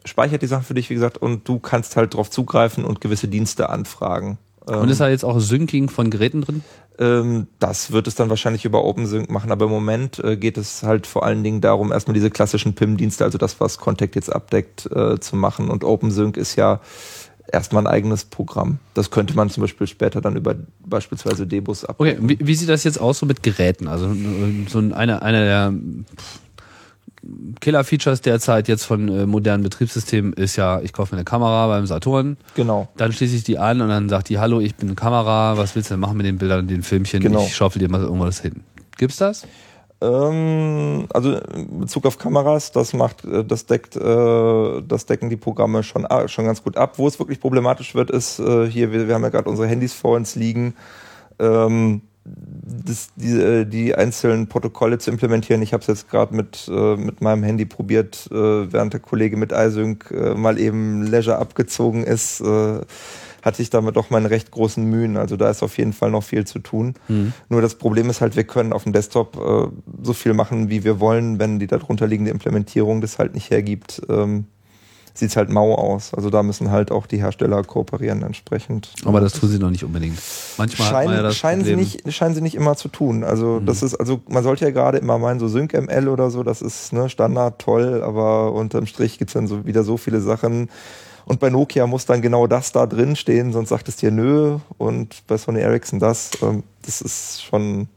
speichert 0.04 0.42
die 0.42 0.46
Sachen 0.46 0.64
für 0.64 0.74
dich, 0.74 0.90
wie 0.90 0.94
gesagt, 0.94 1.18
und 1.18 1.48
du 1.48 1.58
kannst 1.58 1.96
halt 1.96 2.14
darauf 2.14 2.30
zugreifen 2.30 2.84
und 2.84 3.00
gewisse 3.00 3.28
Dienste 3.28 3.68
anfragen. 3.70 4.38
Und 4.66 4.90
ist 4.90 5.00
da 5.00 5.08
jetzt 5.08 5.24
auch 5.24 5.38
Syncing 5.40 5.88
von 5.88 6.10
Geräten 6.10 6.42
drin? 6.42 6.62
Ähm, 6.98 7.46
das 7.58 7.92
wird 7.92 8.06
es 8.06 8.16
dann 8.16 8.28
wahrscheinlich 8.28 8.64
über 8.64 8.84
OpenSync 8.84 9.30
machen, 9.30 9.50
aber 9.50 9.66
im 9.66 9.70
Moment 9.70 10.18
äh, 10.18 10.36
geht 10.36 10.58
es 10.58 10.82
halt 10.82 11.06
vor 11.06 11.24
allen 11.24 11.42
Dingen 11.42 11.60
darum, 11.60 11.92
erstmal 11.92 12.14
diese 12.14 12.30
klassischen 12.30 12.74
PIM-Dienste, 12.74 13.24
also 13.24 13.38
das, 13.38 13.60
was 13.60 13.78
Contact 13.78 14.14
jetzt 14.14 14.30
abdeckt, 14.30 14.86
äh, 14.92 15.18
zu 15.20 15.36
machen. 15.36 15.70
Und 15.70 15.84
OpenSync 15.84 16.36
ist 16.36 16.56
ja 16.56 16.80
erstmal 17.52 17.84
ein 17.84 17.86
eigenes 17.86 18.24
Programm. 18.24 18.78
Das 18.94 19.10
könnte 19.10 19.34
man 19.34 19.50
zum 19.50 19.62
Beispiel 19.62 19.86
später 19.86 20.20
dann 20.20 20.36
über 20.36 20.54
beispielsweise 20.84 21.46
Debus 21.46 21.84
ab. 21.84 21.96
Okay, 21.98 22.16
wie, 22.20 22.38
wie, 22.40 22.54
sieht 22.54 22.68
das 22.68 22.84
jetzt 22.84 23.00
aus 23.00 23.18
so 23.18 23.26
mit 23.26 23.42
Geräten? 23.42 23.88
Also 23.88 24.14
so 24.68 24.78
eine, 24.78 25.22
eine 25.22 25.44
der 25.44 25.72
Killer-Features 27.60 28.20
derzeit 28.20 28.68
jetzt 28.68 28.84
von 28.84 29.08
äh, 29.08 29.26
modernen 29.26 29.62
Betriebssystemen 29.62 30.32
ist 30.32 30.56
ja, 30.56 30.80
ich 30.80 30.92
kaufe 30.92 31.14
mir 31.14 31.18
eine 31.18 31.24
Kamera 31.24 31.66
beim 31.66 31.86
Saturn. 31.86 32.36
Genau. 32.54 32.88
Dann 32.96 33.12
schließe 33.12 33.36
ich 33.36 33.44
die 33.44 33.58
an 33.58 33.80
und 33.80 33.88
dann 33.88 34.08
sagt 34.08 34.28
die, 34.28 34.38
hallo, 34.38 34.60
ich 34.60 34.74
bin 34.76 34.88
eine 34.88 34.96
Kamera, 34.96 35.56
was 35.56 35.74
willst 35.74 35.90
du 35.90 35.94
denn 35.94 36.00
machen 36.00 36.16
mit 36.16 36.26
den 36.26 36.38
Bildern 36.38 36.60
und 36.60 36.68
den 36.68 36.82
Filmchen? 36.82 37.20
Genau. 37.20 37.44
Ich 37.44 37.54
schaufel 37.54 37.80
dir 37.80 37.90
mal 37.90 38.02
irgendwas 38.02 38.40
hin. 38.40 38.62
Gibt's 38.96 39.16
das? 39.16 39.46
Ähm, 40.00 41.06
also 41.12 41.38
in 41.54 41.80
Bezug 41.80 42.06
auf 42.06 42.18
Kameras, 42.18 42.70
das 42.70 42.92
macht, 42.92 43.24
äh, 43.24 43.44
das 43.44 43.66
deckt, 43.66 43.96
äh, 43.96 44.82
das 44.82 45.06
decken 45.06 45.28
die 45.28 45.36
Programme 45.36 45.82
schon, 45.82 46.06
schon 46.26 46.44
ganz 46.44 46.62
gut 46.62 46.76
ab. 46.76 46.98
Wo 46.98 47.08
es 47.08 47.18
wirklich 47.18 47.40
problematisch 47.40 47.94
wird, 47.94 48.10
ist 48.10 48.38
äh, 48.38 48.66
hier, 48.66 48.92
wir, 48.92 49.08
wir 49.08 49.14
haben 49.14 49.22
ja 49.24 49.30
gerade 49.30 49.50
unsere 49.50 49.66
Handys 49.66 49.94
vor 49.94 50.16
uns 50.16 50.36
liegen. 50.36 50.74
Ähm, 51.40 52.02
das, 52.24 53.08
die, 53.16 53.40
äh, 53.40 53.64
die 53.64 53.94
einzelnen 53.94 54.48
Protokolle 54.48 54.98
zu 54.98 55.10
implementieren. 55.10 55.62
Ich 55.62 55.72
habe 55.72 55.80
es 55.80 55.86
jetzt 55.86 56.10
gerade 56.10 56.34
mit, 56.34 56.68
äh, 56.70 56.96
mit 56.96 57.20
meinem 57.20 57.42
Handy 57.42 57.64
probiert, 57.64 58.28
äh, 58.30 58.72
während 58.72 58.92
der 58.92 59.00
Kollege 59.00 59.36
mit 59.36 59.52
iSync 59.52 60.10
äh, 60.10 60.34
mal 60.34 60.58
eben 60.58 61.02
Leisure 61.02 61.38
abgezogen 61.38 62.04
ist. 62.04 62.42
Hatte 63.42 63.62
ich 63.62 63.70
damit 63.70 63.96
doch 63.96 64.10
meine 64.10 64.30
recht 64.30 64.50
großen 64.50 64.84
Mühen. 64.84 65.16
Also 65.16 65.36
da 65.36 65.50
ist 65.50 65.62
auf 65.62 65.78
jeden 65.78 65.92
Fall 65.92 66.10
noch 66.10 66.22
viel 66.22 66.46
zu 66.46 66.58
tun. 66.58 66.94
Mhm. 67.08 67.32
Nur 67.48 67.62
das 67.62 67.76
Problem 67.76 68.10
ist 68.10 68.20
halt, 68.20 68.36
wir 68.36 68.44
können 68.44 68.72
auf 68.72 68.84
dem 68.84 68.92
Desktop 68.92 69.36
äh, 69.36 69.68
so 70.02 70.12
viel 70.12 70.34
machen, 70.34 70.70
wie 70.70 70.84
wir 70.84 71.00
wollen, 71.00 71.38
wenn 71.38 71.58
die 71.58 71.66
darunter 71.66 72.06
liegende 72.06 72.30
Implementierung 72.30 73.00
das 73.00 73.18
halt 73.18 73.34
nicht 73.34 73.50
hergibt. 73.50 74.02
Ähm, 74.08 74.46
sieht 75.18 75.30
es 75.30 75.36
halt 75.36 75.50
mau 75.50 75.74
aus. 75.74 76.14
Also 76.14 76.30
da 76.30 76.42
müssen 76.42 76.70
halt 76.70 76.90
auch 76.90 77.06
die 77.06 77.18
Hersteller 77.18 77.62
kooperieren 77.64 78.22
entsprechend. 78.22 78.92
Aber 79.04 79.20
das 79.20 79.32
tun 79.32 79.48
sie 79.48 79.58
noch 79.58 79.70
nicht 79.70 79.84
unbedingt. 79.84 80.18
Manchmal 80.56 80.88
scheinen, 80.88 81.24
ja 81.24 81.32
scheinen 81.32 81.64
sie 81.64 81.76
nicht, 81.76 82.12
scheinen 82.12 82.34
sie 82.34 82.40
nicht 82.40 82.54
immer 82.54 82.76
zu 82.76 82.88
tun. 82.88 83.24
Also 83.24 83.58
mhm. 83.60 83.66
das 83.66 83.82
ist, 83.82 83.94
also 83.96 84.20
man 84.28 84.42
sollte 84.42 84.64
ja 84.64 84.70
gerade 84.70 84.98
immer 84.98 85.18
meinen, 85.18 85.40
so 85.40 85.48
SyncML 85.48 86.08
oder 86.08 86.30
so, 86.30 86.42
das 86.42 86.62
ist 86.62 86.92
ne, 86.92 87.08
Standard, 87.08 87.58
toll, 87.58 88.02
aber 88.02 88.52
unterm 88.52 88.86
Strich 88.86 89.18
gibt's 89.18 89.34
dann 89.34 89.46
so 89.46 89.66
wieder 89.66 89.82
so 89.82 89.96
viele 89.96 90.20
Sachen, 90.20 90.68
und 91.28 91.40
bei 91.40 91.50
Nokia 91.50 91.86
muss 91.86 92.06
dann 92.06 92.22
genau 92.22 92.46
das 92.46 92.72
da 92.72 92.86
drin 92.86 93.14
stehen, 93.14 93.52
sonst 93.52 93.68
sagt 93.68 93.86
es 93.88 93.96
dir 93.96 94.10
nö. 94.10 94.58
Und 94.78 95.26
bei 95.26 95.36
Sony 95.36 95.60
Ericsson 95.60 95.98
das. 95.98 96.30
Ähm, 96.40 96.62
das 96.82 97.02
ist 97.02 97.42
schon, 97.42 97.88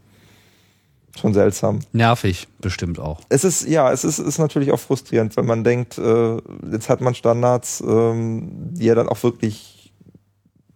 schon 1.18 1.34
seltsam. 1.34 1.80
Nervig, 1.94 2.50
bestimmt 2.60 3.00
auch. 3.00 3.22
Es 3.30 3.46
ist, 3.46 3.66
ja, 3.70 3.90
es 3.90 4.04
ist, 4.04 4.20
ist 4.20 4.38
natürlich 4.38 4.74
auch 4.74 4.82
frustrierend, 4.82 5.38
wenn 5.38 5.46
man 5.46 5.64
denkt, 5.64 5.98
äh, 5.98 6.38
jetzt 6.74 6.90
hat 6.90 7.00
man 7.00 7.16
Standards, 7.16 7.82
ähm, 7.88 8.52
die 8.74 8.88
ja 8.88 8.96
dann 8.96 9.08
auch 9.08 9.24
wirklich 9.24 9.94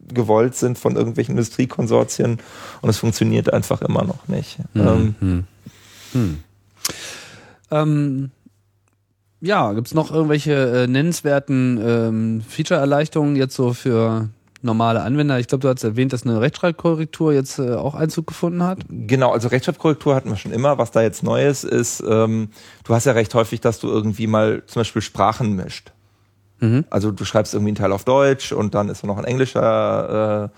gewollt 0.08 0.56
sind 0.56 0.78
von 0.78 0.96
irgendwelchen 0.96 1.34
Industriekonsortien 1.34 2.40
und 2.82 2.90
es 2.90 2.98
funktioniert 2.98 3.52
einfach 3.52 3.82
immer 3.82 4.06
noch 4.06 4.30
nicht. 4.30 4.60
Mhm. 4.74 4.88
Ähm, 4.88 5.16
hm. 5.20 5.44
Hm. 6.14 6.44
Ähm, 7.72 8.32
ja, 9.46 9.74
gibt's 9.74 9.94
noch 9.94 10.12
irgendwelche 10.12 10.54
äh, 10.54 10.88
nennenswerten 10.88 11.80
ähm, 11.82 12.42
Feature-Erleichterungen 12.48 13.36
jetzt 13.36 13.56
so 13.56 13.74
für 13.74 14.30
normale 14.64 15.04
Anwender? 15.04 15.40
Ich 15.40 15.48
glaube, 15.48 15.62
du 15.62 15.70
hast 15.70 15.84
erwähnt, 15.84 16.14
dass 16.14 16.24
eine 16.24 16.42
Rechtschreibkorrektur 16.42 17.32
jetzt 17.32 17.60
äh, 17.60 17.76
auch 17.76 17.94
Einzug 17.94 18.28
gefunden 18.28 18.64
hat. 18.64 18.80
Genau, 18.90 19.32
also 19.32 19.48
Rechtschreibkorrektur 19.50 20.16
hatten 20.16 20.30
wir 20.30 20.38
schon 20.38 20.52
immer. 20.52 20.80
Was 20.80 20.92
da 20.92 21.04
jetzt 21.04 21.22
Neues 21.22 21.64
ist, 21.64 22.04
ähm, 22.08 22.50
du 22.84 22.94
hast 22.96 23.06
ja 23.06 23.14
recht 23.14 23.34
häufig, 23.36 23.62
dass 23.62 23.80
du 23.80 23.88
irgendwie 23.88 24.28
mal 24.28 24.64
zum 24.66 24.80
Beispiel 24.80 25.04
Sprachen 25.04 25.56
mischt. 25.56 25.92
Mhm. 26.60 26.86
Also 26.90 27.12
du 27.12 27.24
schreibst 27.24 27.54
irgendwie 27.54 27.70
einen 27.70 27.78
Teil 27.78 27.92
auf 27.92 28.04
Deutsch 28.04 28.52
und 28.52 28.74
dann 28.74 28.90
ist 28.90 29.04
noch 29.04 29.18
ein 29.18 29.26
englischer 29.26 30.46
äh, 30.46 30.50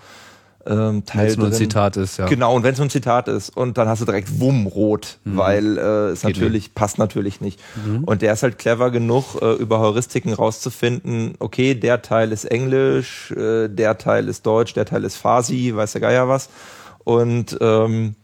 ähm, 0.68 1.04
Teil 1.04 1.22
Wenn 1.22 1.30
es 1.30 1.36
nur 1.36 1.46
ein 1.46 1.52
Zitat 1.52 1.96
ist, 1.96 2.18
ja. 2.18 2.26
Genau, 2.26 2.54
und 2.54 2.62
wenn 2.62 2.72
es 2.72 2.78
nur 2.78 2.86
ein 2.86 2.90
Zitat 2.90 3.28
ist 3.28 3.50
und 3.50 3.78
dann 3.78 3.88
hast 3.88 4.00
du 4.00 4.04
direkt 4.04 4.38
Wumm 4.40 4.66
rot, 4.66 5.18
mhm. 5.24 5.36
weil 5.36 5.78
äh, 5.78 5.80
es 6.10 6.20
Geht 6.20 6.36
natürlich 6.36 6.64
nicht. 6.64 6.74
passt 6.74 6.98
natürlich 6.98 7.40
nicht. 7.40 7.60
Mhm. 7.84 8.04
Und 8.04 8.22
der 8.22 8.34
ist 8.34 8.42
halt 8.42 8.58
clever 8.58 8.90
genug, 8.90 9.40
äh, 9.40 9.54
über 9.54 9.78
Heuristiken 9.80 10.32
rauszufinden, 10.32 11.34
okay, 11.38 11.74
der 11.74 12.02
Teil 12.02 12.32
ist 12.32 12.44
Englisch, 12.44 13.30
äh, 13.32 13.68
der 13.68 13.98
Teil 13.98 14.28
ist 14.28 14.44
Deutsch, 14.46 14.74
der 14.74 14.84
Teil 14.84 15.04
ist 15.04 15.16
Farsi, 15.16 15.74
weiß 15.74 15.92
der 15.92 16.00
Geier 16.00 16.28
was. 16.28 16.50
Und 17.04 17.56
ähm, 17.60 18.14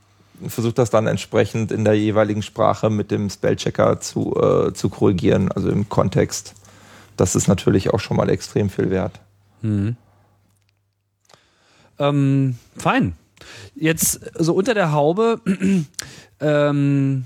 versucht 0.46 0.78
das 0.78 0.90
dann 0.90 1.06
entsprechend 1.06 1.72
in 1.72 1.84
der 1.84 1.94
jeweiligen 1.94 2.42
Sprache 2.42 2.90
mit 2.90 3.10
dem 3.10 3.30
Spellchecker 3.30 4.00
zu, 4.00 4.34
äh, 4.36 4.72
zu 4.74 4.88
korrigieren, 4.88 5.50
also 5.50 5.70
im 5.70 5.88
Kontext. 5.88 6.54
Das 7.16 7.36
ist 7.36 7.48
natürlich 7.48 7.94
auch 7.94 8.00
schon 8.00 8.16
mal 8.16 8.28
extrem 8.28 8.68
viel 8.70 8.90
wert. 8.90 9.20
Mhm. 9.62 9.96
Ähm, 11.98 12.56
fein. 12.76 13.14
Jetzt 13.74 14.20
so 14.38 14.54
unter 14.54 14.74
der 14.74 14.92
Haube 14.92 15.40
ähm, 16.40 17.24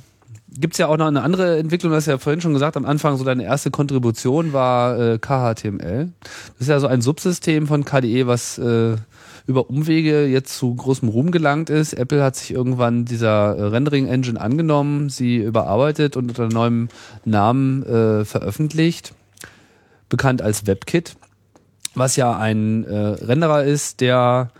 gibt 0.58 0.74
es 0.74 0.78
ja 0.78 0.88
auch 0.88 0.96
noch 0.96 1.06
eine 1.06 1.22
andere 1.22 1.58
Entwicklung, 1.58 1.90
du 1.90 1.96
hast 1.96 2.06
ja 2.06 2.18
vorhin 2.18 2.40
schon 2.40 2.52
gesagt, 2.54 2.76
am 2.76 2.84
Anfang 2.84 3.16
so 3.16 3.24
deine 3.24 3.44
erste 3.44 3.70
Kontribution 3.70 4.52
war 4.52 4.98
äh, 4.98 5.18
KHTML. 5.18 6.10
Das 6.20 6.60
ist 6.60 6.68
ja 6.68 6.80
so 6.80 6.86
ein 6.86 7.00
Subsystem 7.00 7.66
von 7.66 7.84
KDE, 7.84 8.26
was 8.26 8.58
äh, 8.58 8.96
über 9.46 9.70
Umwege 9.70 10.26
jetzt 10.26 10.56
zu 10.58 10.74
großem 10.74 11.08
Ruhm 11.08 11.30
gelangt 11.30 11.70
ist. 11.70 11.94
Apple 11.94 12.22
hat 12.22 12.36
sich 12.36 12.50
irgendwann 12.50 13.04
dieser 13.04 13.56
äh, 13.56 13.62
Rendering-Engine 13.64 14.40
angenommen, 14.40 15.10
sie 15.10 15.38
überarbeitet 15.38 16.16
und 16.16 16.28
unter 16.28 16.48
neuem 16.48 16.88
Namen 17.24 17.82
äh, 17.84 18.24
veröffentlicht, 18.24 19.14
bekannt 20.08 20.42
als 20.42 20.66
WebKit 20.66 21.16
was 21.98 22.16
ja 22.16 22.36
ein 22.36 22.84
äh, 22.84 22.96
Renderer 22.96 23.64
ist, 23.64 24.00
der 24.00 24.50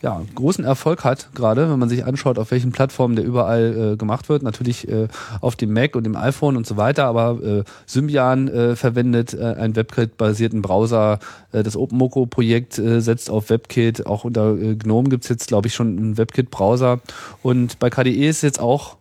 ja, 0.00 0.22
großen 0.34 0.64
Erfolg 0.64 1.04
hat, 1.04 1.30
gerade 1.34 1.68
wenn 1.70 1.78
man 1.78 1.88
sich 1.88 2.04
anschaut, 2.04 2.38
auf 2.38 2.50
welchen 2.50 2.70
Plattformen 2.70 3.16
der 3.16 3.24
überall 3.24 3.94
äh, 3.94 3.96
gemacht 3.96 4.28
wird. 4.28 4.42
Natürlich 4.42 4.88
äh, 4.88 5.08
auf 5.40 5.56
dem 5.56 5.72
Mac 5.72 5.96
und 5.96 6.04
dem 6.04 6.16
iPhone 6.16 6.56
und 6.56 6.66
so 6.66 6.76
weiter, 6.76 7.06
aber 7.06 7.42
äh, 7.42 7.64
Symbian 7.86 8.48
äh, 8.48 8.76
verwendet 8.76 9.34
äh, 9.34 9.42
einen 9.42 9.74
WebKit-basierten 9.74 10.62
Browser. 10.62 11.18
Äh, 11.52 11.62
das 11.62 11.76
OpenMoko-Projekt 11.76 12.78
äh, 12.78 13.00
setzt 13.00 13.30
auf 13.30 13.50
WebKit. 13.50 14.06
Auch 14.06 14.24
unter 14.24 14.56
äh, 14.56 14.76
GNOME 14.76 15.08
gibt's 15.08 15.28
jetzt, 15.28 15.48
glaube 15.48 15.66
ich, 15.66 15.74
schon 15.74 15.98
einen 15.98 16.18
WebKit-Browser. 16.18 17.00
Und 17.42 17.78
bei 17.80 17.90
KDE 17.90 18.28
ist 18.28 18.42
jetzt 18.42 18.60
auch 18.60 18.97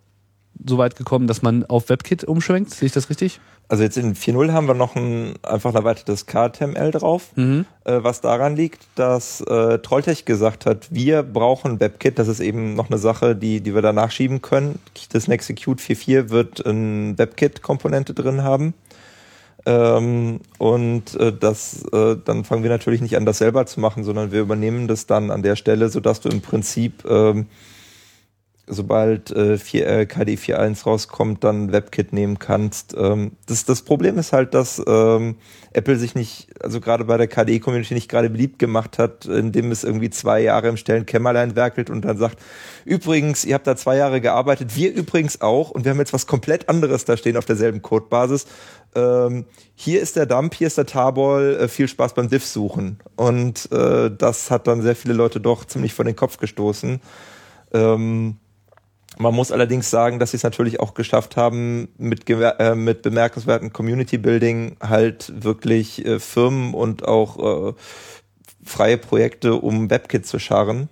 so 0.66 0.78
weit 0.78 0.96
gekommen, 0.96 1.28
dass 1.28 1.42
man 1.42 1.66
auf 1.66 1.90
WebKit 1.90 2.24
umschwenkt. 2.24 2.72
Sehe 2.72 2.88
ich 2.88 2.92
das 2.92 3.10
richtig? 3.10 3.40
Also 3.70 3.84
jetzt 3.84 3.98
in 3.98 4.16
4.0 4.16 4.54
haben 4.54 4.68
wir 4.68 4.74
noch 4.74 4.96
ein 4.96 5.34
einfach 5.44 5.72
ein 5.72 5.76
erweitertes 5.76 6.26
KTML 6.26 6.92
drauf, 6.92 7.32
mhm. 7.36 7.66
äh, 7.84 8.02
was 8.02 8.22
daran 8.22 8.56
liegt, 8.56 8.88
dass 8.96 9.42
äh, 9.42 9.80
Trolltech 9.80 10.24
gesagt 10.24 10.66
hat, 10.66 10.88
wir 10.90 11.22
brauchen 11.22 11.80
WebKit, 11.82 12.18
das 12.18 12.30
ist 12.30 12.40
eben 12.40 12.76
noch 12.76 12.90
eine 12.90 12.98
Sache, 12.98 13.36
die, 13.36 13.60
die 13.60 13.76
wir 13.76 13.82
da 13.82 13.92
nachschieben 13.92 14.42
können. 14.42 14.80
Das 15.12 15.28
Nexecute 15.28 15.82
4.4 15.82 16.30
wird 16.30 16.66
eine 16.66 17.18
WebKit-Komponente 17.18 18.14
drin 18.14 18.44
haben. 18.44 18.74
Ähm, 19.66 20.40
und 20.60 21.16
äh, 21.16 21.34
das, 21.34 21.84
äh, 21.92 22.16
dann 22.24 22.46
fangen 22.46 22.64
wir 22.64 22.70
natürlich 22.70 23.02
nicht 23.02 23.18
an, 23.18 23.26
das 23.26 23.40
selber 23.40 23.66
zu 23.66 23.82
machen, 23.82 24.06
sondern 24.06 24.32
wir 24.32 24.40
übernehmen 24.40 24.88
das 24.88 25.08
dann 25.08 25.30
an 25.30 25.44
der 25.44 25.58
Stelle, 25.58 25.90
sodass 25.90 26.22
du 26.22 26.30
im 26.30 26.40
Prinzip 26.40 27.04
ähm, 27.06 27.48
sobald 28.68 29.32
äh, 29.32 29.58
4, 29.58 29.88
äh, 29.88 30.06
KDE 30.06 30.36
4.1 30.36 30.84
rauskommt, 30.84 31.44
dann 31.44 31.72
WebKit 31.72 32.12
nehmen 32.12 32.38
kannst. 32.38 32.94
Ähm, 32.98 33.32
das, 33.46 33.64
das 33.64 33.82
Problem 33.82 34.18
ist 34.18 34.34
halt, 34.34 34.54
dass 34.54 34.84
ähm, 34.86 35.38
Apple 35.72 35.98
sich 35.98 36.16
nicht, 36.16 36.50
also 36.62 36.82
gerade 36.82 37.06
bei 37.06 37.18
der 37.18 37.28
KDE-Community 37.28 37.94
nicht 37.94 38.10
gerade 38.10 38.30
beliebt 38.30 38.60
gemacht 38.60 39.00
hat, 39.00 39.26
indem 39.26 39.72
es 39.72 39.86
irgendwie 39.86 40.10
zwei 40.10 40.42
Jahre 40.42 40.68
im 40.68 40.78
stillen 40.78 41.06
Kämmerlein 41.06 41.56
werkelt 41.56 41.90
und 41.90 42.04
dann 42.04 42.18
sagt, 42.18 42.40
übrigens, 42.84 43.46
ihr 43.46 43.56
habt 43.56 43.68
da 43.68 43.78
zwei 43.78 43.96
Jahre 43.96 44.20
gearbeitet, 44.20 44.76
wir 44.76 44.94
übrigens 44.94 45.40
auch 45.42 45.72
und 45.72 45.86
wir 45.86 45.92
haben 45.92 46.00
jetzt 46.00 46.14
was 46.14 46.28
komplett 46.28 46.68
anderes 46.68 47.06
da 47.06 47.16
stehen 47.16 47.38
auf 47.38 47.46
derselben 47.46 47.82
Codebasis. 47.82 48.48
Ähm, 48.96 49.46
hier 49.76 50.02
ist 50.02 50.18
der 50.18 50.26
Dump, 50.26 50.56
hier 50.56 50.68
ist 50.68 50.78
der 50.78 50.86
Tarball, 50.86 51.56
äh, 51.56 51.68
viel 51.70 51.88
Spaß 51.88 52.16
beim 52.16 52.28
Diff 52.30 52.46
suchen. 52.46 53.00
Und 53.16 53.72
äh, 53.72 54.12
das 54.12 54.52
hat 54.52 54.68
dann 54.68 54.82
sehr 54.82 54.96
viele 54.96 55.14
Leute 55.14 55.40
doch 55.40 55.64
ziemlich 55.64 55.94
vor 55.94 56.04
den 56.04 56.16
Kopf 56.18 56.38
gestoßen. 56.38 57.00
Ähm, 57.74 58.38
man 59.18 59.34
muss 59.34 59.52
allerdings 59.52 59.90
sagen, 59.90 60.20
dass 60.20 60.32
sie 60.32 60.38
es 60.38 60.44
natürlich 60.44 60.80
auch 60.80 60.94
geschafft 60.94 61.38
haben, 61.38 61.90
mit, 61.98 62.30
äh, 62.30 62.76
mit 62.76 63.02
bemerkenswerten 63.02 63.74
Community 63.74 64.18
Building 64.18 64.78
halt 64.82 65.32
wirklich 65.44 66.06
äh, 66.06 66.20
Firmen 66.20 66.74
und 66.74 67.08
auch 67.08 67.70
äh, 67.70 67.74
freie 68.64 68.98
Projekte 68.98 69.56
um 69.56 69.90
WebKit 69.90 70.26
zu 70.26 70.40
scharren. 70.40 70.90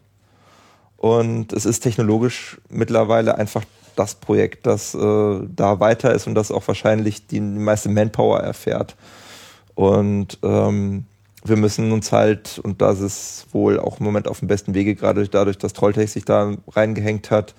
Und 0.98 1.54
es 1.54 1.66
ist 1.66 1.82
technologisch 1.82 2.58
mittlerweile 2.70 3.38
einfach 3.38 3.64
das 3.96 4.16
Projekt, 4.16 4.66
das 4.66 4.94
äh, 4.94 5.40
da 5.56 5.80
weiter 5.80 6.14
ist 6.14 6.28
und 6.28 6.36
das 6.36 6.52
auch 6.52 6.68
wahrscheinlich 6.68 7.28
die, 7.28 7.40
meiste 7.40 7.90
Manpower 7.90 8.40
erfährt. 8.40 8.96
Und 9.76 10.40
ähm, 10.44 11.06
wir 11.44 11.58
müssen 11.58 11.92
uns 11.92 12.12
halt, 12.12 12.60
und 12.60 12.82
das 12.82 13.00
ist 13.00 13.48
wohl 13.52 13.80
auch 13.80 14.00
im 14.00 14.06
Moment 14.06 14.28
auf 14.28 14.40
dem 14.40 14.48
besten 14.48 14.74
Wege, 14.74 14.96
gerade 14.96 15.28
dadurch, 15.28 15.58
dass 15.58 15.74
Trolltech 15.74 16.12
sich 16.12 16.26
da 16.26 16.54
reingehängt 16.72 17.30
hat, 17.30 17.54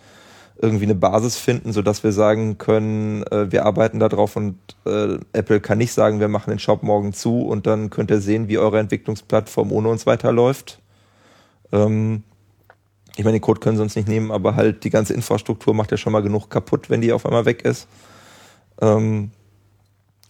irgendwie 0.61 0.85
eine 0.85 0.95
Basis 0.95 1.37
finden, 1.37 1.73
so 1.73 1.83
dass 1.83 2.03
wir 2.03 2.13
sagen 2.13 2.59
können, 2.59 3.23
äh, 3.25 3.51
wir 3.53 3.67
arbeiten 3.67 3.99
da 3.99 4.09
drauf 4.09 4.37
und 4.37 4.59
äh, 4.87 5.19
Apple 5.33 5.61
kann 5.61 5.79
nicht 5.79 5.93
sagen, 5.93 6.21
wir 6.21 6.29
machen 6.29 6.51
den 6.51 6.59
Shop 6.59 6.83
morgen 6.83 7.13
zu 7.13 7.43
und 7.43 7.67
dann 7.67 7.91
könnt 7.91 8.11
ihr 8.11 8.21
sehen, 8.21 8.49
wie 8.49 8.59
eure 8.59 8.79
Entwicklungsplattform 8.79 9.71
ohne 9.73 9.89
uns 9.89 10.07
weiterläuft. 10.07 10.81
Ähm, 11.73 12.23
ich 13.17 13.25
meine, 13.25 13.39
den 13.39 13.43
Code 13.43 13.61
können 13.61 13.77
sie 13.77 13.83
uns 13.83 13.97
nicht 13.97 14.09
nehmen, 14.09 14.31
aber 14.31 14.57
halt 14.57 14.85
die 14.85 14.91
ganze 14.91 15.15
Infrastruktur 15.15 15.75
macht 15.75 15.91
ja 15.91 15.97
schon 15.97 16.13
mal 16.13 16.23
genug 16.23 16.49
kaputt, 16.51 16.91
wenn 16.91 17.01
die 17.01 17.13
auf 17.13 17.27
einmal 17.27 17.45
weg 17.45 17.63
ist. 17.63 17.89
Ähm, 18.81 19.31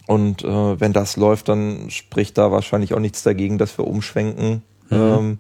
und 0.07 0.45
äh, 0.45 0.81
wenn 0.81 0.93
das 0.93 1.16
läuft, 1.16 1.49
dann 1.49 1.91
spricht 1.91 2.39
da 2.39 2.53
wahrscheinlich 2.53 2.95
auch 2.95 3.01
nichts 3.01 3.22
dagegen, 3.22 3.59
dass 3.59 3.77
wir 3.77 3.87
umschwenken. 3.87 4.62
Mhm. 4.89 4.97
Ähm, 4.97 5.39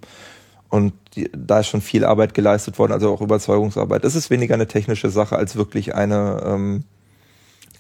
und 0.68 0.92
die, 1.14 1.30
da 1.32 1.60
ist 1.60 1.68
schon 1.68 1.80
viel 1.80 2.04
Arbeit 2.04 2.34
geleistet 2.34 2.78
worden, 2.78 2.92
also 2.92 3.12
auch 3.12 3.20
Überzeugungsarbeit. 3.20 4.04
Es 4.04 4.14
ist 4.14 4.30
weniger 4.30 4.54
eine 4.54 4.66
technische 4.66 5.10
Sache 5.10 5.36
als 5.36 5.56
wirklich 5.56 5.94
eine 5.94 6.42
ähm, 6.44 6.84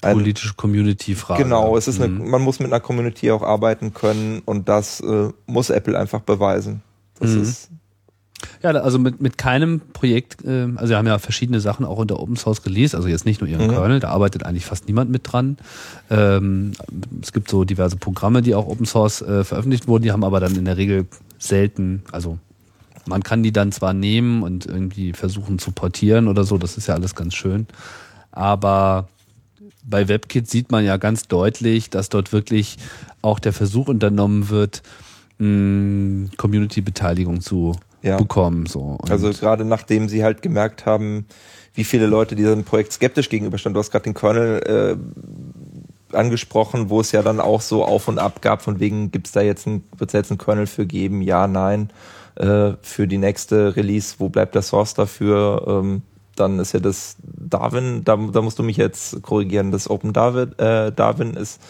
eine, 0.02 0.14
politische 0.14 0.54
Community-Frage. 0.54 1.42
Genau, 1.42 1.76
es 1.76 1.88
ist 1.88 2.00
eine, 2.00 2.12
mhm. 2.12 2.30
man 2.30 2.42
muss 2.42 2.60
mit 2.60 2.72
einer 2.72 2.80
Community 2.80 3.30
auch 3.30 3.42
arbeiten 3.42 3.94
können 3.94 4.42
und 4.44 4.68
das 4.68 5.00
äh, 5.00 5.30
muss 5.46 5.70
Apple 5.70 5.98
einfach 5.98 6.20
beweisen. 6.20 6.82
Das 7.18 7.30
mhm. 7.30 7.42
ist 7.42 7.70
ja, 8.62 8.70
also 8.70 8.98
mit, 8.98 9.20
mit 9.20 9.38
keinem 9.38 9.80
Projekt, 9.92 10.44
äh, 10.44 10.68
also 10.76 10.90
wir 10.90 10.98
haben 10.98 11.06
ja 11.06 11.18
verschiedene 11.18 11.60
Sachen 11.60 11.86
auch 11.86 11.98
unter 11.98 12.20
Open 12.20 12.36
Source 12.36 12.64
released, 12.66 12.94
also 12.94 13.08
jetzt 13.08 13.24
nicht 13.24 13.40
nur 13.40 13.48
ihren 13.48 13.66
mhm. 13.66 13.70
Kernel, 13.70 14.00
da 14.00 14.08
arbeitet 14.08 14.44
eigentlich 14.44 14.66
fast 14.66 14.86
niemand 14.86 15.10
mit 15.10 15.22
dran. 15.24 15.56
Ähm, 16.10 16.72
es 17.22 17.32
gibt 17.32 17.48
so 17.48 17.64
diverse 17.64 17.96
Programme, 17.96 18.42
die 18.42 18.54
auch 18.54 18.66
Open 18.66 18.84
Source 18.84 19.22
äh, 19.22 19.44
veröffentlicht 19.44 19.88
wurden, 19.88 20.02
die 20.02 20.12
haben 20.12 20.24
aber 20.24 20.40
dann 20.40 20.54
in 20.54 20.66
der 20.66 20.76
Regel 20.76 21.06
selten, 21.38 22.02
also 22.12 22.38
man 23.06 23.22
kann 23.22 23.42
die 23.42 23.52
dann 23.52 23.72
zwar 23.72 23.92
nehmen 23.92 24.42
und 24.42 24.66
irgendwie 24.66 25.12
versuchen 25.12 25.58
zu 25.58 25.72
portieren 25.72 26.28
oder 26.28 26.44
so, 26.44 26.58
das 26.58 26.76
ist 26.76 26.88
ja 26.88 26.94
alles 26.94 27.14
ganz 27.14 27.34
schön. 27.34 27.66
Aber 28.32 29.08
bei 29.84 30.08
WebKit 30.08 30.50
sieht 30.50 30.70
man 30.70 30.84
ja 30.84 30.96
ganz 30.96 31.28
deutlich, 31.28 31.90
dass 31.90 32.08
dort 32.08 32.32
wirklich 32.32 32.76
auch 33.22 33.38
der 33.38 33.52
Versuch 33.52 33.88
unternommen 33.88 34.48
wird, 34.48 34.82
Community-Beteiligung 35.38 37.40
zu 37.40 37.76
ja. 38.02 38.16
bekommen. 38.16 38.66
So. 38.66 38.98
Und 39.00 39.10
also 39.10 39.30
gerade 39.30 39.64
nachdem 39.64 40.08
sie 40.08 40.24
halt 40.24 40.42
gemerkt 40.42 40.86
haben, 40.86 41.26
wie 41.74 41.84
viele 41.84 42.06
Leute 42.06 42.36
diesem 42.36 42.64
Projekt 42.64 42.92
skeptisch 42.92 43.28
gegenüberstanden. 43.28 43.74
Du 43.74 43.80
hast 43.80 43.90
gerade 43.90 44.04
den 44.04 44.14
Kernel 44.14 44.98
äh, 46.10 46.16
angesprochen, 46.16 46.88
wo 46.88 47.02
es 47.02 47.12
ja 47.12 47.20
dann 47.20 47.38
auch 47.38 47.60
so 47.60 47.84
auf 47.84 48.08
und 48.08 48.18
ab 48.18 48.40
gab, 48.40 48.62
von 48.62 48.80
wegen, 48.80 49.10
gibt 49.10 49.26
es 49.26 49.34
da 49.34 49.42
jetzt 49.42 49.66
ein, 49.66 49.84
wird 49.98 50.08
es 50.08 50.14
jetzt 50.14 50.30
einen 50.30 50.38
Kernel 50.38 50.66
für 50.66 50.86
geben? 50.86 51.20
Ja, 51.20 51.46
nein 51.46 51.90
äh, 52.36 52.72
für 52.82 53.06
die 53.08 53.18
nächste 53.18 53.76
Release, 53.76 54.16
wo 54.18 54.28
bleibt 54.28 54.54
der 54.54 54.62
Source 54.62 54.94
dafür? 54.94 55.64
Ähm, 55.66 56.02
dann 56.36 56.58
ist 56.58 56.72
ja 56.72 56.80
das 56.80 57.16
Darwin, 57.22 58.04
da, 58.04 58.16
da 58.16 58.42
musst 58.42 58.58
du 58.58 58.62
mich 58.62 58.76
jetzt 58.76 59.22
korrigieren, 59.22 59.70
das 59.70 59.88
Open 59.88 60.12
Darwin, 60.12 60.56
äh, 60.58 60.92
Darwin 60.92 61.34
ist 61.34 61.60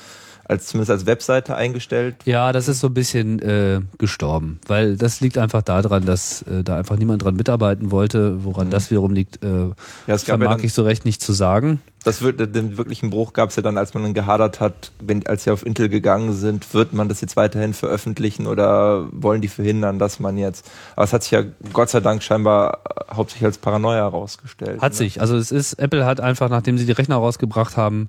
als 0.49 0.67
zumindest 0.67 0.91
als 0.91 1.07
Webseite 1.07 1.57
eingestellt. 1.57 2.17
Ja, 2.25 2.53
das 2.53 2.69
ist 2.69 2.81
so 2.81 2.87
ein 2.87 2.95
bisschen 2.95 3.41
äh, 3.41 3.81
gestorben, 3.99 4.61
weil 4.67 4.97
das 4.97 5.21
liegt 5.21 5.39
einfach 5.39 5.63
daran, 5.63 6.07
dass 6.07 6.43
äh, 6.43 6.63
da 6.63 6.77
einfach 6.77 6.97
niemand 6.97 7.25
dran 7.25 7.35
mitarbeiten 7.35 7.91
wollte. 7.91 8.45
Woran 8.45 8.69
mhm. 8.69 8.71
das 8.71 8.91
wiederum 8.91 9.13
liegt, 9.13 9.43
äh, 9.45 9.71
ja, 10.07 10.19
vermag 10.19 10.45
ja 10.45 10.57
dann, 10.57 10.65
ich 10.65 10.73
so 10.73 10.83
recht 10.83 11.05
nicht 11.05 11.21
zu 11.21 11.33
sagen. 11.33 11.81
Das 12.05 12.23
wird, 12.23 12.55
den 12.55 12.79
wirklichen 12.79 13.11
Bruch 13.11 13.33
gab 13.33 13.51
es 13.51 13.57
ja 13.57 13.63
dann, 13.63 13.77
als 13.77 13.93
man 13.95 14.05
dann 14.05 14.15
gehadert 14.15 14.61
hat, 14.61 14.93
wenn, 15.01 15.27
als 15.27 15.43
sie 15.43 15.51
auf 15.51 15.67
Intel 15.67 15.89
gegangen 15.89 16.33
sind, 16.35 16.73
wird 16.73 16.93
man 16.93 17.09
das 17.09 17.21
jetzt 17.21 17.35
weiterhin 17.37 17.75
veröffentlichen 17.75 18.47
oder 18.47 19.09
wollen 19.11 19.41
die 19.41 19.49
verhindern, 19.49 19.99
dass 19.99 20.21
man 20.21 20.39
jetzt. 20.39 20.71
Aber 20.95 21.05
es 21.05 21.13
hat 21.13 21.25
sich 21.25 21.33
ja 21.33 21.43
Gott 21.73 21.91
sei 21.91 21.99
Dank 21.99 22.23
scheinbar 22.23 22.79
hauptsächlich 23.13 23.47
als 23.47 23.59
Paranoia 23.59 23.97
herausgestellt. 23.97 24.81
Hat 24.81 24.93
ne? 24.93 24.97
sich. 24.97 25.21
Also 25.21 25.37
es 25.37 25.51
ist, 25.51 25.75
Apple 25.75 26.07
hat 26.07 26.21
einfach, 26.21 26.49
nachdem 26.49 26.79
sie 26.79 26.87
die 26.87 26.93
Rechner 26.93 27.17
rausgebracht 27.17 27.77
haben, 27.77 28.09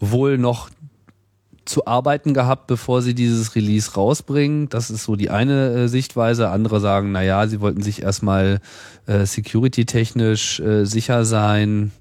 wohl 0.00 0.38
noch 0.38 0.68
zu 1.66 1.86
arbeiten 1.86 2.32
gehabt, 2.32 2.66
bevor 2.66 3.02
sie 3.02 3.14
dieses 3.14 3.54
Release 3.54 3.94
rausbringen. 3.94 4.68
Das 4.68 4.90
ist 4.90 5.04
so 5.04 5.16
die 5.16 5.30
eine 5.30 5.72
äh, 5.72 5.88
Sichtweise. 5.88 6.48
Andere 6.48 6.80
sagen, 6.80 7.12
na 7.12 7.22
ja, 7.22 7.46
sie 7.46 7.60
wollten 7.60 7.82
sich 7.82 8.02
erstmal 8.02 8.60
äh, 9.06 9.26
security-technisch 9.26 10.60
äh, 10.60 10.84
sicher 10.84 11.24
sein, 11.24 11.92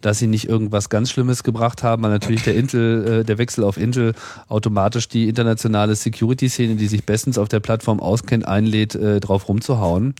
dass 0.00 0.18
sie 0.18 0.26
nicht 0.26 0.48
irgendwas 0.48 0.88
ganz 0.88 1.10
Schlimmes 1.10 1.42
gebracht 1.42 1.82
haben, 1.82 2.02
weil 2.02 2.10
natürlich 2.10 2.42
der 2.42 2.54
Intel, 2.54 3.20
äh, 3.20 3.24
der 3.24 3.38
Wechsel 3.38 3.64
auf 3.64 3.76
Intel 3.76 4.14
automatisch 4.48 5.08
die 5.08 5.28
internationale 5.28 5.94
Security-Szene, 5.94 6.76
die 6.76 6.86
sich 6.86 7.04
bestens 7.04 7.36
auf 7.36 7.48
der 7.48 7.60
Plattform 7.60 8.00
auskennt, 8.00 8.46
einlädt, 8.46 8.94
äh, 8.94 9.20
drauf 9.20 9.48
rumzuhauen. 9.48 10.14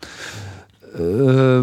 Äh, 0.99 1.63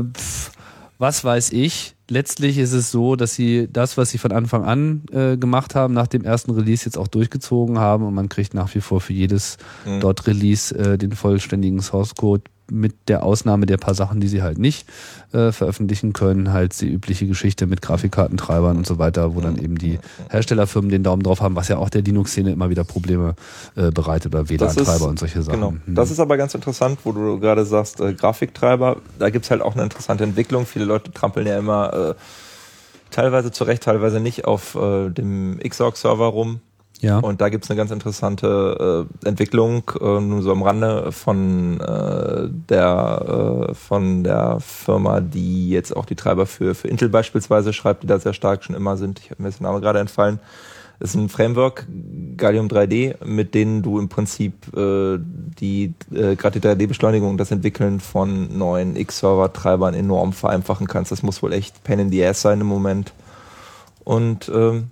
was 0.98 1.24
weiß 1.24 1.52
ich? 1.52 1.98
letztlich 2.10 2.58
ist 2.58 2.74
es 2.74 2.92
so, 2.92 3.16
dass 3.16 3.36
sie 3.36 3.68
das, 3.72 3.98
was 3.98 4.10
sie 4.10 4.18
von 4.18 4.32
Anfang 4.32 4.64
an 4.64 5.04
äh, 5.12 5.38
gemacht 5.38 5.76
haben, 5.76 5.94
nach 5.94 6.08
dem 6.08 6.24
ersten 6.24 6.52
Release 6.52 6.86
jetzt 6.86 6.98
auch 6.98 7.08
durchgezogen 7.08 7.80
haben 7.80 8.06
und 8.06 8.14
man 8.14 8.30
kriegt 8.30 8.54
nach 8.54 8.74
wie 8.76 8.82
vor 8.82 9.02
für 9.02 9.14
jedes 9.14 9.58
mhm. 9.86 10.00
dort 10.00 10.28
Release 10.28 10.76
äh, 10.76 10.98
den 10.98 11.12
vollständigen 11.12 11.82
Source 11.82 12.16
Code 12.16 12.44
mit 12.72 12.96
der 13.08 13.24
Ausnahme 13.24 13.66
der 13.66 13.78
paar 13.78 13.94
Sachen, 13.94 14.20
die 14.20 14.28
sie 14.28 14.42
halt 14.42 14.58
nicht 14.58 14.88
äh, 15.34 15.52
veröffentlichen 15.52 16.14
können, 16.14 16.52
halt 16.52 16.80
die 16.82 16.90
übliche 16.90 17.28
Geschichte 17.28 17.68
mit 17.68 17.82
Grafikkartentreibern 17.82 18.78
und 18.78 18.86
so 18.86 19.00
weiter, 19.00 19.36
wo 19.36 19.42
dann 19.42 19.58
eben 19.58 19.78
die 19.78 20.00
Herstellerfirmen 20.30 20.90
den 20.90 21.04
Daumen 21.04 21.24
drauf 21.24 21.42
haben, 21.42 21.56
was 21.56 21.68
ja 21.68 21.78
auch 21.78 21.90
der 21.90 22.02
Linux-Szene 22.02 22.52
immer 22.52 22.70
wieder 22.70 22.84
Probleme 22.84 23.36
äh, 23.76 23.92
bereitet 23.92 24.34
oder 24.34 24.50
WLAN-Treiber 24.50 25.08
und 25.08 25.20
solche 25.20 25.42
Sachen. 25.42 25.60
Genau. 25.60 25.72
Hm. 25.72 25.96
Das 25.96 26.12
ist 26.12 26.20
aber 26.20 26.38
ganz 26.38 26.54
interessant, 26.56 27.00
wo 27.04 27.12
du 27.12 27.40
gerade 27.40 27.66
sagst, 27.66 28.00
äh, 28.00 28.14
Grafiktreiber, 28.14 28.98
da 29.20 29.30
gibt's 29.30 29.52
halt 29.52 29.62
auch 29.62 29.74
eine 29.74 29.84
interessante 29.84 30.24
Entwicklung. 30.24 30.66
Viele 30.66 30.86
Leute 30.86 31.12
trampeln 31.12 31.48
ja 31.48 31.58
immer 31.58 31.94
äh, 31.94 32.14
teilweise 33.12 33.52
zurecht, 33.52 33.84
teilweise 33.84 34.20
nicht 34.20 34.46
auf 34.46 34.76
äh, 34.76 35.10
dem 35.10 35.60
Xorg-Server 35.60 36.28
rum 36.28 36.62
ja. 37.02 37.20
Und 37.20 37.42
da 37.42 37.50
gibt's 37.50 37.70
eine 37.70 37.78
ganz 37.78 37.92
interessante 37.92 39.08
äh, 39.24 39.28
Entwicklung, 39.28 39.84
äh, 40.02 40.20
nur 40.20 40.42
so 40.42 40.52
am 40.52 40.64
Rande 40.64 41.12
von 41.12 41.80
äh, 41.80 42.50
der 42.70 43.68
äh, 43.70 43.74
von 43.76 44.24
der 44.24 44.60
Firma, 44.60 45.22
die 45.22 45.70
jetzt 45.70 45.96
auch 45.96 46.06
die 46.06 46.16
Treiber 46.16 46.48
für, 46.48 46.74
für 46.74 46.88
Intel 46.88 47.10
beispielsweise 47.10 47.72
schreibt, 47.72 48.04
die 48.04 48.08
da 48.08 48.20
sehr 48.20 48.34
stark 48.34 48.64
schon 48.64 48.76
immer 48.76 48.98
sind. 48.98 49.20
Ich 49.20 49.30
habe 49.30 49.44
mir 49.44 49.50
jetzt 49.50 49.60
der 49.60 49.68
Name 49.68 49.82
gerade 49.82 50.00
entfallen. 50.00 50.40
Das 51.00 51.12
ist 51.12 51.16
ein 51.16 51.30
Framework, 51.30 51.86
Gallium 52.38 52.68
3D, 52.68 53.24
mit 53.24 53.54
denen 53.54 53.84
du 53.84 54.00
im 54.00 54.10
Prinzip 54.10 54.76
äh, 54.76 55.20
die 55.20 55.94
äh, 56.12 56.36
gerade 56.36 56.60
die 56.60 56.68
3D-Beschleunigung 56.68 57.30
und 57.30 57.38
das 57.38 57.52
Entwickeln 57.52 58.00
von 58.00 58.58
neuen 58.58 58.96
X-Server-Treibern 58.96 59.94
enorm 59.94 60.34
vereinfachen 60.34 60.88
kannst. 60.88 61.12
Das 61.12 61.22
muss 61.22 61.44
wohl 61.44 61.54
echt 61.54 61.84
Pen 61.84 62.00
in 62.00 62.10
the 62.10 62.26
Ass 62.26 62.42
sein 62.42 62.62
im 62.62 62.68
Moment. 62.68 63.14
Und 64.04 64.50
ähm, 64.50 64.88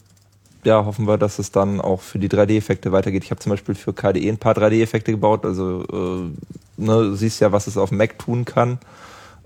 ja, 0.66 0.86
hoffen 0.86 1.07
wir, 1.07 1.18
dass 1.18 1.39
es 1.39 1.51
dann 1.51 1.80
auch 1.80 2.01
für 2.01 2.20
die 2.20 2.30
3D-Effekte 2.30 2.91
weitergeht. 2.91 3.24
Ich 3.24 3.32
habe 3.32 3.39
zum 3.39 3.51
Beispiel 3.51 3.76
für 3.76 3.93
KDE 3.93 4.30
ein 4.30 4.38
paar 4.38 4.55
3D-Effekte 4.55 5.11
gebaut. 5.11 5.45
Also 5.45 5.84
äh, 5.84 6.82
ne, 6.82 7.03
du 7.03 7.16
siehst 7.16 7.39
ja, 7.39 7.51
was 7.51 7.68
es 7.68 7.78
auf 7.78 7.91
Mac 7.91 8.20
tun 8.20 8.45
kann. 8.45 8.80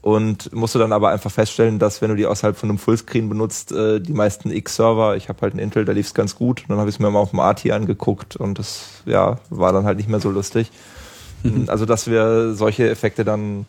Und 0.02 0.54
musste 0.54 0.80
dann 0.80 0.94
aber 0.94 1.10
einfach 1.10 1.30
feststellen, 1.30 1.78
dass 1.78 2.02
wenn 2.02 2.10
du 2.10 2.16
die 2.16 2.26
außerhalb 2.26 2.56
von 2.56 2.70
einem 2.70 2.80
Fullscreen 2.80 3.28
benutzt, 3.28 3.74
äh, 3.74 4.00
die 4.00 4.14
meisten 4.14 4.50
X-Server, 4.50 5.18
ich 5.18 5.28
habe 5.28 5.42
halt 5.42 5.54
einen 5.54 5.60
Intel, 5.60 5.84
da 5.84 5.92
lief 5.92 6.08
es 6.08 6.14
ganz 6.14 6.36
gut. 6.36 6.62
Und 6.62 6.70
dann 6.70 6.78
habe 6.78 6.90
ich 6.90 6.96
es 6.96 7.00
mir 7.00 7.12
mal 7.12 7.20
auf 7.20 7.32
dem 7.32 7.42
ATI 7.42 7.74
angeguckt 7.74 8.38
und 8.38 8.60
das 8.60 8.86
ja, 9.06 9.40
war 9.50 9.74
dann 9.74 9.84
halt 9.84 9.98
nicht 9.98 10.08
mehr 10.08 10.22
so 10.22 10.32
lustig. 10.32 10.72
Mhm. 11.44 11.66
Also 11.68 11.86
dass 11.86 12.10
wir 12.10 12.54
solche 12.54 12.90
Effekte 12.90 13.26
dann 13.26 13.66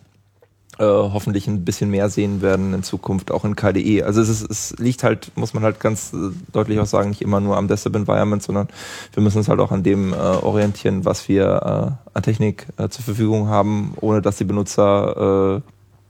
äh, 0.81 0.85
hoffentlich 0.85 1.47
ein 1.47 1.64
bisschen 1.64 1.91
mehr 1.91 2.09
sehen 2.09 2.41
werden 2.41 2.72
in 2.72 2.83
Zukunft, 2.83 3.31
auch 3.31 3.45
in 3.45 3.55
KDE. 3.55 4.03
Also 4.03 4.22
es, 4.22 4.31
ist, 4.31 4.51
es 4.51 4.74
liegt 4.78 5.05
halt, 5.05 5.31
muss 5.37 5.53
man 5.53 5.62
halt 5.62 5.78
ganz 5.78 6.14
äh, 6.14 6.31
deutlich 6.53 6.81
auch 6.81 6.87
sagen, 6.87 7.11
nicht 7.11 7.20
immer 7.20 7.39
nur 7.39 7.59
am 7.59 7.68
Desktop 7.68 7.97
Environment, 7.97 8.43
sondern 8.43 8.68
wir 9.12 9.22
müssen 9.22 9.39
uns 9.39 9.49
halt 9.49 9.61
auch 9.61 9.72
an 9.72 9.83
dem 9.83 10.14
äh, 10.14 10.16
orientieren, 10.16 11.05
was 11.05 11.28
wir 11.28 11.99
äh, 12.14 12.16
an 12.16 12.22
Technik 12.22 12.66
äh, 12.78 12.89
zur 12.89 13.05
Verfügung 13.05 13.49
haben, 13.49 13.93
ohne 14.01 14.22
dass 14.22 14.37
die 14.37 14.45
Benutzer 14.45 15.62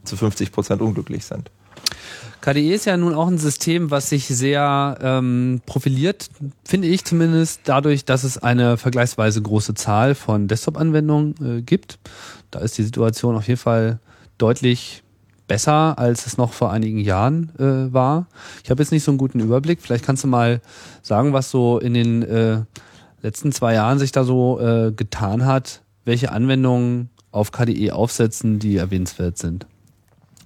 zu 0.04 0.16
50 0.16 0.52
Prozent 0.52 0.82
unglücklich 0.82 1.24
sind. 1.24 1.50
KDE 2.40 2.72
ist 2.72 2.86
ja 2.86 2.96
nun 2.96 3.14
auch 3.14 3.26
ein 3.26 3.38
System, 3.38 3.90
was 3.90 4.08
sich 4.08 4.26
sehr 4.26 4.98
ähm, 5.02 5.60
profiliert, 5.66 6.30
finde 6.64 6.88
ich 6.88 7.04
zumindest, 7.04 7.62
dadurch, 7.64 8.04
dass 8.04 8.24
es 8.24 8.38
eine 8.38 8.76
vergleichsweise 8.76 9.42
große 9.42 9.74
Zahl 9.74 10.14
von 10.14 10.48
Desktop-Anwendungen 10.48 11.58
äh, 11.58 11.62
gibt. 11.62 11.98
Da 12.50 12.60
ist 12.60 12.78
die 12.78 12.82
Situation 12.82 13.36
auf 13.36 13.46
jeden 13.46 13.60
Fall 13.60 13.98
deutlich 14.40 15.02
besser, 15.46 15.98
als 15.98 16.26
es 16.26 16.38
noch 16.38 16.52
vor 16.52 16.70
einigen 16.70 16.98
Jahren 16.98 17.50
äh, 17.58 17.92
war. 17.92 18.28
Ich 18.62 18.70
habe 18.70 18.82
jetzt 18.82 18.92
nicht 18.92 19.02
so 19.02 19.10
einen 19.10 19.18
guten 19.18 19.40
Überblick. 19.40 19.80
Vielleicht 19.82 20.04
kannst 20.04 20.22
du 20.22 20.28
mal 20.28 20.60
sagen, 21.02 21.32
was 21.32 21.50
so 21.50 21.78
in 21.80 21.92
den 21.92 22.22
äh, 22.22 22.62
letzten 23.20 23.50
zwei 23.50 23.74
Jahren 23.74 23.98
sich 23.98 24.12
da 24.12 24.22
so 24.22 24.60
äh, 24.60 24.92
getan 24.92 25.44
hat, 25.44 25.82
welche 26.04 26.30
Anwendungen 26.30 27.10
auf 27.32 27.50
KDE 27.50 27.90
aufsetzen, 27.92 28.60
die 28.60 28.76
erwähnenswert 28.76 29.38
sind. 29.38 29.66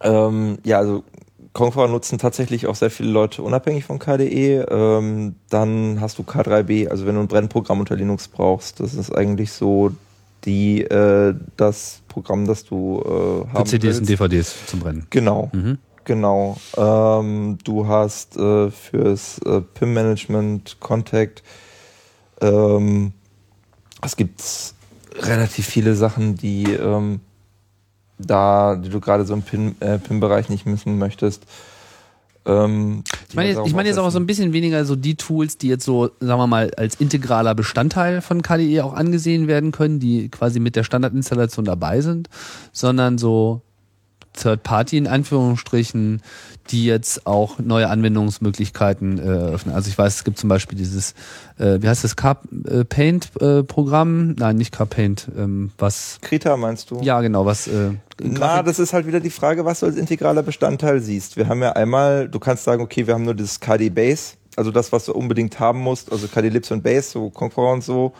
Ähm, 0.01 0.59
ja, 0.65 0.79
also 0.79 1.05
Conqueror 1.53 1.89
nutzen 1.89 2.19
tatsächlich 2.19 2.67
auch 2.67 2.75
sehr 2.75 2.91
viele 2.91 3.11
Leute 3.11 3.43
unabhängig 3.43 3.85
von 3.85 3.99
KDE. 3.99 4.67
Ähm, 4.71 5.37
dann 5.51 6.01
hast 6.01 6.19
du 6.19 6.23
K3B, 6.23 6.89
also 6.89 7.07
wenn 7.07 7.15
du 7.15 7.21
ein 7.21 7.29
Brennprogramm 7.29 7.81
unter 7.81 7.95
Linux 7.95 8.29
brauchst, 8.29 8.81
das 8.81 8.95
ist 8.95 9.15
eigentlich 9.15 9.53
so 9.53 9.93
die 10.45 10.83
äh, 10.83 11.35
das 11.57 12.03
Programm, 12.09 12.47
das 12.47 12.65
du 12.65 13.01
äh, 13.05 13.53
haben 13.53 13.65
Für 13.65 13.65
CDs 13.65 13.87
willst. 13.87 14.01
und 14.01 14.09
DVDs 14.09 14.67
zum 14.67 14.81
Brennen. 14.81 15.07
Genau. 15.11 15.51
Mhm. 15.53 15.79
Genau. 16.05 16.57
Ähm, 16.77 17.59
du 17.65 17.87
hast 17.87 18.37
äh, 18.37 18.71
fürs 18.71 19.39
äh, 19.39 19.61
PIM-Management 19.63 20.79
Contact. 20.81 21.43
Ähm, 22.41 23.13
es 24.03 24.17
gibt 24.17 24.43
relativ 25.19 25.67
viele 25.67 25.95
Sachen, 25.95 26.37
die 26.37 26.65
ähm, 26.65 27.21
da, 28.19 28.77
die 28.77 28.91
du 28.91 29.01
gerade 29.01 29.25
so 29.25 29.35
im 29.35 29.43
PIM-Bereich 29.43 30.49
äh, 30.49 30.53
nicht 30.53 30.67
missen 30.67 30.99
möchtest. 30.99 31.45
Ähm, 32.47 33.05
ich 33.35 33.37
meine 33.37 33.49
jetzt, 33.49 33.67
ich 33.67 33.75
mein 33.75 33.87
jetzt 33.87 33.99
auch 33.99 34.11
so 34.11 34.21
ein 34.21 34.27
bisschen 34.27 34.53
weniger 34.53 34.85
so 34.85 34.95
die 34.95 35.17
Tools, 35.17 35.59
die 35.59 35.67
jetzt 35.67 35.85
so, 35.85 36.11
sagen 36.21 36.41
wir 36.41 36.47
mal, 36.47 36.71
als 36.77 36.95
integraler 36.95 37.57
Bestandteil 37.57 38.21
von 38.21 38.43
KDE 38.43 38.85
auch 38.85 38.95
angesehen 38.95 39.49
werden 39.49 39.73
können, 39.73 39.99
die 39.99 40.29
quasi 40.29 40.61
mit 40.61 40.77
der 40.77 40.85
Standardinstallation 40.85 41.65
dabei 41.65 42.01
sind, 42.01 42.29
sondern 42.73 43.19
so 43.19 43.63
Third 44.35 44.63
Party 44.63 44.99
in 44.99 45.09
Anführungsstrichen, 45.09 46.23
die 46.71 46.87
jetzt 46.87 47.27
auch 47.27 47.59
neue 47.59 47.91
Anwendungsmöglichkeiten 47.91 49.19
äh, 49.19 49.23
öffnen. 49.23 49.75
Also 49.75 49.89
ich 49.89 49.99
weiß, 49.99 50.15
es 50.15 50.23
gibt 50.25 50.39
zum 50.39 50.49
Beispiel 50.49 50.79
dieses, 50.79 51.15
äh, 51.59 51.83
wie 51.83 51.89
heißt 51.89 52.05
das, 52.05 52.15
Car-Paint-Programm? 52.17 54.31
Äh, 54.31 54.35
Nein, 54.39 54.57
nicht 54.57 54.73
Car-Paint, 54.73 55.29
ähm, 55.37 55.73
was... 55.77 56.19
Krita 56.23 56.57
meinst 56.57 56.93
du? 56.93 57.01
Ja, 57.01 57.21
genau, 57.21 57.47
was... 57.47 57.67
Äh, 57.67 57.95
Na, 58.23 58.63
das 58.63 58.79
ist 58.79 58.93
halt 58.93 59.07
wieder 59.07 59.21
die 59.21 59.31
Frage, 59.31 59.65
was 59.65 59.81
du 59.81 59.87
als 59.87 59.97
integraler 59.97 60.43
Bestandteil 60.43 61.01
siehst. 61.01 61.37
Wir 61.37 61.49
haben 61.49 61.63
ja 61.63 61.73
einmal, 61.73 62.29
du 62.29 62.39
kannst 62.39 62.65
sagen, 62.65 62.83
okay, 62.83 63.07
wir 63.07 63.15
haben 63.15 63.25
nur 63.25 63.35
das 63.35 63.59
KD 63.61 63.91
Base, 63.91 64.35
also 64.57 64.71
das, 64.71 64.93
was 64.93 65.07
du 65.07 65.13
unbedingt 65.13 65.59
haben 65.59 65.81
musst, 65.81 66.13
also 66.13 66.29
KD 66.29 66.49
Lips 66.49 66.71
und 66.71 66.83
Base, 66.83 67.11
so 67.11 67.31
Conqueror 67.31 67.73
und 67.73 67.83
so, 67.83 68.13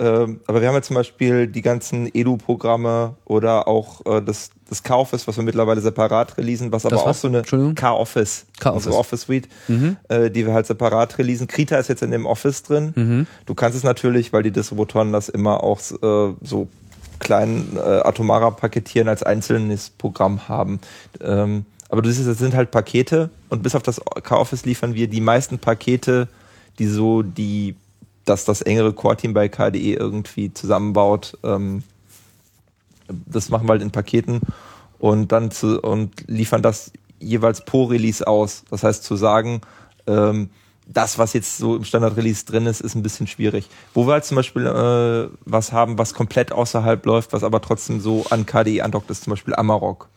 ähm, 0.00 0.40
aber 0.46 0.60
wir 0.60 0.68
haben 0.68 0.76
ja 0.76 0.82
zum 0.82 0.94
Beispiel 0.94 1.48
die 1.48 1.62
ganzen 1.62 2.08
Edu-Programme 2.14 3.16
oder 3.24 3.66
auch 3.66 4.06
äh, 4.06 4.22
das, 4.22 4.50
das 4.68 4.82
K-Office, 4.82 5.26
was 5.26 5.36
wir 5.36 5.42
mittlerweile 5.42 5.80
separat 5.80 6.38
releasen, 6.38 6.70
was 6.70 6.86
aber 6.86 6.96
das 6.96 7.04
auch 7.04 7.14
so 7.14 7.28
eine 7.28 7.42
K-Office, 7.42 8.46
unsere 8.64 8.94
Office 8.96 9.22
Suite, 9.22 9.48
mhm. 9.66 9.96
äh, 10.08 10.30
die 10.30 10.46
wir 10.46 10.54
halt 10.54 10.66
separat 10.66 11.18
releasen. 11.18 11.48
Krita 11.48 11.76
ist 11.78 11.88
jetzt 11.88 12.02
in 12.02 12.12
dem 12.12 12.26
Office 12.26 12.62
drin. 12.62 12.92
Mhm. 12.94 13.26
Du 13.46 13.54
kannst 13.54 13.76
es 13.76 13.82
natürlich, 13.82 14.32
weil 14.32 14.44
die 14.44 14.52
Distributoren 14.52 15.12
das 15.12 15.28
immer 15.28 15.64
auch 15.64 15.80
äh, 15.80 16.34
so 16.42 16.68
klein 17.18 17.76
äh, 17.76 17.80
atomarer 17.80 18.52
paketieren 18.52 19.08
als 19.08 19.22
einzelnes 19.22 19.90
Programm 19.90 20.48
haben. 20.48 20.80
Ähm, 21.20 21.64
aber 21.88 22.02
du 22.02 22.12
siehst, 22.12 22.28
es 22.28 22.38
sind 22.38 22.54
halt 22.54 22.70
Pakete 22.70 23.30
und 23.48 23.62
bis 23.62 23.74
auf 23.74 23.82
das 23.82 24.00
K-Office 24.22 24.64
liefern 24.64 24.94
wir 24.94 25.08
die 25.08 25.20
meisten 25.20 25.58
Pakete, 25.58 26.28
die 26.78 26.86
so 26.86 27.22
die 27.22 27.76
dass 28.28 28.44
das 28.44 28.60
engere 28.62 28.92
Core-Team 28.92 29.32
bei 29.32 29.48
KDE 29.48 29.94
irgendwie 29.94 30.52
zusammenbaut. 30.52 31.38
Ähm, 31.42 31.82
das 33.08 33.48
machen 33.48 33.66
wir 33.66 33.72
halt 33.72 33.82
in 33.82 33.90
Paketen 33.90 34.40
und 34.98 35.32
dann 35.32 35.50
zu, 35.50 35.80
und 35.80 36.28
liefern 36.28 36.62
das 36.62 36.92
jeweils 37.20 37.64
pro 37.64 37.84
Release 37.84 38.26
aus. 38.26 38.64
Das 38.70 38.82
heißt 38.82 39.02
zu 39.02 39.16
sagen, 39.16 39.62
ähm, 40.06 40.50
das, 40.90 41.18
was 41.18 41.34
jetzt 41.34 41.58
so 41.58 41.76
im 41.76 41.84
Standard-Release 41.84 42.46
drin 42.46 42.66
ist, 42.66 42.80
ist 42.80 42.94
ein 42.94 43.02
bisschen 43.02 43.26
schwierig. 43.26 43.68
Wo 43.92 44.06
wir 44.06 44.14
halt 44.14 44.24
zum 44.24 44.36
Beispiel 44.36 44.66
äh, 44.66 45.28
was 45.44 45.72
haben, 45.72 45.98
was 45.98 46.14
komplett 46.14 46.50
außerhalb 46.50 47.04
läuft, 47.04 47.32
was 47.32 47.44
aber 47.44 47.60
trotzdem 47.60 48.00
so 48.00 48.24
an 48.30 48.46
KDE 48.46 48.82
andockt, 48.82 49.10
ist 49.10 49.24
zum 49.24 49.32
Beispiel 49.32 49.54
Amarok. 49.54 50.08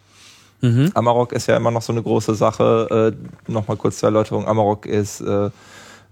Mhm. 0.62 0.92
Amarok 0.94 1.34
ist 1.34 1.48
ja 1.48 1.58
immer 1.58 1.72
noch 1.72 1.82
so 1.82 1.92
eine 1.92 2.02
große 2.02 2.36
Sache. 2.36 3.14
Äh, 3.48 3.52
Nochmal 3.52 3.78
kurz 3.78 4.00
zur 4.00 4.08
Erläuterung. 4.08 4.48
Amarok 4.48 4.86
ist 4.86 5.22
äh, 5.22 5.50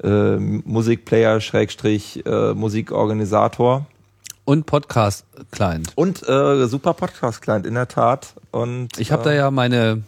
äh, 0.04 0.38
Musikplayer, 0.38 1.40
Schrägstrich, 1.40 2.26
äh, 2.26 2.54
Musikorganisator. 2.54 3.86
Und 4.44 4.66
Podcast-Client. 4.66 5.92
Und 5.96 6.28
äh, 6.28 6.66
super 6.66 6.96
Podcast-Client, 6.96 7.66
in 7.68 7.76
der 7.76 7.88
Tat. 7.88 8.34
Und 8.52 8.98
ich 8.98 9.12
habe 9.12 9.22
äh, 9.22 9.26
da 9.26 9.34
ja 9.34 9.52
meine 9.52 10.04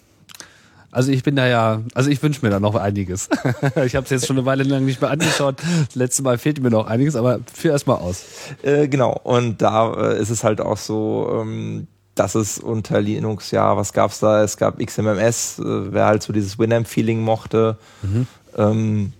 also 0.91 1.11
ich 1.11 1.23
bin 1.23 1.35
da 1.35 1.47
ja, 1.47 1.81
also 1.95 2.09
ich 2.09 2.21
wünsche 2.21 2.45
mir 2.45 2.51
da 2.51 2.59
noch 2.59 2.75
einiges. 2.75 3.29
ich 3.85 3.95
habe 3.95 4.03
es 4.03 4.09
jetzt 4.09 4.27
schon 4.27 4.37
eine 4.37 4.45
Weile 4.45 4.63
lang 4.63 4.85
nicht 4.85 5.01
mehr 5.01 5.09
angeschaut. 5.09 5.55
Das 5.85 5.95
letzte 5.95 6.23
Mal 6.23 6.37
fehlt 6.37 6.61
mir 6.61 6.69
noch 6.69 6.87
einiges, 6.87 7.15
aber 7.15 7.39
führ 7.53 7.71
erst 7.71 7.87
mal 7.87 7.95
aus. 7.95 8.25
Äh, 8.61 8.87
genau, 8.87 9.17
und 9.23 9.61
da 9.61 9.93
äh, 9.93 10.21
ist 10.21 10.29
es 10.29 10.43
halt 10.43 10.59
auch 10.59 10.77
so, 10.77 11.39
ähm, 11.41 11.87
dass 12.15 12.35
es 12.35 12.59
unter 12.59 12.99
Linux, 12.99 13.51
ja, 13.51 13.77
was 13.77 13.93
gab's 13.93 14.19
da? 14.19 14.43
Es 14.43 14.57
gab 14.57 14.79
XMMS, 14.79 15.59
äh, 15.59 15.93
wer 15.93 16.05
halt 16.05 16.23
so 16.23 16.33
dieses 16.33 16.59
Winamp-Feeling 16.59 17.21
mochte. 17.21 17.77
Mhm. 18.01 18.27
Ähm, 18.57 19.13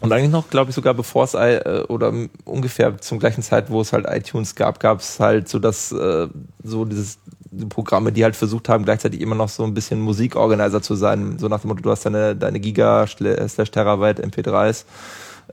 und 0.00 0.12
eigentlich 0.12 0.30
noch, 0.30 0.48
glaube 0.50 0.70
ich, 0.70 0.74
sogar 0.74 0.94
bevor 0.94 1.24
es 1.24 1.34
äh, 1.34 1.84
oder 1.88 2.12
ungefähr 2.44 2.98
zum 2.98 3.18
gleichen 3.18 3.42
Zeit, 3.42 3.70
wo 3.70 3.80
es 3.80 3.92
halt 3.92 4.06
iTunes 4.08 4.54
gab, 4.54 4.78
gab 4.78 5.00
es 5.00 5.18
halt 5.18 5.48
so 5.48 5.58
das, 5.58 5.90
äh, 5.90 6.28
so 6.62 6.84
dieses 6.84 7.18
die 7.37 7.37
Programme, 7.68 8.12
die 8.12 8.24
halt 8.24 8.36
versucht 8.36 8.68
haben, 8.68 8.84
gleichzeitig 8.84 9.20
immer 9.20 9.34
noch 9.34 9.48
so 9.48 9.64
ein 9.64 9.74
bisschen 9.74 10.00
Musikorganizer 10.00 10.82
zu 10.82 10.94
sein. 10.94 11.38
So 11.38 11.48
nach 11.48 11.60
dem 11.60 11.68
Motto, 11.68 11.82
du 11.82 11.90
hast 11.90 12.04
deine, 12.04 12.36
deine 12.36 12.60
Giga 12.60 13.06
slash 13.06 13.70
Terabyte 13.70 14.24
MP3s, 14.24 14.84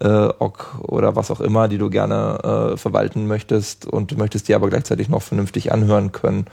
äh, 0.02 0.30
OGG 0.40 0.80
oder 0.82 1.16
was 1.16 1.32
auch 1.32 1.42
immer, 1.42 1.68
die 1.68 1.78
du 1.78 1.90
gerne 1.90 2.74
äh, 2.74 2.78
verwalten 2.78 3.28
möchtest 3.28 3.86
und 3.86 4.12
du 4.12 4.18
möchtest 4.18 4.48
die 4.48 4.56
aber 4.56 4.70
gleichzeitig 4.70 5.10
noch 5.10 5.22
vernünftig 5.22 5.72
anhören 5.72 6.12
können. 6.12 6.46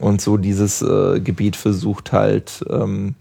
Und 0.00 0.20
so 0.20 0.36
dieses 0.36 0.82
äh, 0.82 1.20
Gebiet 1.20 1.56
versucht 1.56 2.12
halt 2.12 2.64
ähm, 2.70 3.14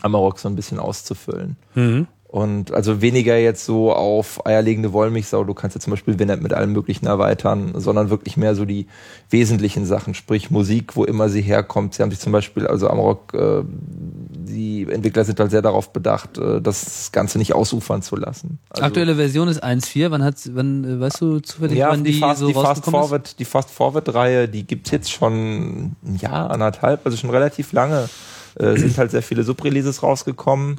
Amarok 0.00 0.38
so 0.38 0.48
ein 0.48 0.56
bisschen 0.56 0.78
auszufüllen. 0.78 1.56
Mhm. 1.74 2.06
Und 2.32 2.72
also 2.72 3.02
weniger 3.02 3.36
jetzt 3.36 3.66
so 3.66 3.92
auf 3.92 4.46
eierlegende 4.46 4.94
Wollmilchsau, 4.94 5.44
du 5.44 5.52
kannst 5.52 5.76
jetzt 5.76 5.84
zum 5.84 5.90
Beispiel 5.90 6.18
Winnet 6.18 6.40
mit 6.40 6.54
allem 6.54 6.72
Möglichen 6.72 7.04
erweitern, 7.04 7.74
sondern 7.76 8.08
wirklich 8.08 8.38
mehr 8.38 8.54
so 8.54 8.64
die 8.64 8.86
wesentlichen 9.28 9.84
Sachen, 9.84 10.14
sprich 10.14 10.50
Musik, 10.50 10.96
wo 10.96 11.04
immer 11.04 11.28
sie 11.28 11.42
herkommt. 11.42 11.92
Sie 11.92 12.02
haben 12.02 12.10
sich 12.10 12.20
zum 12.20 12.32
Beispiel, 12.32 12.66
also 12.66 12.88
Amrock, 12.88 13.34
äh, 13.34 13.64
die 13.66 14.86
Entwickler 14.90 15.26
sind 15.26 15.40
halt 15.40 15.50
sehr 15.50 15.60
darauf 15.60 15.92
bedacht, 15.92 16.38
äh, 16.38 16.62
das 16.62 17.12
Ganze 17.12 17.36
nicht 17.36 17.52
ausufern 17.52 18.00
zu 18.00 18.16
lassen. 18.16 18.58
Also, 18.70 18.86
Aktuelle 18.86 19.16
Version 19.16 19.48
ist 19.48 19.62
1.4, 19.62 20.10
wann 20.10 20.24
hat 20.24 20.36
wann, 20.54 20.84
äh, 20.84 21.00
weißt 21.00 21.20
du 21.20 21.40
zufällig, 21.40 21.76
ja, 21.76 21.90
wann 21.90 22.02
die, 22.02 22.12
die 22.12 22.18
Fast, 22.18 22.40
so 22.40 22.46
die 22.46 22.54
Fast 22.54 22.86
Forward, 22.86 23.28
ist? 23.28 23.40
Die 23.40 23.44
Fast 23.44 23.70
Forward-Reihe, 23.70 24.48
die 24.48 24.66
gibt's 24.66 24.90
jetzt 24.90 25.12
schon 25.12 25.96
ein 26.02 26.18
Jahr, 26.18 26.50
anderthalb, 26.50 27.04
also 27.04 27.14
schon 27.18 27.28
relativ 27.28 27.74
lange. 27.74 28.08
Äh, 28.54 28.76
sind 28.78 28.96
halt 28.96 29.10
sehr 29.10 29.22
viele 29.22 29.44
Subreleases 29.44 30.02
rausgekommen 30.02 30.78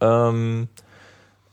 ähm, 0.00 0.68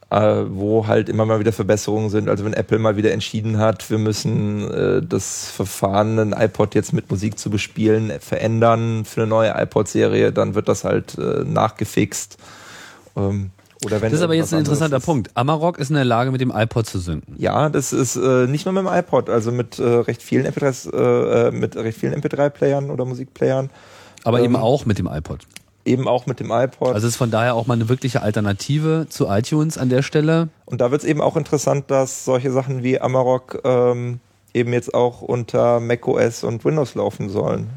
äh, 0.09 0.45
wo 0.49 0.85
halt 0.85 1.09
immer 1.09 1.25
mal 1.25 1.39
wieder 1.39 1.51
Verbesserungen 1.51 2.09
sind. 2.11 2.29
Also 2.29 2.45
wenn 2.45 2.53
Apple 2.53 2.77
mal 2.77 2.95
wieder 2.97 3.11
entschieden 3.11 3.57
hat, 3.57 3.89
wir 3.89 3.97
müssen 3.97 4.69
äh, 4.71 5.01
das 5.01 5.49
Verfahren, 5.49 6.19
ein 6.19 6.33
iPod 6.33 6.75
jetzt 6.75 6.93
mit 6.93 7.09
Musik 7.09 7.39
zu 7.39 7.49
bespielen, 7.49 8.11
verändern 8.19 9.05
für 9.05 9.21
eine 9.21 9.29
neue 9.29 9.53
iPod-Serie, 9.55 10.31
dann 10.31 10.53
wird 10.53 10.67
das 10.67 10.83
halt 10.83 11.17
äh, 11.17 11.43
nachgefixt. 11.43 12.37
Ähm, 13.15 13.49
Das 13.81 14.13
ist 14.13 14.21
aber 14.21 14.35
jetzt 14.35 14.53
ein 14.53 14.59
interessanter 14.59 14.97
ist. 14.97 15.05
Punkt. 15.05 15.31
Amarok 15.33 15.79
ist 15.79 15.89
in 15.89 15.95
der 15.95 16.05
Lage, 16.05 16.31
mit 16.31 16.41
dem 16.41 16.51
iPod 16.55 16.85
zu 16.85 16.99
synken. 16.99 17.35
Ja, 17.37 17.69
das 17.69 17.91
ist 17.91 18.15
äh, 18.15 18.45
nicht 18.47 18.65
nur 18.65 18.73
mit 18.73 18.83
dem 18.85 18.93
iPod, 18.93 19.29
also 19.29 19.51
mit 19.51 19.79
äh, 19.79 19.83
recht 19.83 20.21
vielen 20.21 20.45
MP3s, 20.45 20.93
äh, 20.93 21.47
äh, 21.47 21.51
mit 21.51 21.75
recht 21.75 21.97
vielen 21.97 22.13
MP3-Playern 22.13 22.91
oder 22.91 23.03
Musikplayern, 23.05 23.71
Aber 24.23 24.39
Ähm, 24.39 24.45
eben 24.45 24.55
auch 24.55 24.85
mit 24.85 24.99
dem 24.99 25.07
iPod. 25.07 25.39
Eben 25.85 26.07
auch 26.07 26.25
mit 26.25 26.39
dem 26.39 26.51
iPod. 26.51 26.93
Also 26.93 27.07
ist 27.07 27.15
von 27.15 27.31
daher 27.31 27.55
auch 27.55 27.67
mal 27.67 27.73
eine 27.73 27.89
wirkliche 27.89 28.21
Alternative 28.21 29.07
zu 29.09 29.27
iTunes 29.27 29.77
an 29.77 29.89
der 29.89 30.01
Stelle. 30.01 30.49
Und 30.65 30.81
da 30.81 30.91
wird 30.91 31.03
es 31.03 31.07
eben 31.07 31.21
auch 31.21 31.35
interessant, 31.35 31.91
dass 31.91 32.25
solche 32.25 32.51
Sachen 32.51 32.83
wie 32.83 32.99
Amarok 32.99 33.61
ähm, 33.63 34.19
eben 34.53 34.73
jetzt 34.73 34.93
auch 34.93 35.21
unter 35.21 35.79
macOS 35.79 36.43
und 36.43 36.63
Windows 36.63 36.95
laufen 36.95 37.29
sollen. 37.29 37.69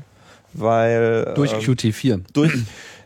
Weil 0.52 1.32
Durch 1.34 1.52
ähm, 1.52 1.60
Qt4. 1.60 2.20
durch, 2.32 2.52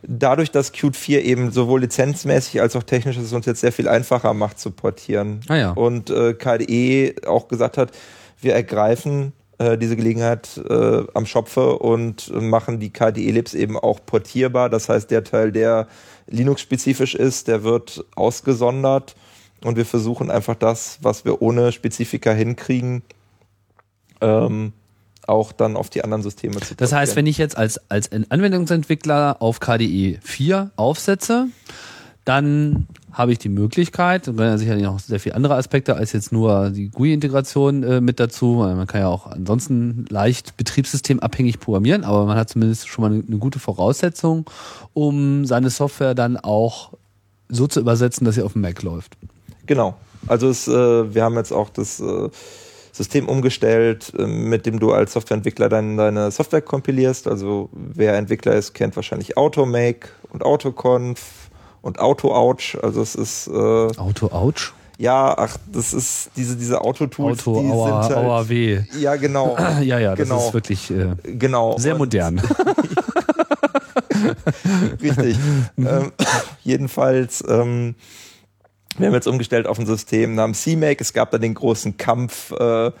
dadurch, 0.03 0.51
dass 0.51 0.71
Qt 0.71 0.95
4 0.95 1.25
eben 1.25 1.51
sowohl 1.51 1.81
lizenzmäßig 1.81 2.61
als 2.61 2.75
auch 2.75 2.83
technisch 2.83 3.17
es 3.17 3.33
uns 3.33 3.45
jetzt 3.45 3.61
sehr 3.61 3.71
viel 3.71 3.87
einfacher 3.87 4.33
macht 4.33 4.59
zu 4.59 4.71
portieren. 4.71 5.41
Ah 5.47 5.55
ja. 5.55 5.71
Und 5.71 6.09
äh, 6.09 6.33
KDE 6.33 7.15
auch 7.27 7.47
gesagt 7.47 7.77
hat, 7.77 7.91
wir 8.39 8.53
ergreifen 8.53 9.33
äh, 9.61 9.77
diese 9.77 9.95
Gelegenheit 9.95 10.59
äh, 10.69 11.03
am 11.13 11.27
Schopfe 11.27 11.77
und 11.77 12.33
machen 12.33 12.79
die 12.79 12.89
KDE-Libs 12.89 13.53
eben 13.53 13.77
auch 13.77 13.99
portierbar. 14.03 14.69
Das 14.69 14.89
heißt, 14.89 15.11
der 15.11 15.23
Teil, 15.23 15.51
der 15.51 15.87
Linux-spezifisch 16.27 17.13
ist, 17.13 17.47
der 17.47 17.63
wird 17.63 18.03
ausgesondert 18.15 19.15
und 19.63 19.75
wir 19.77 19.85
versuchen 19.85 20.31
einfach 20.31 20.55
das, 20.55 20.97
was 21.01 21.25
wir 21.25 21.43
ohne 21.43 21.71
Spezifika 21.71 22.31
hinkriegen, 22.31 23.03
ähm, 24.19 24.73
auch 25.27 25.51
dann 25.51 25.77
auf 25.77 25.91
die 25.91 26.03
anderen 26.03 26.23
Systeme 26.23 26.59
zu 26.59 26.73
Das 26.75 26.91
heißt, 26.91 27.15
wenn 27.15 27.27
ich 27.27 27.37
jetzt 27.37 27.55
als, 27.55 27.79
als 27.89 28.09
Anwendungsentwickler 28.11 29.43
auf 29.43 29.59
KDE 29.59 30.17
4 30.23 30.71
aufsetze, 30.75 31.47
dann 32.25 32.87
habe 33.11 33.31
ich 33.31 33.39
die 33.39 33.49
Möglichkeit, 33.49 34.27
und 34.27 34.37
dann 34.37 34.57
sicherlich 34.57 34.83
noch 34.83 34.99
sehr 34.99 35.19
viele 35.19 35.35
andere 35.35 35.55
Aspekte 35.55 35.95
als 35.95 36.13
jetzt 36.13 36.31
nur 36.31 36.69
die 36.69 36.89
GUI-Integration 36.89 37.83
äh, 37.83 38.01
mit 38.01 38.19
dazu, 38.19 38.59
weil 38.59 38.75
man 38.75 38.87
kann 38.87 39.01
ja 39.01 39.07
auch 39.07 39.27
ansonsten 39.27 40.05
leicht 40.09 40.57
betriebssystemabhängig 40.57 41.59
programmieren, 41.59 42.03
aber 42.03 42.25
man 42.25 42.37
hat 42.37 42.49
zumindest 42.49 42.87
schon 42.87 43.03
mal 43.03 43.11
eine, 43.11 43.23
eine 43.25 43.37
gute 43.37 43.59
Voraussetzung, 43.59 44.49
um 44.93 45.45
seine 45.45 45.69
Software 45.69 46.15
dann 46.15 46.37
auch 46.37 46.93
so 47.49 47.67
zu 47.67 47.79
übersetzen, 47.79 48.25
dass 48.25 48.35
sie 48.35 48.43
auf 48.43 48.53
dem 48.53 48.61
Mac 48.61 48.81
läuft. 48.81 49.17
Genau. 49.65 49.95
Also 50.27 50.49
es, 50.49 50.67
äh, 50.67 51.13
wir 51.13 51.23
haben 51.23 51.35
jetzt 51.35 51.51
auch 51.51 51.69
das 51.69 51.99
äh, 51.99 52.29
System 52.91 53.27
umgestellt, 53.27 54.13
äh, 54.17 54.25
mit 54.25 54.65
dem 54.65 54.79
du 54.79 54.91
als 54.91 55.13
Softwareentwickler 55.13 55.69
dein, 55.69 55.97
deine 55.97 56.31
Software 56.31 56.61
kompilierst. 56.61 57.27
Also 57.27 57.69
wer 57.73 58.15
Entwickler 58.15 58.53
ist, 58.53 58.73
kennt 58.73 58.95
wahrscheinlich 58.95 59.37
Automake 59.37 60.09
und 60.29 60.43
Autoconf 60.43 61.50
und 61.81 61.99
AutoOuch. 61.99 62.75
Also 62.81 63.01
es 63.01 63.15
ist 63.15 63.47
äh, 63.47 63.51
Auto 63.51 64.27
Ouch, 64.31 64.73
ja, 64.97 65.35
ach, 65.37 65.57
das 65.71 65.93
ist 65.93 66.31
diese 66.35 66.55
diese 66.55 66.81
Autotools, 66.81 67.39
Auto 67.47 67.61
die 67.61 67.69
Aua, 67.71 68.03
sind 68.03 68.15
halt, 68.15 68.25
Aua 68.25 68.45
ja 68.99 69.15
genau, 69.15 69.57
Ja, 69.81 69.99
ja, 69.99 70.15
das 70.15 70.27
Genau. 70.27 70.47
ist 70.47 70.53
wirklich 70.53 70.91
äh, 70.91 71.15
genau 71.23 71.77
sehr 71.77 71.95
modern. 71.97 72.41
Richtig. 75.01 75.37
ähm, 75.77 76.11
jedenfalls, 76.63 77.43
ähm, 77.47 77.95
wir 78.97 79.07
haben 79.07 79.13
jetzt 79.13 79.27
umgestellt 79.27 79.67
auf 79.67 79.79
ein 79.79 79.85
System 79.85 80.35
namens 80.35 80.61
CMake. 80.63 81.01
Es 81.01 81.13
gab 81.13 81.31
dann 81.31 81.41
den 81.41 81.53
großen 81.53 81.97
Kampf 81.97 82.51
äh, 82.51 82.91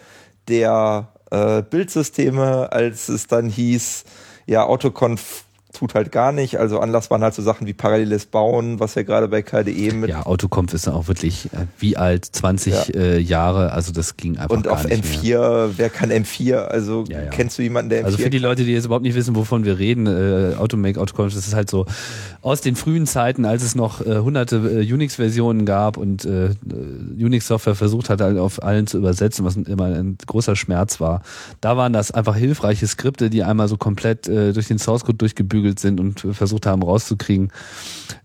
der 0.47 1.09
äh, 1.29 1.61
Bildsysteme, 1.61 2.71
als 2.71 3.09
es 3.09 3.27
dann 3.27 3.49
hieß, 3.49 4.03
ja, 4.47 4.65
Autoconf 4.65 5.43
tut 5.81 5.95
halt 5.95 6.11
gar 6.11 6.31
nicht. 6.31 6.59
Also 6.59 6.79
Anlass 6.79 7.09
waren 7.09 7.23
halt 7.23 7.33
so 7.33 7.41
Sachen 7.41 7.65
wie 7.65 7.73
paralleles 7.73 8.27
Bauen, 8.27 8.79
was 8.79 8.93
ja 8.93 9.01
gerade 9.01 9.27
bei 9.27 9.41
KDE 9.41 9.91
mit 9.93 10.11
Ja, 10.11 10.27
Autoconf 10.27 10.75
ist 10.75 10.85
dann 10.85 10.93
auch 10.93 11.07
wirklich 11.07 11.45
äh, 11.53 11.65
wie 11.79 11.97
alt, 11.97 12.23
20 12.23 12.93
äh, 12.95 13.17
Jahre, 13.17 13.71
also 13.71 13.91
das 13.91 14.15
ging 14.15 14.37
einfach 14.37 14.55
und 14.55 14.67
auf 14.67 14.83
nicht 14.83 15.23
mehr. 15.23 15.39
M4, 15.41 15.69
wer 15.77 15.89
kann 15.89 16.11
M4? 16.11 16.55
Also 16.65 17.03
Ja, 17.09 17.21
ja. 17.23 17.29
kennst 17.31 17.57
du 17.57 17.63
jemanden, 17.63 17.89
der 17.89 18.01
M4 18.01 18.05
Also 18.05 18.17
für 18.19 18.29
die? 18.29 18.37
Leute, 18.37 18.63
die 18.63 18.73
jetzt 18.73 18.85
überhaupt 18.85 19.03
nicht 19.03 19.15
wissen, 19.15 19.35
wovon 19.35 19.65
wir 19.65 19.79
reden, 19.79 20.05
äh, 20.05 20.55
Automake, 20.55 20.99
Autoconf, 21.01 21.33
das 21.33 21.47
ist 21.47 21.55
halt 21.55 21.71
so 21.71 21.87
aus 22.43 22.61
den 22.61 22.75
frühen 22.75 23.07
Zeiten, 23.07 23.43
als 23.45 23.63
es 23.63 23.73
noch 23.73 24.05
äh, 24.05 24.19
hunderte 24.19 24.57
äh, 24.57 24.93
Unix-Versionen 24.93 25.65
gab 25.65 25.97
und 25.97 26.25
äh, 26.25 26.45
äh, 26.49 26.53
Unix-Software 27.17 27.73
versucht 27.73 28.11
hat, 28.11 28.21
halt 28.21 28.37
auf 28.37 28.61
allen 28.61 28.85
zu 28.85 28.99
übersetzen, 28.99 29.45
was 29.45 29.55
immer 29.55 29.85
ein 29.85 30.17
großer 30.27 30.55
Schmerz 30.55 30.99
war. 30.99 31.23
Da 31.59 31.75
waren 31.75 31.91
das 31.91 32.11
einfach 32.11 32.35
hilfreiche 32.35 32.85
Skripte, 32.85 33.31
die 33.31 33.43
einmal 33.43 33.67
so 33.67 33.77
komplett 33.77 34.27
äh, 34.27 34.53
durch 34.53 34.67
den 34.67 34.77
Source-Code 34.77 35.17
durchgebügelt 35.17 35.70
sind 35.79 35.99
und 35.99 36.19
versucht 36.31 36.65
haben 36.65 36.83
rauszukriegen, 36.83 37.51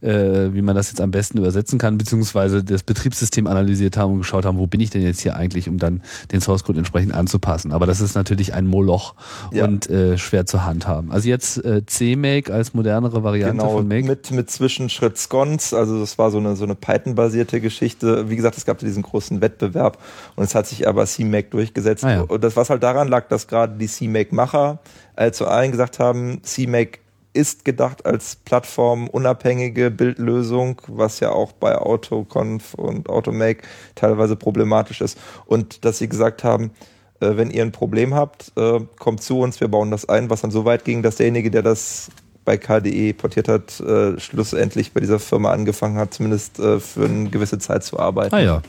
äh, 0.00 0.52
wie 0.52 0.62
man 0.62 0.74
das 0.74 0.88
jetzt 0.88 1.00
am 1.00 1.10
besten 1.10 1.38
übersetzen 1.38 1.78
kann, 1.78 1.98
beziehungsweise 1.98 2.62
das 2.64 2.82
Betriebssystem 2.82 3.46
analysiert 3.46 3.96
haben 3.96 4.12
und 4.14 4.18
geschaut 4.18 4.44
haben, 4.44 4.58
wo 4.58 4.66
bin 4.66 4.80
ich 4.80 4.90
denn 4.90 5.02
jetzt 5.02 5.20
hier 5.20 5.36
eigentlich, 5.36 5.68
um 5.68 5.78
dann 5.78 6.02
den 6.32 6.40
Source-Code 6.40 6.78
entsprechend 6.78 7.14
anzupassen. 7.14 7.72
Aber 7.72 7.86
das 7.86 8.00
ist 8.00 8.14
natürlich 8.14 8.54
ein 8.54 8.66
Moloch 8.66 9.14
Ja. 9.52 9.64
und 9.64 9.88
äh, 9.88 10.18
schwer 10.18 10.46
zu 10.46 10.64
handhaben. 10.64 11.10
Also 11.12 11.28
jetzt 11.28 11.64
äh, 11.64 11.84
CMake 11.86 12.52
als 12.52 12.74
modernere 12.74 13.22
Variante 13.22 13.56
Genau, 13.58 13.76
von 13.76 13.88
Make. 13.88 14.06
mit, 14.06 14.30
mit 14.30 14.50
Zwischenschritt 14.50 15.18
Sconce, 15.18 15.72
also 15.74 16.00
das 16.00 16.18
war 16.18 16.30
so 16.30 16.38
eine, 16.38 16.56
so 16.56 16.64
eine 16.64 16.74
Python-basierte 16.74 17.60
Geschichte. 17.60 18.28
Wie 18.30 18.36
gesagt, 18.36 18.56
es 18.56 18.64
gab 18.64 18.78
diesen 18.78 19.02
großen 19.02 19.40
Wettbewerb 19.40 19.98
und 20.36 20.44
es 20.44 20.54
hat 20.54 20.66
sich 20.66 20.86
aber 20.88 21.06
CMake 21.06 21.50
durchgesetzt. 21.50 22.04
Ah 22.04 22.10
ja. 22.12 22.20
Und 22.22 22.42
das, 22.44 22.56
was 22.56 22.70
halt 22.70 22.82
daran 22.82 23.08
lag, 23.08 23.28
dass 23.28 23.46
gerade 23.46 23.76
die 23.78 23.86
CMake-Macher 23.86 24.78
äh, 25.16 25.30
zu 25.30 25.46
allen 25.46 25.70
gesagt 25.70 25.98
haben, 25.98 26.40
CMake 26.42 26.98
ist 27.36 27.64
gedacht 27.64 28.06
als 28.06 28.36
plattformunabhängige 28.36 29.90
Bildlösung, 29.90 30.80
was 30.88 31.20
ja 31.20 31.30
auch 31.30 31.52
bei 31.52 31.76
AutoConf 31.76 32.74
und 32.74 33.08
Automake 33.08 33.62
teilweise 33.94 34.34
problematisch 34.36 35.00
ist. 35.00 35.18
Und 35.44 35.84
dass 35.84 35.98
sie 35.98 36.08
gesagt 36.08 36.42
haben, 36.42 36.72
äh, 37.20 37.36
wenn 37.36 37.50
ihr 37.50 37.62
ein 37.62 37.72
Problem 37.72 38.14
habt, 38.14 38.52
äh, 38.56 38.80
kommt 38.98 39.22
zu 39.22 39.38
uns, 39.38 39.60
wir 39.60 39.68
bauen 39.68 39.90
das 39.90 40.08
ein, 40.08 40.30
was 40.30 40.40
dann 40.40 40.50
so 40.50 40.64
weit 40.64 40.84
ging, 40.84 41.02
dass 41.02 41.16
derjenige, 41.16 41.50
der 41.50 41.62
das 41.62 42.10
bei 42.44 42.56
KDE 42.56 43.12
portiert 43.12 43.48
hat, 43.48 43.80
äh, 43.80 44.18
schlussendlich 44.18 44.92
bei 44.92 45.00
dieser 45.00 45.18
Firma 45.18 45.52
angefangen 45.52 45.98
hat, 45.98 46.14
zumindest 46.14 46.58
äh, 46.58 46.80
für 46.80 47.04
eine 47.04 47.28
gewisse 47.28 47.58
Zeit 47.58 47.84
zu 47.84 47.98
arbeiten. 47.98 48.34
Ah 48.34 48.40
ja. 48.40 48.62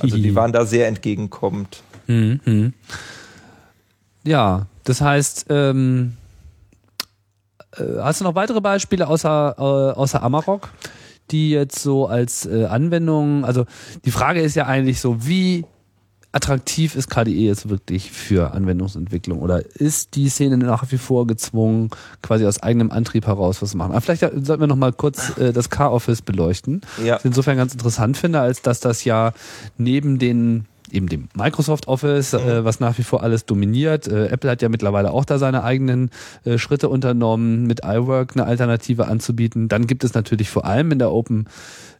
Also 0.00 0.16
die 0.16 0.34
waren 0.34 0.52
da 0.52 0.64
sehr 0.64 0.88
entgegenkommend. 0.88 1.82
Mhm, 2.06 2.40
mhm. 2.44 2.72
Ja, 4.24 4.66
das 4.84 5.00
heißt, 5.00 5.46
ähm, 5.50 6.14
äh, 6.14 6.29
hast 7.76 8.20
du 8.20 8.24
noch 8.24 8.34
weitere 8.34 8.60
Beispiele 8.60 9.06
außer, 9.06 9.54
äh, 9.58 9.98
außer 9.98 10.22
Amarok, 10.22 10.70
die 11.30 11.50
jetzt 11.50 11.80
so 11.80 12.06
als 12.06 12.46
äh, 12.46 12.64
Anwendung, 12.64 13.44
also 13.44 13.66
die 14.04 14.10
Frage 14.10 14.40
ist 14.40 14.56
ja 14.56 14.66
eigentlich 14.66 15.00
so, 15.00 15.26
wie 15.26 15.64
attraktiv 16.32 16.94
ist 16.94 17.10
KDE 17.10 17.32
jetzt 17.32 17.68
wirklich 17.68 18.12
für 18.12 18.52
Anwendungsentwicklung 18.52 19.40
oder 19.40 19.64
ist 19.76 20.14
die 20.14 20.28
Szene 20.28 20.56
nach 20.58 20.84
wie 20.92 20.98
vor 20.98 21.26
gezwungen, 21.26 21.90
quasi 22.22 22.46
aus 22.46 22.62
eigenem 22.62 22.92
Antrieb 22.92 23.26
heraus 23.26 23.62
was 23.62 23.70
zu 23.70 23.76
machen? 23.76 23.92
Aber 23.92 24.00
vielleicht 24.00 24.22
äh, 24.22 24.30
sollten 24.42 24.62
wir 24.62 24.68
noch 24.68 24.76
mal 24.76 24.92
kurz 24.92 25.36
äh, 25.38 25.52
das 25.52 25.70
K-Office 25.70 26.22
beleuchten. 26.22 26.82
Ja. 27.04 27.14
Was 27.14 27.20
ich 27.22 27.26
insofern 27.26 27.56
ganz 27.56 27.72
interessant 27.72 28.16
finde, 28.16 28.40
als 28.40 28.62
dass 28.62 28.78
das 28.80 29.04
ja 29.04 29.32
neben 29.76 30.18
den 30.18 30.66
eben 30.92 31.08
dem 31.08 31.28
Microsoft 31.34 31.88
Office, 31.88 32.32
äh, 32.34 32.64
was 32.64 32.80
nach 32.80 32.98
wie 32.98 33.02
vor 33.02 33.22
alles 33.22 33.46
dominiert. 33.46 34.08
Äh, 34.08 34.26
Apple 34.28 34.50
hat 34.50 34.62
ja 34.62 34.68
mittlerweile 34.68 35.10
auch 35.12 35.24
da 35.24 35.38
seine 35.38 35.62
eigenen 35.64 36.10
äh, 36.44 36.58
Schritte 36.58 36.88
unternommen, 36.88 37.66
mit 37.66 37.80
iWork 37.84 38.32
eine 38.34 38.44
Alternative 38.46 39.06
anzubieten. 39.06 39.68
Dann 39.68 39.86
gibt 39.86 40.04
es 40.04 40.14
natürlich 40.14 40.50
vor 40.50 40.64
allem 40.64 40.92
in 40.92 40.98
der 40.98 41.12
Open, 41.12 41.48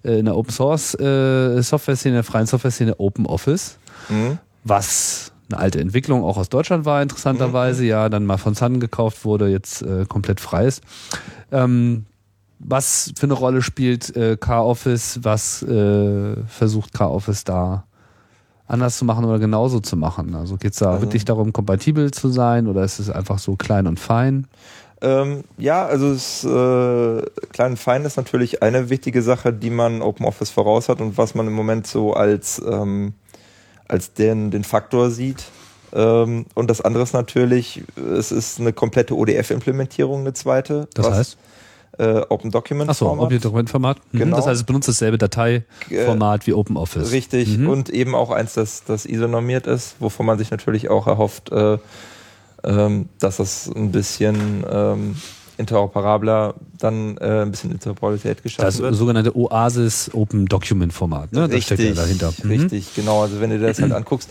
äh, 0.02 0.18
in 0.18 0.24
der 0.26 0.36
Open 0.36 0.52
Source 0.52 0.94
äh, 0.94 1.60
Software-Szene, 1.62 2.14
der 2.16 2.24
freien 2.24 2.46
Software-Szene 2.46 2.98
Open 3.00 3.26
Office, 3.26 3.78
Mhm. 4.08 4.38
was 4.64 5.32
eine 5.50 5.58
alte 5.60 5.80
Entwicklung 5.80 6.22
auch 6.24 6.36
aus 6.36 6.48
Deutschland 6.48 6.84
war, 6.84 7.02
interessanterweise, 7.02 7.84
ja, 7.84 8.08
dann 8.08 8.24
mal 8.24 8.38
von 8.38 8.54
Sun 8.54 8.78
gekauft 8.80 9.24
wurde, 9.24 9.48
jetzt 9.48 9.82
äh, 9.82 10.04
komplett 10.08 10.40
frei 10.40 10.66
ist. 10.66 10.82
Ähm, 11.50 12.06
was 12.60 13.12
für 13.18 13.24
eine 13.24 13.32
Rolle 13.34 13.62
spielt 13.62 14.14
äh, 14.16 14.36
K-Office? 14.38 15.20
Was 15.22 15.62
äh, 15.62 16.36
versucht 16.46 16.92
K-Office 16.92 17.44
da 17.44 17.84
anders 18.70 18.96
zu 18.98 19.04
machen 19.04 19.24
oder 19.24 19.38
genauso 19.38 19.80
zu 19.80 19.96
machen? 19.96 20.34
Also 20.34 20.56
geht 20.56 20.72
es 20.72 20.78
da 20.78 20.90
Also- 20.92 21.02
wirklich 21.02 21.24
darum, 21.24 21.52
kompatibel 21.52 22.10
zu 22.10 22.28
sein 22.28 22.66
oder 22.68 22.82
ist 22.84 22.98
es 22.98 23.10
einfach 23.10 23.38
so 23.38 23.56
klein 23.56 23.86
und 23.86 23.98
fein? 24.00 24.46
Ähm, 25.02 25.44
ja, 25.56 25.86
also 25.86 26.10
es, 26.10 26.44
äh, 26.44 27.22
klein 27.52 27.72
und 27.72 27.78
fein 27.78 28.04
ist 28.04 28.16
natürlich 28.16 28.62
eine 28.62 28.90
wichtige 28.90 29.22
Sache, 29.22 29.52
die 29.52 29.70
man 29.70 30.02
OpenOffice 30.02 30.50
voraus 30.50 30.88
hat 30.90 31.00
und 31.00 31.16
was 31.16 31.34
man 31.34 31.46
im 31.46 31.54
Moment 31.54 31.86
so 31.86 32.12
als, 32.12 32.60
ähm, 32.66 33.14
als 33.88 34.12
den, 34.12 34.50
den 34.50 34.62
Faktor 34.62 35.10
sieht. 35.10 35.44
Ähm, 35.92 36.44
und 36.54 36.68
das 36.68 36.82
andere 36.82 37.02
ist 37.02 37.14
natürlich, 37.14 37.82
es 37.96 38.30
ist 38.30 38.60
eine 38.60 38.72
komplette 38.72 39.16
ODF-Implementierung, 39.16 40.20
eine 40.20 40.34
zweite. 40.34 40.86
Das 40.94 41.10
heißt? 41.10 41.38
Äh, 42.00 42.22
Open 42.30 42.50
Document 42.50 42.88
Achso, 42.88 43.06
Format. 43.06 43.26
Object-Dokumentformat. 43.26 43.98
Mhm, 44.12 44.18
Genau. 44.18 44.36
Das 44.36 44.46
heißt, 44.46 44.60
es 44.60 44.64
benutzt 44.66 44.88
dasselbe 44.88 45.18
Dateiformat 45.18 46.46
wie 46.46 46.54
OpenOffice. 46.54 47.12
Richtig, 47.12 47.58
Mhm. 47.58 47.68
und 47.68 47.88
eben 47.90 48.14
auch 48.14 48.30
eins, 48.30 48.54
das, 48.54 48.84
das 48.84 49.04
ISO-normiert 49.04 49.66
ist, 49.66 49.96
wovon 50.00 50.24
man 50.24 50.38
sich 50.38 50.50
natürlich 50.50 50.88
auch 50.88 51.06
erhofft, 51.06 51.52
äh, 51.52 51.76
ähm, 52.64 53.08
dass 53.18 53.36
das 53.36 53.66
ein 53.74 53.90
bisschen 53.92 54.64
ähm, 54.70 55.16
interoperabler 55.58 56.54
dann 56.78 57.16
äh, 57.18 57.42
ein 57.42 57.50
bisschen 57.50 57.70
Interoperabilität 57.72 58.42
geschaffen 58.42 58.64
Das 58.64 58.78
wird. 58.78 58.94
sogenannte 58.94 59.36
Oasis 59.36 60.10
Open 60.14 60.46
Document 60.46 60.92
Format, 60.92 61.32
ne? 61.32 61.48
Das 61.48 61.64
steckt 61.64 61.82
ja 61.82 61.92
dahinter. 61.92 62.32
Mhm. 62.42 62.50
Richtig, 62.50 62.94
genau. 62.94 63.22
Also 63.22 63.40
wenn 63.40 63.50
du 63.50 63.58
dir 63.58 63.66
das 63.66 63.80
halt 63.80 63.92
anguckst. 64.00 64.30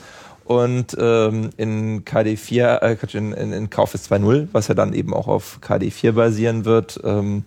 Und 0.49 0.97
ähm, 0.99 1.51
in 1.57 2.05
KD4, 2.05 2.81
äh, 2.81 2.97
in, 3.15 3.33
in, 3.33 3.53
in 3.53 3.69
KFS 3.69 4.11
2.0, 4.11 4.47
was 4.51 4.67
ja 4.67 4.73
dann 4.73 4.93
eben 4.93 5.13
auch 5.13 5.27
auf 5.27 5.59
KD4 5.61 6.13
basieren 6.13 6.65
wird, 6.65 6.99
ähm, 7.03 7.45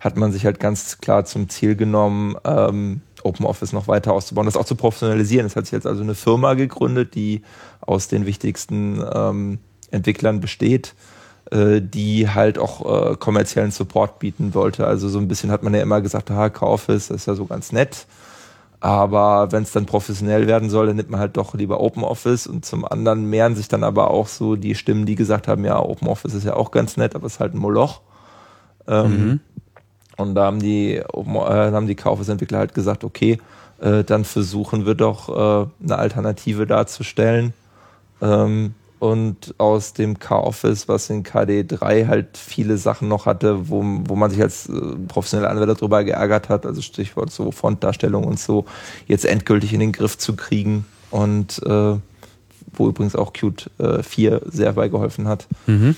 hat 0.00 0.16
man 0.16 0.32
sich 0.32 0.46
halt 0.46 0.58
ganz 0.58 0.96
klar 1.02 1.26
zum 1.26 1.50
Ziel 1.50 1.76
genommen, 1.76 2.36
ähm, 2.46 3.02
OpenOffice 3.24 3.74
noch 3.74 3.88
weiter 3.88 4.14
auszubauen, 4.14 4.46
das 4.46 4.56
auch 4.56 4.64
zu 4.64 4.74
professionalisieren. 4.74 5.44
Es 5.44 5.54
hat 5.54 5.66
sich 5.66 5.72
jetzt 5.72 5.86
also 5.86 6.02
eine 6.02 6.14
Firma 6.14 6.54
gegründet, 6.54 7.14
die 7.14 7.42
aus 7.82 8.08
den 8.08 8.24
wichtigsten 8.24 9.04
ähm, 9.14 9.58
Entwicklern 9.90 10.40
besteht, 10.40 10.94
äh, 11.50 11.82
die 11.82 12.30
halt 12.30 12.58
auch 12.58 13.10
äh, 13.10 13.16
kommerziellen 13.16 13.70
Support 13.70 14.18
bieten 14.18 14.54
wollte. 14.54 14.86
Also 14.86 15.10
so 15.10 15.18
ein 15.18 15.28
bisschen 15.28 15.50
hat 15.50 15.62
man 15.62 15.74
ja 15.74 15.82
immer 15.82 16.00
gesagt, 16.00 16.30
KOffice, 16.54 17.08
das 17.08 17.16
ist 17.18 17.26
ja 17.26 17.34
so 17.34 17.44
ganz 17.44 17.70
nett. 17.70 18.06
Aber 18.80 19.52
wenn 19.52 19.62
es 19.62 19.72
dann 19.72 19.84
professionell 19.84 20.46
werden 20.46 20.70
soll, 20.70 20.86
dann 20.86 20.96
nimmt 20.96 21.10
man 21.10 21.20
halt 21.20 21.36
doch 21.36 21.52
lieber 21.54 21.80
OpenOffice 21.80 22.46
und 22.46 22.64
zum 22.64 22.84
anderen 22.86 23.28
mehren 23.28 23.54
sich 23.54 23.68
dann 23.68 23.84
aber 23.84 24.10
auch 24.10 24.26
so 24.26 24.56
die 24.56 24.74
Stimmen, 24.74 25.04
die 25.04 25.16
gesagt 25.16 25.48
haben, 25.48 25.64
ja, 25.66 25.78
OpenOffice 25.78 26.32
ist 26.34 26.44
ja 26.44 26.54
auch 26.54 26.70
ganz 26.70 26.96
nett, 26.96 27.14
aber 27.14 27.26
es 27.26 27.34
ist 27.34 27.40
halt 27.40 27.54
ein 27.54 27.58
Moloch. 27.58 28.00
Ähm, 28.88 29.10
Mhm. 29.26 29.40
Und 30.16 30.34
da 30.34 30.44
haben 30.46 30.60
die, 30.60 31.02
Open- 31.12 31.36
äh, 31.36 31.72
haben 31.72 31.86
die 31.86 31.94
KOffice-Entwickler 31.94 32.58
halt 32.58 32.74
gesagt, 32.74 33.04
okay, 33.04 33.38
äh, 33.80 34.04
dann 34.04 34.24
versuchen 34.24 34.84
wir 34.84 34.94
doch 34.94 35.28
äh, 35.28 35.66
eine 35.82 35.96
Alternative 35.98 36.66
darzustellen. 36.66 37.54
Ähm, 38.20 38.74
und 39.00 39.54
aus 39.56 39.94
dem 39.94 40.18
K-Office, 40.18 40.86
was 40.86 41.08
in 41.08 41.24
KD3 41.24 42.06
halt 42.06 42.36
viele 42.36 42.76
Sachen 42.76 43.08
noch 43.08 43.24
hatte, 43.24 43.70
wo, 43.70 43.82
wo 43.82 44.14
man 44.14 44.30
sich 44.30 44.40
als 44.42 44.68
äh, 44.68 44.72
professioneller 45.08 45.50
Anwender 45.50 45.74
drüber 45.74 46.04
geärgert 46.04 46.50
hat, 46.50 46.66
also 46.66 46.82
Stichwort 46.82 47.32
so 47.32 47.50
Frontdarstellung 47.50 48.24
und 48.24 48.38
so, 48.38 48.66
jetzt 49.08 49.24
endgültig 49.24 49.72
in 49.72 49.80
den 49.80 49.92
Griff 49.92 50.18
zu 50.18 50.36
kriegen 50.36 50.84
und 51.10 51.62
äh, 51.64 51.96
wo 52.72 52.88
übrigens 52.88 53.16
auch 53.16 53.32
Qt 53.32 53.70
äh, 53.78 54.02
4 54.02 54.42
sehr 54.46 54.74
bei 54.74 54.88
geholfen 54.88 55.26
hat 55.26 55.48
Mhm. 55.66 55.96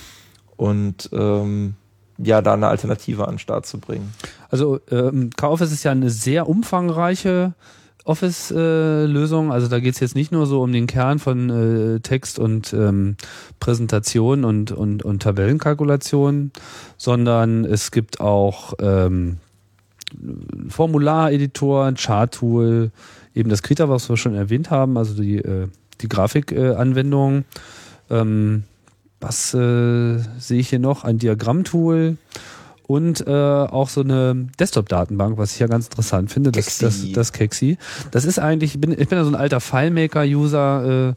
und 0.55 1.09
ähm, 1.11 1.75
ja, 2.17 2.41
da 2.41 2.53
eine 2.53 2.67
Alternative 2.67 3.27
an 3.27 3.33
den 3.33 3.39
Start 3.39 3.65
zu 3.65 3.79
bringen. 3.79 4.13
Also 4.49 4.79
ähm, 4.91 5.29
K-Office 5.35 5.73
ist 5.73 5.83
ja 5.83 5.91
eine 5.91 6.09
sehr 6.09 6.47
umfangreiche 6.47 7.53
Office-Lösung. 8.05 9.51
also 9.51 9.67
da 9.67 9.79
geht 9.79 9.93
es 9.93 9.99
jetzt 9.99 10.15
nicht 10.15 10.31
nur 10.31 10.45
so 10.45 10.61
um 10.61 10.71
den 10.71 10.87
Kern 10.87 11.19
von 11.19 11.49
äh, 11.49 11.99
Text 12.01 12.37
und 12.37 12.73
ähm, 12.73 13.15
Präsentation 13.59 14.43
und, 14.43 14.71
und, 14.71 15.03
und 15.03 15.23
Tabellenkalkulation, 15.23 16.51
sondern 16.97 17.63
es 17.65 17.91
gibt 17.91 18.19
auch 18.19 18.73
ähm, 18.79 19.37
Formulareditor, 20.69 21.85
ein 21.85 21.95
Chart-Tool, 21.95 22.91
eben 23.33 23.49
das 23.49 23.63
Krita, 23.63 23.89
was 23.89 24.09
wir 24.09 24.17
schon 24.17 24.35
erwähnt 24.35 24.69
haben, 24.69 24.97
also 24.97 25.13
die, 25.21 25.37
äh, 25.37 25.67
die 26.01 26.09
Grafikanwendung. 26.09 27.45
ähm, 28.09 28.63
was 29.19 29.53
äh, 29.53 30.17
sehe 30.37 30.59
ich 30.59 30.67
hier 30.67 30.79
noch? 30.79 31.05
Ein 31.05 31.17
Diagrammtool 31.17 32.17
und 32.93 33.25
äh, 33.25 33.31
auch 33.31 33.89
so 33.89 34.01
eine 34.01 34.49
Desktop-Datenbank, 34.59 35.39
was 35.39 35.53
ich 35.53 35.59
ja 35.59 35.65
ganz 35.65 35.85
interessant 35.87 36.31
finde. 36.31 36.51
Das, 36.51 36.77
das, 36.77 36.99
Kexi. 36.99 37.11
das 37.13 37.33
Kexi. 37.33 37.77
Das 38.11 38.23
ist 38.23 38.37
eigentlich, 38.37 38.75
ich 38.75 38.81
bin, 38.81 38.91
ich 38.91 39.07
bin 39.07 39.17
ja 39.17 39.23
so 39.23 39.31
ein 39.31 39.35
alter 39.35 39.59
FileMaker-User, 39.59 41.09
äh, 41.09 41.13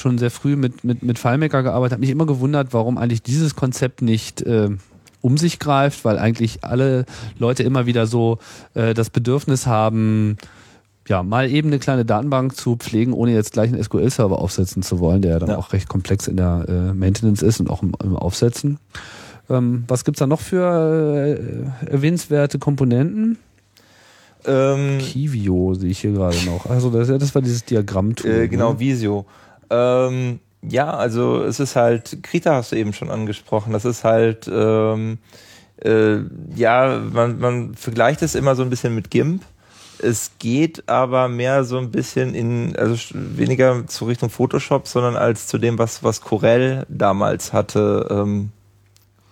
schon 0.00 0.18
sehr 0.18 0.30
früh 0.30 0.54
mit, 0.54 0.84
mit, 0.84 1.02
mit 1.02 1.18
FileMaker 1.18 1.64
gearbeitet, 1.64 1.94
habe 1.94 2.02
mich 2.02 2.10
immer 2.10 2.26
gewundert, 2.26 2.68
warum 2.70 2.98
eigentlich 2.98 3.20
dieses 3.24 3.56
Konzept 3.56 4.00
nicht 4.00 4.42
äh, 4.42 4.68
um 5.20 5.36
sich 5.38 5.58
greift, 5.58 6.04
weil 6.04 6.20
eigentlich 6.20 6.62
alle 6.62 7.04
Leute 7.36 7.64
immer 7.64 7.86
wieder 7.86 8.06
so 8.06 8.38
äh, 8.74 8.94
das 8.94 9.10
Bedürfnis 9.10 9.66
haben, 9.66 10.36
ja, 11.08 11.24
mal 11.24 11.50
eben 11.50 11.70
eine 11.70 11.80
kleine 11.80 12.04
Datenbank 12.04 12.54
zu 12.54 12.76
pflegen, 12.76 13.12
ohne 13.12 13.32
jetzt 13.32 13.54
gleich 13.54 13.72
einen 13.72 13.82
SQL-Server 13.82 14.38
aufsetzen 14.38 14.84
zu 14.84 15.00
wollen, 15.00 15.20
der 15.22 15.32
ja 15.32 15.38
dann 15.40 15.48
Ja. 15.50 15.56
auch 15.56 15.72
recht 15.72 15.88
komplex 15.88 16.28
in 16.28 16.36
der 16.36 16.64
äh, 16.68 16.94
Maintenance 16.94 17.42
ist 17.42 17.58
und 17.58 17.70
auch 17.70 17.82
im, 17.82 17.92
im 18.04 18.14
Aufsetzen. 18.14 18.78
Ähm, 19.50 19.84
was 19.88 20.04
gibt's 20.04 20.18
da 20.18 20.26
noch 20.26 20.40
für 20.40 21.36
äh, 21.86 21.90
erwähnenswerte 21.90 22.58
Komponenten? 22.58 23.38
Ähm, 24.44 24.98
Kivio 24.98 25.74
sehe 25.74 25.90
ich 25.90 26.00
hier 26.00 26.12
gerade 26.12 26.38
noch. 26.44 26.66
Also 26.66 26.90
das, 26.90 27.08
das 27.08 27.34
war 27.34 27.42
dieses 27.42 27.64
Diagrammtool. 27.64 28.30
Äh, 28.30 28.48
genau, 28.48 28.72
Ne? 28.74 28.80
Visio. 28.80 29.26
Ähm, 29.70 30.40
ja, 30.62 30.90
also 30.90 31.42
es 31.42 31.60
ist 31.60 31.76
halt, 31.76 32.22
Krita 32.22 32.54
hast 32.54 32.72
du 32.72 32.76
eben 32.76 32.92
schon 32.92 33.10
angesprochen, 33.10 33.72
das 33.72 33.84
ist 33.84 34.04
halt, 34.04 34.48
ähm, 34.52 35.18
äh, 35.82 36.18
ja, 36.54 37.00
man, 37.12 37.38
man 37.38 37.74
vergleicht 37.74 38.22
es 38.22 38.34
immer 38.34 38.56
so 38.56 38.62
ein 38.62 38.70
bisschen 38.70 38.94
mit 38.94 39.10
GIMP. 39.10 39.42
Es 40.00 40.32
geht 40.38 40.88
aber 40.88 41.28
mehr 41.28 41.64
so 41.64 41.76
ein 41.78 41.90
bisschen 41.90 42.34
in, 42.34 42.76
also 42.76 42.96
weniger 43.14 43.84
zu 43.88 44.04
Richtung 44.04 44.30
Photoshop, 44.30 44.86
sondern 44.86 45.16
als 45.16 45.48
zu 45.48 45.58
dem, 45.58 45.78
was, 45.78 46.04
was 46.04 46.20
Corel 46.20 46.86
damals 46.88 47.52
hatte. 47.52 48.06
Ähm, 48.08 48.50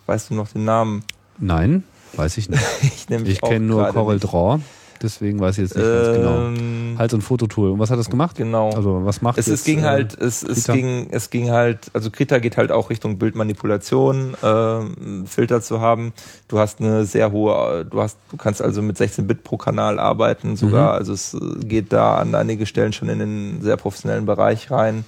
weißt 0.06 0.30
du 0.30 0.34
noch 0.34 0.48
den 0.48 0.64
Namen? 0.64 1.04
Nein, 1.38 1.84
weiß 2.14 2.38
ich 2.38 2.48
nicht. 2.48 2.62
Ich, 2.82 3.10
Ich 3.10 3.40
kenne 3.40 3.66
nur 3.66 3.86
nicht. 3.86 4.20
Draw, 4.20 4.58
deswegen 5.02 5.38
weiß 5.38 5.58
ich 5.58 5.64
jetzt 5.64 5.76
nicht 5.76 5.86
ganz 5.86 6.16
genau. 6.16 6.98
Halt 6.98 7.10
so 7.10 7.18
ein 7.18 7.20
Fototool. 7.20 7.70
Und 7.70 7.78
was 7.78 7.90
hat 7.90 7.98
das 7.98 8.08
gemacht? 8.08 8.36
Genau. 8.36 8.70
Also 8.70 9.04
was 9.04 9.20
macht 9.20 9.38
Es, 9.38 9.48
es 9.48 9.64
ging 9.64 9.80
äh, 9.80 9.82
halt, 9.82 10.18
es, 10.18 10.42
es 10.42 10.66
ging, 10.66 11.08
es 11.10 11.30
ging 11.30 11.50
halt, 11.50 11.90
also 11.92 12.10
Krita 12.10 12.38
geht 12.38 12.56
halt 12.56 12.72
auch 12.72 12.90
Richtung 12.90 13.18
Bildmanipulation, 13.18 14.34
ähm, 14.42 15.26
Filter 15.26 15.60
zu 15.60 15.80
haben. 15.80 16.12
Du 16.48 16.58
hast 16.58 16.80
eine 16.80 17.04
sehr 17.04 17.32
hohe, 17.32 17.84
du 17.84 18.00
hast, 18.00 18.16
du 18.30 18.36
kannst 18.36 18.62
also 18.62 18.82
mit 18.82 18.96
16 18.96 19.26
Bit 19.26 19.44
pro 19.44 19.56
Kanal 19.56 19.98
arbeiten 19.98 20.56
sogar. 20.56 20.92
Mhm. 20.92 20.98
Also 20.98 21.12
es 21.12 21.34
äh, 21.34 21.64
geht 21.64 21.92
da 21.92 22.16
an 22.16 22.34
einige 22.34 22.66
Stellen 22.66 22.92
schon 22.92 23.08
in 23.08 23.18
den 23.18 23.62
sehr 23.62 23.76
professionellen 23.76 24.26
Bereich 24.26 24.70
rein. 24.70 25.04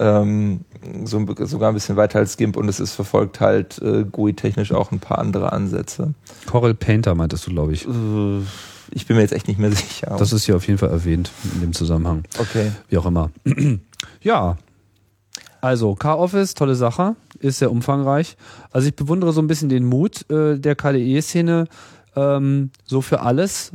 Ähm, 0.00 0.60
so, 1.04 1.24
sogar 1.40 1.70
ein 1.70 1.74
bisschen 1.74 1.96
weiter 1.96 2.20
als 2.20 2.38
GIMP 2.38 2.56
und 2.56 2.68
es 2.68 2.80
ist 2.80 2.94
verfolgt 2.94 3.40
halt 3.40 3.78
äh, 3.82 4.04
GUI-technisch 4.04 4.72
auch 4.72 4.92
ein 4.92 4.98
paar 4.98 5.18
andere 5.18 5.52
Ansätze. 5.52 6.14
Corel 6.46 6.74
Painter 6.74 7.14
meintest 7.14 7.46
du, 7.46 7.50
glaube 7.50 7.74
ich. 7.74 7.86
Äh, 7.86 8.40
ich 8.92 9.06
bin 9.06 9.16
mir 9.16 9.22
jetzt 9.22 9.32
echt 9.32 9.46
nicht 9.46 9.60
mehr 9.60 9.70
sicher. 9.72 10.16
Das 10.18 10.32
ist 10.32 10.44
hier 10.44 10.56
auf 10.56 10.66
jeden 10.66 10.78
Fall 10.78 10.88
erwähnt 10.88 11.30
in 11.54 11.60
dem 11.60 11.72
Zusammenhang. 11.74 12.24
okay. 12.38 12.72
Wie 12.88 12.96
auch 12.96 13.04
immer. 13.04 13.30
ja. 14.22 14.56
Also, 15.60 15.94
K-Office, 15.94 16.54
tolle 16.54 16.74
Sache, 16.74 17.16
ist 17.38 17.58
sehr 17.58 17.70
umfangreich. 17.70 18.38
Also 18.72 18.88
ich 18.88 18.96
bewundere 18.96 19.34
so 19.34 19.42
ein 19.42 19.46
bisschen 19.46 19.68
den 19.68 19.84
Mut 19.84 20.24
äh, 20.30 20.58
der 20.58 20.74
KDE-Szene, 20.74 21.66
ähm, 22.16 22.70
so 22.86 23.02
für 23.02 23.20
alles, 23.20 23.72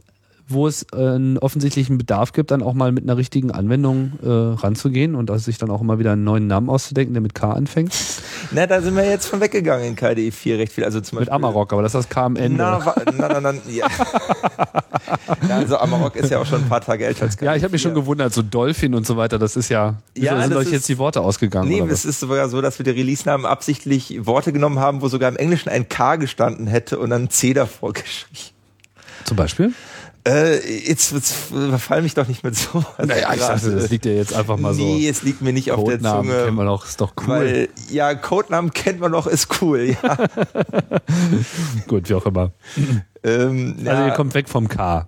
wo 0.48 0.68
es 0.68 0.84
äh, 0.93 0.98
einen 0.98 1.38
offensichtlichen 1.39 1.98
Bedarf 1.98 2.32
gibt, 2.32 2.52
dann 2.52 2.62
auch 2.62 2.74
mal 2.74 2.91
mit 2.91 3.04
einer 3.04 3.18
richtigen 3.18 3.52
Anwendung 3.52 4.14
äh, 4.24 4.28
ranzugehen 4.30 5.16
und 5.16 5.32
also 5.32 5.46
sich 5.46 5.58
dann 5.58 5.72
auch 5.72 5.82
immer 5.82 5.98
wieder 5.98 6.12
einen 6.12 6.24
neuen 6.24 6.46
Namen 6.48 6.70
auszudenken, 6.70 7.14
der 7.14 7.22
mit 7.22 7.34
K 7.34 7.52
anfängt. 7.52 7.93
Na, 8.52 8.68
da 8.68 8.82
sind 8.82 8.96
wir 8.96 9.06
jetzt 9.10 9.26
von 9.26 9.41
weggegangen 9.41 9.86
in 9.88 9.96
KDE 9.96 10.32
4 10.32 10.60
recht 10.60 10.72
viel. 10.72 10.84
Also 10.84 11.02
zum 11.02 11.18
Mit 11.18 11.30
Beispiel, 11.30 11.36
Amarok, 11.36 11.74
aber 11.74 11.82
das 11.82 11.96
ist 11.96 12.00
das 12.06 12.10
K 12.10 12.26
am 12.26 12.36
Ende. 12.36 12.58
Na, 12.58 12.86
wa- 12.86 12.96
na, 13.18 13.39
na, 13.39 13.41
na, 13.41 13.54
ja. 13.70 13.88
ja, 15.50 15.56
also 15.58 15.78
Amarok 15.78 16.16
ist 16.16 16.30
ja 16.30 16.39
auch 16.39 16.46
schon 16.46 16.62
ein 16.62 16.70
paar 16.70 16.82
Tage 16.82 17.06
älter 17.06 17.24
als 17.24 17.38
KDE 17.38 17.46
ja, 17.46 17.56
ich 17.56 17.64
habe 17.64 17.72
mich 17.72 17.82
schon 17.82 17.93
4. 17.93 18.02
gewundert, 18.02 18.34
so 18.34 18.41
Dolphin 18.41 18.93
und 18.93 19.08
so 19.08 19.18
weiter, 19.18 19.39
das 19.39 19.56
ist 19.56 19.70
ja, 19.70 19.96
Ja, 20.16 20.41
sind 20.43 20.56
euch 20.56 20.72
jetzt 20.72 20.88
die 20.89 20.98
Worte 20.98 21.22
ausgegangen? 21.22 21.68
Nee, 21.70 21.82
es 21.89 22.06
ist 22.06 22.20
sogar 22.20 22.50
so, 22.50 22.62
dass 22.62 22.78
wir 22.80 22.84
die 22.84 22.91
Release-Namen 22.91 23.46
absichtlich 23.46 24.26
Worte 24.26 24.54
genommen 24.54 24.80
haben, 24.80 25.02
wo 25.02 25.08
sogar 25.08 25.30
im 25.30 25.38
Englischen 25.38 25.70
ein 25.70 25.89
K 25.89 26.18
gestanden 26.18 26.68
hätte 26.68 27.00
und 27.00 27.10
dann 27.10 27.24
ein 27.24 27.30
C 27.30 27.54
davor 27.54 27.93
geschrieben. 27.93 28.54
Zum 29.24 29.38
Beispiel? 29.38 29.74
Äh, 30.28 30.88
jetzt, 30.88 31.11
jetzt 31.11 31.32
verfall 31.32 32.01
mich 32.01 32.15
doch 32.15 32.28
nicht 32.28 32.43
mit 32.43 32.55
so. 32.55 32.84
Naja, 32.97 33.32
ich 33.34 33.39
dachte, 33.41 33.76
das 33.76 33.89
liegt 33.91 34.05
ja 34.05 34.13
jetzt 34.13 34.34
einfach 34.34 34.57
mal 34.57 34.73
so. 34.73 34.82
Nee, 34.82 35.07
es 35.07 35.21
liegt 35.21 35.41
mir 35.41 35.53
nicht 35.53 35.71
auf 35.71 35.84
der 35.84 35.97
Codenamen 35.97 36.32
Zunge. 36.32 36.43
kennen 36.45 36.57
wir 36.57 36.65
doch, 36.65 36.86
ist 36.88 36.99
doch 36.99 37.13
cool. 37.21 37.28
Weil, 37.28 37.69
ja, 37.91 38.15
Codenamen 38.15 38.71
kennt 38.73 38.99
man 38.99 39.11
doch, 39.11 39.28
ist 39.28 39.61
cool, 39.61 39.95
ja. 40.01 40.17
Gut, 41.88 42.09
wie 42.09 42.13
auch 42.15 42.26
immer. 42.26 42.51
ähm, 43.23 43.76
Also 43.80 43.91
ja, 43.91 44.07
ihr 44.07 44.13
kommt 44.13 44.34
weg 44.34 44.49
vom 44.49 44.67
K. 44.67 45.05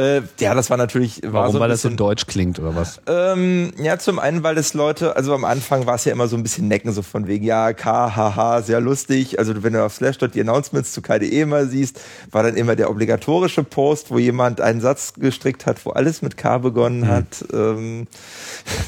äh, 0.00 0.22
ja, 0.38 0.54
das 0.54 0.70
war 0.70 0.78
natürlich, 0.78 1.22
war 1.24 1.32
Warum? 1.32 1.52
so 1.52 1.60
Weil 1.60 1.68
das 1.68 1.82
so 1.82 1.88
bisschen, 1.88 1.98
deutsch 1.98 2.26
klingt 2.26 2.58
oder 2.58 2.74
was? 2.74 3.02
Ähm, 3.06 3.72
ja, 3.82 3.98
zum 3.98 4.18
einen, 4.18 4.42
weil 4.42 4.54
das 4.54 4.72
Leute, 4.72 5.14
also 5.14 5.34
am 5.34 5.44
Anfang 5.44 5.84
war 5.84 5.96
es 5.96 6.06
ja 6.06 6.12
immer 6.12 6.26
so 6.26 6.36
ein 6.36 6.42
bisschen 6.42 6.68
necken, 6.68 6.90
so 6.92 7.02
von 7.02 7.26
wegen, 7.26 7.44
ja, 7.44 7.74
K, 7.74 8.16
haha, 8.16 8.62
sehr 8.62 8.80
lustig. 8.80 9.38
Also 9.38 9.62
wenn 9.62 9.74
du 9.74 9.84
auf 9.84 9.92
Slashdot 9.92 10.34
die 10.34 10.40
Announcements 10.40 10.92
zu 10.92 11.02
KDE 11.02 11.44
mal 11.44 11.66
siehst, 11.66 12.00
war 12.30 12.42
dann 12.42 12.56
immer 12.56 12.76
der 12.76 12.88
obligatorische 12.88 13.62
Post, 13.62 14.10
wo 14.10 14.18
jemand 14.18 14.62
einen 14.62 14.80
Satz 14.80 15.12
gestrickt 15.12 15.66
hat, 15.66 15.84
wo 15.84 15.90
alles 15.90 16.22
mit 16.22 16.38
K 16.38 16.56
begonnen 16.58 17.06
hat. 17.06 17.44
Ähm, 17.52 18.06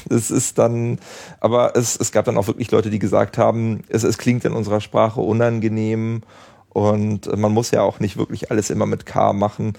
das 0.09 0.31
ist 0.31 0.57
dann, 0.57 0.97
aber 1.39 1.75
es, 1.75 1.95
es 1.95 2.11
gab 2.11 2.25
dann 2.25 2.37
auch 2.37 2.47
wirklich 2.47 2.71
Leute, 2.71 2.89
die 2.89 2.99
gesagt 2.99 3.37
haben, 3.37 3.83
es, 3.89 4.03
es 4.03 4.17
klingt 4.17 4.45
in 4.45 4.53
unserer 4.53 4.81
Sprache 4.81 5.21
unangenehm 5.21 6.23
und 6.69 7.37
man 7.37 7.51
muss 7.51 7.69
ja 7.69 7.81
auch 7.81 7.99
nicht 7.99 8.17
wirklich 8.17 8.49
alles 8.49 8.71
immer 8.71 8.87
mit 8.87 9.05
K 9.05 9.31
machen. 9.31 9.73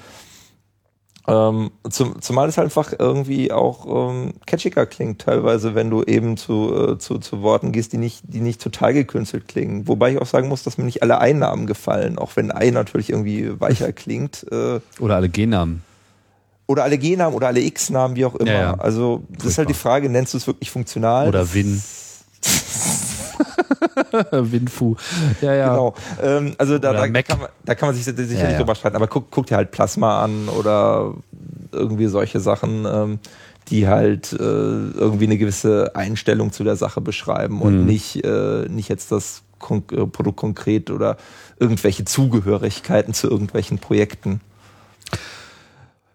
Ähm, 1.26 1.70
zum, 1.88 2.20
zumal 2.20 2.48
es 2.50 2.58
halt 2.58 2.66
einfach 2.66 2.92
irgendwie 2.98 3.50
auch 3.50 4.10
ähm, 4.10 4.34
catchiger 4.46 4.84
klingt, 4.84 5.22
teilweise, 5.22 5.74
wenn 5.74 5.88
du 5.88 6.02
eben 6.02 6.36
zu, 6.36 6.74
äh, 6.74 6.98
zu, 6.98 7.18
zu 7.18 7.40
Worten 7.40 7.72
gehst, 7.72 7.94
die 7.94 7.98
nicht, 7.98 8.24
die 8.28 8.40
nicht 8.40 8.60
total 8.60 8.92
gekünstelt 8.92 9.48
klingen. 9.48 9.88
Wobei 9.88 10.12
ich 10.12 10.18
auch 10.20 10.26
sagen 10.26 10.48
muss, 10.48 10.64
dass 10.64 10.76
mir 10.76 10.84
nicht 10.84 11.02
alle 11.02 11.18
Einnamen 11.18 11.66
gefallen, 11.66 12.18
auch 12.18 12.36
wenn 12.36 12.52
Ei 12.52 12.70
natürlich 12.70 13.08
irgendwie 13.08 13.58
weicher 13.58 13.92
klingt. 13.94 14.44
Äh, 14.52 14.80
Oder 15.00 15.16
alle 15.16 15.30
Gennamen. 15.30 15.82
oder 16.66 16.84
alle 16.84 16.98
G-Namen 16.98 17.34
oder 17.34 17.46
alle 17.48 17.60
X-Namen, 17.60 18.16
wie 18.16 18.24
auch 18.26 18.34
immer. 18.34 18.52
Ja, 18.52 18.60
ja. 18.60 18.74
Also 18.74 19.22
das 19.30 19.46
ist 19.46 19.58
halt 19.58 19.68
die 19.70 19.74
Frage, 19.74 20.08
nennst 20.10 20.34
du 20.34 20.38
es 20.38 20.46
wirklich 20.46 20.70
funktional? 20.70 21.28
Oder 21.28 21.52
Win. 21.54 21.82
Winfu. 24.30 24.96
Ja, 25.40 25.54
ja. 25.54 25.68
Genau. 25.70 25.94
Ähm, 26.22 26.54
also 26.58 26.78
da, 26.78 26.92
da, 26.92 27.08
kann 27.22 27.38
man, 27.38 27.48
da 27.64 27.74
kann 27.74 27.88
man 27.88 27.94
sich 27.96 28.04
sicherlich 28.04 28.38
Ja, 28.38 28.50
ja. 28.50 28.58
drüber 28.58 28.74
streiten. 28.74 28.96
Aber 28.96 29.06
guck, 29.06 29.30
guck 29.30 29.46
dir 29.46 29.56
halt 29.56 29.70
Plasma 29.70 30.22
an 30.22 30.48
oder 30.48 31.14
irgendwie 31.72 32.06
solche 32.06 32.40
Sachen, 32.40 32.86
ähm, 32.86 33.18
die 33.68 33.88
halt 33.88 34.32
äh, 34.32 34.36
irgendwie 34.36 35.24
eine 35.24 35.38
gewisse 35.38 35.94
Einstellung 35.96 36.52
zu 36.52 36.64
der 36.64 36.76
Sache 36.76 37.00
beschreiben 37.00 37.62
und 37.62 37.80
Mhm. 37.80 37.86
nicht, 37.86 38.24
äh, 38.24 38.66
nicht 38.68 38.88
jetzt 38.88 39.10
das 39.10 39.42
Kon 39.58 39.84
äh, 39.92 40.06
Produkt 40.06 40.36
konkret 40.36 40.90
oder 40.90 41.16
irgendwelche 41.58 42.04
Zugehörigkeiten 42.04 43.14
zu 43.14 43.30
irgendwelchen 43.30 43.78
Projekten. 43.78 44.40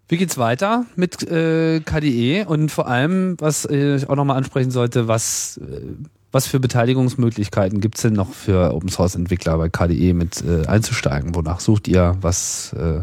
Wie 0.07 0.17
geht's 0.17 0.37
weiter 0.37 0.85
mit 0.95 1.23
äh, 1.29 1.81
KDE 1.81 2.45
und 2.47 2.71
vor 2.71 2.87
allem, 2.87 3.35
was 3.39 3.65
äh, 3.65 3.95
ich 3.97 4.09
auch 4.09 4.15
nochmal 4.15 4.37
ansprechen 4.37 4.71
sollte, 4.71 5.07
was, 5.07 5.57
äh, 5.63 5.81
was 6.31 6.45
für 6.47 6.59
Beteiligungsmöglichkeiten 6.59 7.81
gibt's 7.81 8.01
denn 8.03 8.13
noch 8.13 8.31
für 8.33 8.73
Open 8.73 8.89
Source 8.89 9.15
Entwickler 9.15 9.57
bei 9.57 9.69
KDE 9.69 10.13
mit 10.13 10.43
äh, 10.43 10.65
einzusteigen? 10.67 11.33
Wonach 11.35 11.59
sucht 11.59 11.87
ihr? 11.87 12.15
Was 12.21 12.73
äh, 12.73 13.01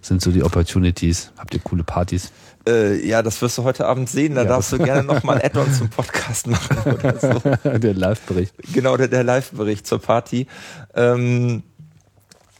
sind 0.00 0.22
so 0.22 0.30
die 0.30 0.42
Opportunities? 0.44 1.32
Habt 1.38 1.54
ihr 1.54 1.60
coole 1.60 1.82
Partys? 1.84 2.30
Äh, 2.68 3.04
ja, 3.06 3.22
das 3.22 3.40
wirst 3.42 3.58
du 3.58 3.64
heute 3.64 3.86
Abend 3.86 4.08
sehen. 4.08 4.34
Da 4.34 4.42
Ja. 4.42 4.48
darfst 4.48 4.72
du 4.72 4.78
gerne 4.78 5.02
nochmal 5.02 5.36
ein 5.38 5.42
Add-on 5.44 5.72
zum 5.72 5.88
Podcast 5.88 6.46
machen 6.46 6.76
oder 6.92 7.18
so. 7.18 7.68
Der 7.78 7.94
Live-Bericht. 7.94 8.54
Genau, 8.74 8.96
der, 8.96 9.08
der 9.08 9.24
Live-Bericht 9.24 9.86
zur 9.86 10.00
Party. 10.00 10.46
Ähm, 10.94 11.62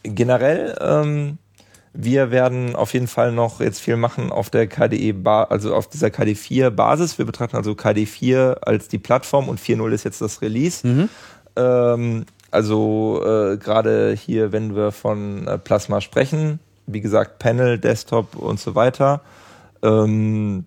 generell, 0.03 0.75
ähm, 0.81 1.37
wir 1.93 2.31
werden 2.31 2.75
auf 2.75 2.93
jeden 2.93 3.07
Fall 3.07 3.31
noch 3.31 3.59
jetzt 3.59 3.79
viel 3.79 3.95
machen 3.95 4.31
auf 4.31 4.49
der 4.49 4.67
KDE, 4.67 5.13
ba 5.13 5.43
also 5.43 5.73
auf 5.73 5.87
dieser 5.87 6.07
KD4 6.07 6.69
Basis. 6.69 7.17
Wir 7.17 7.25
betrachten 7.25 7.55
also 7.55 7.71
KD4 7.71 8.59
als 8.61 8.87
die 8.87 8.99
Plattform 8.99 9.49
und 9.49 9.59
4.0 9.59 9.91
ist 9.91 10.03
jetzt 10.05 10.21
das 10.21 10.41
Release. 10.41 10.87
Ähm, 11.55 12.25
also 12.51 13.21
äh, 13.25 13.57
gerade 13.57 14.13
hier, 14.13 14.51
wenn 14.51 14.75
wir 14.75 14.91
von 14.91 15.47
äh, 15.47 15.57
Plasma 15.57 16.01
sprechen, 16.01 16.59
wie 16.87 17.01
gesagt, 17.01 17.39
Panel, 17.39 17.77
Desktop 17.77 18.35
und 18.35 18.59
so 18.59 18.75
weiter, 18.75 19.21
ähm, 19.83 20.65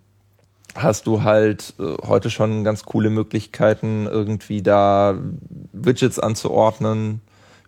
hast 0.74 1.06
du 1.06 1.22
halt 1.22 1.74
äh, 1.78 2.06
heute 2.06 2.30
schon 2.30 2.64
ganz 2.64 2.84
coole 2.84 3.10
Möglichkeiten, 3.10 4.06
irgendwie 4.06 4.62
da 4.62 5.14
Widgets 5.72 6.18
anzuordnen, 6.18 7.20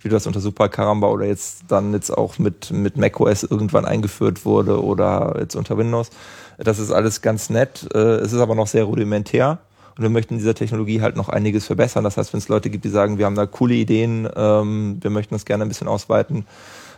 wie 0.05 0.09
das 0.09 0.27
unter 0.27 0.41
Super 0.41 0.69
Caramba 0.69 1.09
oder 1.09 1.25
jetzt 1.25 1.65
dann 1.69 1.93
jetzt 1.93 2.11
auch 2.11 2.39
mit, 2.39 2.71
mit 2.71 2.97
macOS 2.97 3.43
irgendwann 3.43 3.85
eingeführt 3.85 4.45
wurde 4.45 4.83
oder 4.83 5.37
jetzt 5.41 5.57
unter 5.57 5.79
Windows. 5.79 6.11
Das 6.59 6.79
ist 6.79 6.93
alles 6.93 7.23
ganz 7.23 7.51
nett. 7.51 7.89
Äh, 7.95 7.99
es 7.99 8.33
ist 8.33 8.41
aber 8.41 8.55
noch 8.55 8.67
sehr 8.67 8.85
rudimentär. 8.85 9.59
Und 9.97 10.03
wir 10.03 10.11
möchten 10.11 10.39
dieser 10.39 10.55
Technologie 10.55 11.01
halt 11.01 11.17
noch 11.17 11.29
einiges 11.29 11.67
verbessern. 11.67 12.05
Das 12.05 12.17
heißt, 12.17 12.33
wenn 12.33 12.39
es 12.39 12.49
Leute 12.49 12.69
gibt, 12.69 12.85
die 12.85 12.91
sagen, 12.91 13.19
wir 13.19 13.27
haben 13.27 13.37
da 13.37 13.47
coole 13.47 13.75
Ideen, 13.75 14.29
ähm, 14.37 14.99
wir 15.01 15.11
möchten 15.11 15.35
das 15.35 15.45
gerne 15.45 15.65
ein 15.65 15.69
bisschen 15.69 15.89
ausweiten, 15.89 16.47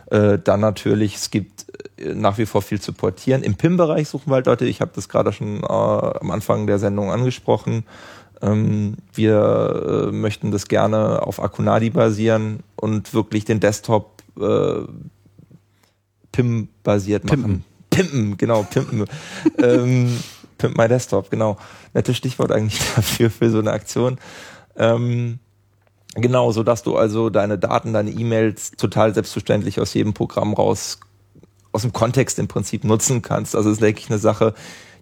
äh, 0.09 0.39
dann 0.39 0.61
natürlich, 0.61 1.15
es 1.15 1.29
gibt 1.31 1.65
äh, 1.97 2.13
nach 2.13 2.37
wie 2.37 2.45
vor 2.45 2.61
viel 2.61 2.81
zu 2.81 2.93
portieren. 2.93 3.43
Im 3.43 3.55
PIM-Bereich 3.55 4.09
suchen 4.09 4.31
wir 4.31 4.35
halt 4.35 4.47
Leute, 4.47 4.65
ich 4.65 4.81
habe 4.81 4.91
das 4.95 5.09
gerade 5.09 5.31
schon 5.31 5.63
äh, 5.63 5.67
am 5.67 6.31
Anfang 6.31 6.65
der 6.65 6.79
Sendung 6.79 7.11
angesprochen. 7.11 7.83
Ähm, 8.41 8.97
wir 9.13 10.09
äh, 10.09 10.11
möchten 10.11 10.51
das 10.51 10.67
gerne 10.67 11.23
auf 11.23 11.41
Akunadi 11.41 11.89
basieren 11.89 12.59
und 12.75 13.13
wirklich 13.13 13.45
den 13.45 13.59
Desktop 13.59 14.21
äh, 14.39 14.81
PIM-basiert 16.31 17.25
machen. 17.25 17.63
Pimpen, 17.89 18.37
genau, 18.37 18.63
pimpen. 18.63 19.05
ähm, 19.57 20.17
Pimp 20.57 20.77
My 20.77 20.87
Desktop, 20.87 21.29
genau. 21.29 21.57
Nettes 21.93 22.17
Stichwort 22.17 22.51
eigentlich 22.51 22.79
dafür, 22.95 23.29
für 23.29 23.49
so 23.49 23.59
eine 23.59 23.71
Aktion. 23.71 24.17
Ähm, 24.75 25.39
genau, 26.15 26.51
so 26.51 26.63
dass 26.63 26.83
du 26.83 26.97
also 26.97 27.29
deine 27.29 27.57
Daten, 27.57 27.93
deine 27.93 28.11
E-Mails 28.11 28.71
total 28.71 29.13
selbstverständlich 29.13 29.79
aus 29.79 29.93
jedem 29.93 30.13
Programm 30.13 30.53
raus, 30.53 30.99
aus 31.71 31.83
dem 31.83 31.93
Kontext 31.93 32.39
im 32.39 32.47
Prinzip 32.47 32.83
nutzen 32.83 33.21
kannst. 33.21 33.55
Also 33.55 33.69
das 33.69 33.77
ist, 33.77 33.81
denke 33.81 34.01
ich, 34.01 34.09
eine 34.09 34.19
Sache, 34.19 34.53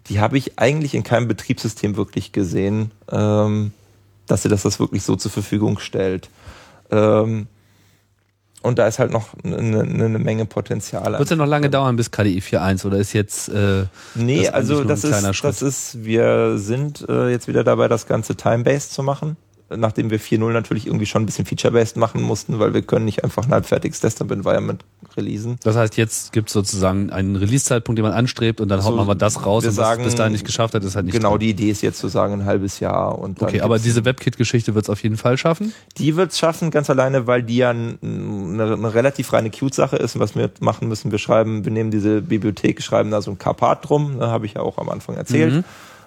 die 0.08 0.20
habe 0.20 0.38
ich 0.38 0.58
eigentlich 0.58 0.94
in 0.94 1.02
keinem 1.02 1.28
Betriebssystem 1.28 1.96
wirklich 1.96 2.32
gesehen, 2.32 2.92
ähm, 3.10 3.72
dass 4.26 4.42
sie 4.42 4.48
das, 4.48 4.62
das 4.62 4.80
wirklich 4.80 5.02
so 5.02 5.16
zur 5.16 5.30
Verfügung 5.30 5.78
stellt. 5.78 6.30
Ähm, 6.90 7.46
und 8.62 8.78
da 8.78 8.88
ist 8.88 8.98
halt 8.98 9.12
noch 9.12 9.28
eine, 9.44 9.82
eine 9.82 10.18
Menge 10.18 10.44
Potenzial. 10.44 11.12
Wird 11.12 11.22
es 11.22 11.28
denn 11.28 11.38
noch 11.38 11.46
lange 11.46 11.70
dauern 11.70 11.94
bis 11.94 12.10
KDE 12.10 12.40
4.1 12.40 12.84
oder 12.84 12.98
ist 12.98 13.12
jetzt 13.12 13.48
äh, 13.48 13.84
Nee, 14.16 14.44
Das 14.44 14.54
also 14.54 14.82
das 14.82 15.04
ist, 15.04 15.44
das 15.44 15.62
ist, 15.62 16.04
wir 16.04 16.58
sind 16.58 17.06
äh, 17.08 17.28
jetzt 17.28 17.46
wieder 17.46 17.62
dabei, 17.62 17.86
das 17.86 18.08
Ganze 18.08 18.34
time-based 18.34 18.92
zu 18.92 19.04
machen. 19.04 19.36
Nachdem 19.68 20.10
wir 20.10 20.20
4.0 20.20 20.52
natürlich 20.52 20.86
irgendwie 20.86 21.06
schon 21.06 21.22
ein 21.22 21.26
bisschen 21.26 21.44
feature-based 21.44 21.96
machen 21.96 22.22
mussten, 22.22 22.60
weil 22.60 22.72
wir 22.72 22.82
können 22.82 23.04
nicht 23.04 23.24
einfach 23.24 23.46
ein 23.46 23.50
halbfertiges 23.50 24.00
Desktop-Environment 24.00 24.84
releasen. 25.16 25.58
Das 25.64 25.74
heißt, 25.76 25.96
jetzt 25.96 26.32
gibt 26.32 26.48
es 26.48 26.52
sozusagen 26.52 27.10
einen 27.10 27.34
Release-Zeitpunkt, 27.34 27.98
den 27.98 28.04
man 28.04 28.12
anstrebt 28.12 28.60
und 28.60 28.68
dann 28.68 28.80
haut 28.80 28.86
Also, 28.86 28.96
man 28.96 29.06
mal 29.08 29.14
das 29.14 29.44
raus 29.44 29.64
wir 29.64 29.70
und 29.70 29.74
sagen, 29.74 30.00
was 30.00 30.12
bis 30.12 30.14
dahin 30.14 30.32
nicht 30.32 30.44
geschafft 30.44 30.74
hat, 30.74 30.84
ist 30.84 30.94
halt 30.94 31.06
nicht 31.06 31.14
genau, 31.14 31.30
drin. 31.30 31.40
die 31.40 31.50
Idee 31.50 31.70
ist 31.70 31.82
jetzt 31.82 31.98
zu 31.98 32.06
sagen 32.08 32.34
ein 32.34 32.44
halbes 32.44 32.78
Jahr 32.80 33.18
und 33.18 33.40
dann 33.42 33.48
Okay, 33.48 33.60
aber 33.60 33.78
diese 33.78 34.04
WebKit-Geschichte 34.04 34.74
wird 34.74 34.84
es 34.84 34.90
auf 34.90 35.02
jeden 35.02 35.16
Fall 35.16 35.36
schaffen. 35.36 35.72
Die 35.98 36.16
wird 36.16 36.30
es 36.30 36.38
schaffen, 36.38 36.70
ganz 36.70 36.88
alleine, 36.88 37.26
weil 37.26 37.42
die 37.42 37.56
ja 37.56 37.70
eine, 37.70 37.98
eine 38.02 38.94
relativ 38.94 39.32
reine 39.32 39.50
Qt-Sache 39.50 39.96
ist. 39.96 40.14
Und 40.14 40.20
was 40.20 40.36
wir 40.36 40.50
machen 40.60 40.88
müssen, 40.88 41.10
wir 41.10 41.18
schreiben, 41.18 41.64
wir 41.64 41.72
nehmen 41.72 41.90
diese 41.90 42.22
Bibliothek, 42.22 42.82
schreiben 42.82 43.10
da 43.10 43.20
so 43.20 43.32
ein 43.32 43.38
K-Part 43.38 43.88
drum, 43.88 44.18
ne, 44.18 44.28
habe 44.28 44.46
ich 44.46 44.54
ja 44.54 44.60
auch 44.60 44.78
am 44.78 44.88
Anfang 44.88 45.16
erzählt. 45.16 45.54
Mhm. 45.54 45.64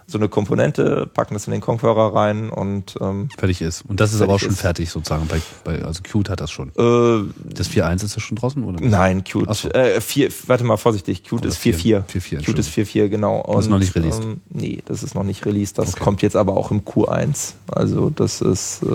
So 0.10 0.18
eine 0.18 0.28
Komponente, 0.28 1.08
packen 1.14 1.36
das 1.36 1.46
in 1.46 1.52
den 1.52 1.62
Conqueror 1.62 2.16
rein 2.16 2.50
und 2.50 2.96
ähm, 3.00 3.30
Fertig 3.38 3.62
ist. 3.62 3.84
Und 3.88 4.00
das 4.00 4.12
ist 4.12 4.22
aber 4.22 4.34
auch 4.34 4.40
schon 4.40 4.50
ist. 4.50 4.62
fertig 4.62 4.90
sozusagen. 4.90 5.28
Bei, 5.28 5.40
bei, 5.64 5.84
also 5.86 6.02
Qt 6.02 6.30
hat 6.30 6.42
das 6.42 6.50
schon. 6.50 6.70
äh, 6.70 7.32
Das 7.54 7.70
4.1 7.70 8.04
ist 8.06 8.16
das 8.16 8.24
schon 8.24 8.36
draußen, 8.38 8.64
oder? 8.64 8.82
Nein, 8.82 9.24
Qt. 9.24 9.54
So. 9.54 9.70
Äh, 9.70 10.02
vier, 10.02 10.30
warte 10.48 10.64
mal, 10.64 10.78
vorsichtig. 10.78 11.24
Qt 11.24 11.34
Oder 11.34 11.50
ist 11.50 11.58
vier. 11.58 11.76
4.4. 11.76 12.04
4.4, 12.08 12.38
Qt 12.44 12.58
ist 12.60 12.70
4.4, 12.72 13.08
genau. 13.10 13.44
Das 13.54 13.66
ist 13.66 13.70
noch 13.70 13.78
nicht 13.78 13.96
released. 13.96 14.24
Ähm, 14.24 14.42
nee, 14.50 14.82
das 14.86 15.04
ist 15.04 15.14
noch 15.14 15.24
nicht 15.24 15.46
released. 15.46 15.78
Das 15.78 15.94
Okay. 15.94 16.04
kommt 16.04 16.22
jetzt 16.24 16.36
aber 16.36 16.58
auch 16.58 16.72
im 16.72 16.82
Q1. 16.82 17.54
Also 17.72 18.10
das 18.10 18.42
ist 18.42 18.82
äh, 18.84 18.88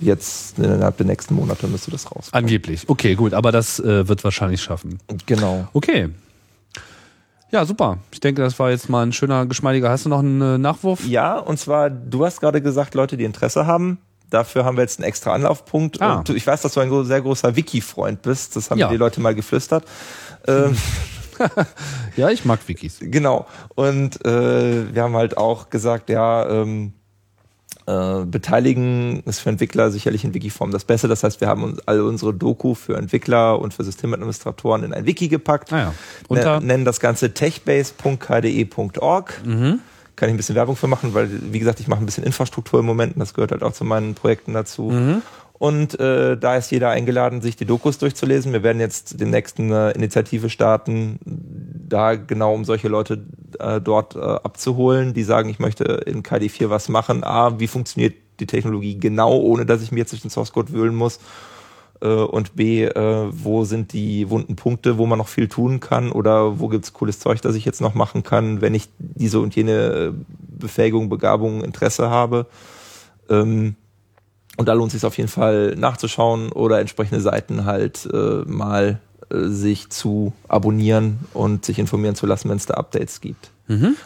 jetzt 0.00 0.58
innerhalb 0.58 0.96
der 0.96 1.06
nächsten 1.06 1.34
Monate 1.36 1.68
müsste 1.68 1.90
das 1.92 2.10
raus. 2.10 2.28
Angeblich. 2.32 2.82
Okay, 2.88 3.14
gut, 3.14 3.32
aber 3.32 3.52
das 3.52 3.78
äh, 3.78 4.08
wird 4.08 4.24
wahrscheinlich 4.24 4.60
schaffen. 4.60 4.98
Genau. 5.26 5.68
Okay. 5.72 6.08
Ja, 7.50 7.64
super. 7.64 7.98
Ich 8.10 8.20
denke, 8.20 8.42
das 8.42 8.58
war 8.58 8.70
jetzt 8.70 8.88
mal 8.90 9.04
ein 9.06 9.12
schöner, 9.12 9.46
geschmeidiger. 9.46 9.88
Hast 9.90 10.04
du 10.04 10.08
noch 10.10 10.18
einen 10.18 10.40
äh, 10.40 10.58
Nachwurf? 10.58 11.06
Ja, 11.06 11.38
und 11.38 11.58
zwar, 11.58 11.88
du 11.90 12.24
hast 12.24 12.40
gerade 12.40 12.60
gesagt, 12.60 12.94
Leute, 12.94 13.16
die 13.16 13.24
Interesse 13.24 13.66
haben. 13.66 13.98
Dafür 14.30 14.66
haben 14.66 14.76
wir 14.76 14.82
jetzt 14.82 14.98
einen 14.98 15.08
extra 15.08 15.32
Anlaufpunkt. 15.32 16.02
Ah. 16.02 16.16
Und 16.18 16.28
ich 16.28 16.46
weiß, 16.46 16.60
dass 16.60 16.74
du 16.74 16.80
ein 16.80 17.04
sehr 17.06 17.22
großer 17.22 17.56
Wiki-Freund 17.56 18.20
bist. 18.20 18.56
Das 18.56 18.70
haben 18.70 18.78
Ja. 18.78 18.88
die 18.90 18.96
Leute 18.98 19.20
mal 19.22 19.34
geflüstert. 19.34 19.84
Ähm, 20.46 20.76
Ja, 22.16 22.30
ich 22.30 22.44
mag 22.44 22.58
Wikis. 22.66 22.98
Genau. 23.00 23.46
Und 23.76 24.24
äh, 24.26 24.92
wir 24.92 25.02
haben 25.04 25.14
halt 25.16 25.36
auch 25.36 25.70
gesagt, 25.70 26.10
ja, 26.10 26.48
ähm, 26.48 26.94
äh, 27.88 28.24
beteiligen 28.26 29.22
ist 29.24 29.40
für 29.40 29.48
Entwickler 29.48 29.90
sicherlich 29.90 30.22
in 30.22 30.34
Wikiform 30.34 30.70
das 30.72 30.84
Beste. 30.84 31.08
Das 31.08 31.22
heißt, 31.24 31.40
wir 31.40 31.48
haben 31.48 31.64
uns 31.64 31.80
alle 31.88 32.04
unsere 32.04 32.34
Doku 32.34 32.74
für 32.74 32.96
Entwickler 32.98 33.58
und 33.58 33.72
für 33.72 33.82
Systemadministratoren 33.84 34.84
in 34.84 34.92
ein 34.92 35.06
Wiki 35.06 35.28
gepackt. 35.28 35.72
Ah 35.72 35.78
ja. 35.78 35.94
Unter- 36.28 36.60
Ne- 36.60 36.66
nennen 36.66 36.84
das 36.84 37.00
Ganze 37.00 37.32
techbase.kde.org. 38.28 39.40
Mhm. 39.44 39.80
Kann 40.16 40.28
ich 40.28 40.34
ein 40.34 40.36
bisschen 40.36 40.56
Werbung 40.56 40.74
für 40.76 40.88
machen, 40.88 41.14
weil, 41.14 41.30
wie 41.52 41.58
gesagt, 41.60 41.78
ich 41.80 41.86
mache 41.88 42.00
ein 42.00 42.06
bisschen 42.06 42.24
Infrastruktur 42.24 42.80
im 42.80 42.86
Moment 42.86 43.14
und 43.14 43.20
das 43.20 43.34
gehört 43.34 43.52
halt 43.52 43.62
auch 43.62 43.72
zu 43.72 43.84
meinen 43.84 44.14
Projekten 44.14 44.52
dazu. 44.52 44.90
Mhm. 44.90 45.22
Und 45.58 45.98
äh, 45.98 46.36
da 46.36 46.56
ist 46.56 46.70
jeder 46.70 46.90
eingeladen, 46.90 47.40
sich 47.40 47.56
die 47.56 47.64
Dokus 47.64 47.98
durchzulesen. 47.98 48.52
Wir 48.52 48.62
werden 48.62 48.78
jetzt 48.78 49.20
demnächst 49.20 49.58
eine 49.58 49.90
Initiative 49.90 50.50
starten, 50.50 51.18
da 51.24 52.14
genau 52.14 52.54
um 52.54 52.64
solche 52.64 52.88
Leute 52.88 53.24
äh, 53.58 53.80
dort 53.80 54.14
äh, 54.14 54.20
abzuholen, 54.20 55.14
die 55.14 55.24
sagen, 55.24 55.48
ich 55.48 55.58
möchte 55.58 55.84
in 56.06 56.22
KD4 56.22 56.70
was 56.70 56.88
machen. 56.88 57.24
A, 57.24 57.58
wie 57.58 57.66
funktioniert 57.66 58.14
die 58.38 58.46
Technologie 58.46 59.00
genau, 59.00 59.36
ohne 59.36 59.66
dass 59.66 59.82
ich 59.82 59.90
mir 59.90 59.98
jetzt 59.98 60.12
durch 60.12 60.22
den 60.22 60.30
Source 60.30 60.52
Code 60.52 60.72
wühlen 60.72 60.94
muss? 60.94 61.18
Äh, 62.00 62.06
und 62.06 62.54
B, 62.54 62.84
äh, 62.84 63.26
wo 63.30 63.64
sind 63.64 63.92
die 63.92 64.30
wunden 64.30 64.54
Punkte, 64.54 64.96
wo 64.96 65.06
man 65.06 65.18
noch 65.18 65.28
viel 65.28 65.48
tun 65.48 65.80
kann 65.80 66.12
oder 66.12 66.60
wo 66.60 66.68
gibt's 66.68 66.92
cooles 66.92 67.18
Zeug, 67.18 67.40
das 67.42 67.56
ich 67.56 67.64
jetzt 67.64 67.80
noch 67.80 67.94
machen 67.94 68.22
kann, 68.22 68.60
wenn 68.60 68.74
ich 68.74 68.88
diese 68.98 69.40
und 69.40 69.56
jene 69.56 69.72
äh, 69.72 70.12
Befähigung, 70.38 71.08
Begabung, 71.08 71.64
Interesse 71.64 72.10
habe. 72.10 72.46
Ähm, 73.28 73.74
und 74.58 74.66
da 74.66 74.72
lohnt 74.72 74.88
es 74.88 75.00
sich 75.00 75.06
auf 75.06 75.16
jeden 75.16 75.30
Fall 75.30 75.76
nachzuschauen 75.76 76.50
oder 76.50 76.80
entsprechende 76.80 77.20
Seiten 77.20 77.64
halt 77.64 78.08
äh, 78.12 78.42
mal 78.44 78.98
äh, 79.30 79.46
sich 79.46 79.88
zu 79.88 80.32
abonnieren 80.48 81.20
und 81.32 81.64
sich 81.64 81.78
informieren 81.78 82.16
zu 82.16 82.26
lassen, 82.26 82.50
wenn 82.50 82.56
es 82.56 82.66
da 82.66 82.74
Updates 82.74 83.20
gibt. 83.20 83.50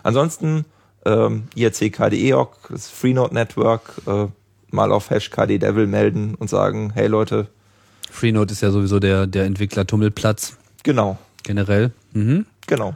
Ansonsten 0.03 0.67
ähm, 1.07 1.45
IRC 1.55 1.93
KDEOC, 1.93 2.69
das 2.69 2.91
Freenode 2.91 3.33
Network, 3.33 3.95
äh, 4.07 4.27
mal 4.71 4.93
auf 4.93 5.09
Hash 5.09 5.31
KDDevil 5.31 5.87
melden 5.87 6.35
und 6.35 6.51
sagen, 6.51 6.93
hey 6.95 7.07
Leute, 7.07 7.49
Freenode 8.11 8.53
ist 8.53 8.61
ja 8.61 8.71
sowieso 8.71 9.01
der, 9.01 9.27
der 9.27 9.45
Entwickler-Tummelplatz 9.47 10.59
genau, 10.83 11.17
generell. 11.45 11.93
Mhm. 12.13 12.45
genau. 12.67 12.95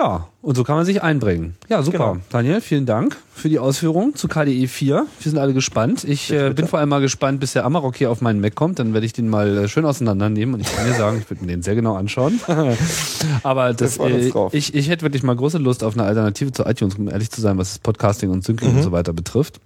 Ja, 0.00 0.28
und 0.40 0.54
so 0.54 0.64
kann 0.64 0.76
man 0.76 0.86
sich 0.86 1.02
einbringen. 1.02 1.56
Ja, 1.68 1.82
super. 1.82 1.98
Genau. 1.98 2.16
Daniel, 2.30 2.62
vielen 2.62 2.86
Dank 2.86 3.18
für 3.34 3.50
die 3.50 3.58
Ausführungen 3.58 4.14
zu 4.14 4.28
KDE 4.28 4.66
4. 4.66 5.06
Wir 5.20 5.30
sind 5.30 5.38
alle 5.38 5.52
gespannt. 5.52 6.04
Ich 6.04 6.32
äh, 6.32 6.54
bin 6.54 6.66
vor 6.68 6.78
allem 6.78 6.88
mal 6.88 7.02
gespannt, 7.02 7.38
bis 7.38 7.52
der 7.52 7.66
Amarok 7.66 7.96
hier 7.96 8.10
auf 8.10 8.22
meinen 8.22 8.40
Mac 8.40 8.54
kommt. 8.54 8.78
Dann 8.78 8.94
werde 8.94 9.04
ich 9.04 9.12
den 9.12 9.28
mal 9.28 9.58
äh, 9.58 9.68
schön 9.68 9.84
auseinandernehmen 9.84 10.54
und 10.54 10.60
ich 10.62 10.74
kann 10.74 10.86
dir 10.86 10.94
sagen, 10.94 11.18
ich 11.20 11.28
würde 11.28 11.44
mir 11.44 11.48
den 11.52 11.62
sehr 11.62 11.74
genau 11.74 11.96
anschauen. 11.96 12.40
Aber 13.42 13.74
das, 13.74 13.98
äh, 13.98 14.32
ich, 14.52 14.74
ich 14.74 14.88
hätte 14.88 15.02
wirklich 15.02 15.22
mal 15.22 15.36
große 15.36 15.58
Lust 15.58 15.84
auf 15.84 15.92
eine 15.92 16.04
Alternative 16.04 16.50
zu 16.50 16.64
iTunes, 16.64 16.94
um 16.94 17.08
ehrlich 17.10 17.30
zu 17.30 17.42
sein, 17.42 17.58
was 17.58 17.68
das 17.72 17.78
Podcasting 17.80 18.30
und 18.30 18.42
Syncing 18.42 18.70
Mhm. 18.70 18.76
und 18.78 18.82
so 18.82 18.92
weiter 18.92 19.12
betrifft. 19.12 19.60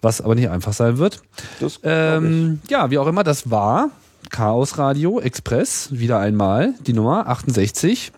Was 0.00 0.22
aber 0.22 0.34
nicht 0.34 0.48
einfach 0.48 0.72
sein 0.72 0.96
wird. 0.96 1.20
Das. 1.60 1.80
Ähm, 1.82 2.60
ja, 2.70 2.90
wie 2.90 2.96
auch 2.96 3.06
immer, 3.06 3.24
das 3.24 3.50
war 3.50 3.90
Chaos 4.30 4.78
Radio 4.78 5.20
Express, 5.20 5.88
wieder 5.92 6.18
einmal, 6.18 6.74
die 6.86 6.92
Nummer 6.94 7.28
68. 7.28 8.12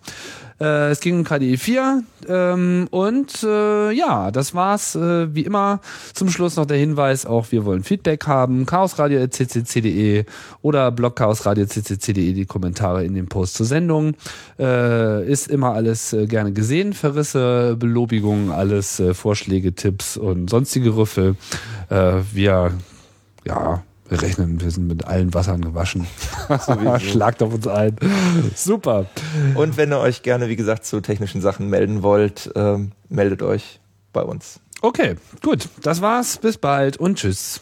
Äh, 0.60 0.90
es 0.90 1.00
ging 1.00 1.18
um 1.18 1.24
KDE 1.24 1.56
4 1.56 2.02
ähm, 2.28 2.88
und 2.90 3.42
äh, 3.44 3.92
ja, 3.92 4.30
das 4.30 4.54
war's 4.54 4.96
äh, 4.96 5.34
wie 5.34 5.42
immer. 5.42 5.80
Zum 6.14 6.28
Schluss 6.30 6.56
noch 6.56 6.66
der 6.66 6.76
Hinweis, 6.76 7.26
auch 7.26 7.52
wir 7.52 7.64
wollen 7.64 7.84
Feedback 7.84 8.26
haben, 8.26 8.66
chaosradio.ccc.de 8.66 10.24
oder 10.62 10.90
blogchaosradio.ccc.de 10.90 12.32
die 12.32 12.46
Kommentare 12.46 13.04
in 13.04 13.14
dem 13.14 13.28
Post 13.28 13.54
zur 13.54 13.66
Sendung. 13.66 14.14
Äh, 14.58 15.30
ist 15.30 15.48
immer 15.48 15.74
alles 15.74 16.12
äh, 16.12 16.26
gerne 16.26 16.52
gesehen, 16.52 16.92
Verrisse, 16.92 17.76
Belobigungen, 17.78 18.50
alles 18.50 18.98
äh, 18.98 19.14
Vorschläge, 19.14 19.74
Tipps 19.74 20.16
und 20.16 20.50
sonstige 20.50 20.96
Rüffel. 20.96 21.36
Äh, 21.88 22.22
wir, 22.32 22.72
ja, 23.46 23.82
wir 24.08 24.22
rechnen, 24.22 24.60
wir 24.60 24.70
sind 24.70 24.88
mit 24.88 25.06
allen 25.06 25.34
Wassern 25.34 25.60
gewaschen. 25.60 26.06
Schlagt 26.98 27.42
auf 27.42 27.54
uns 27.54 27.66
ein. 27.66 27.96
Super. 28.54 29.06
Und 29.54 29.76
wenn 29.76 29.92
ihr 29.92 29.98
euch 29.98 30.22
gerne, 30.22 30.48
wie 30.48 30.56
gesagt, 30.56 30.84
zu 30.84 31.00
technischen 31.00 31.40
Sachen 31.40 31.68
melden 31.68 32.02
wollt, 32.02 32.50
ähm, 32.54 32.92
meldet 33.08 33.42
euch 33.42 33.80
bei 34.12 34.22
uns. 34.22 34.60
Okay, 34.80 35.16
gut. 35.42 35.68
Das 35.82 36.00
war's. 36.00 36.38
Bis 36.38 36.56
bald 36.56 36.96
und 36.96 37.18
tschüss. 37.18 37.60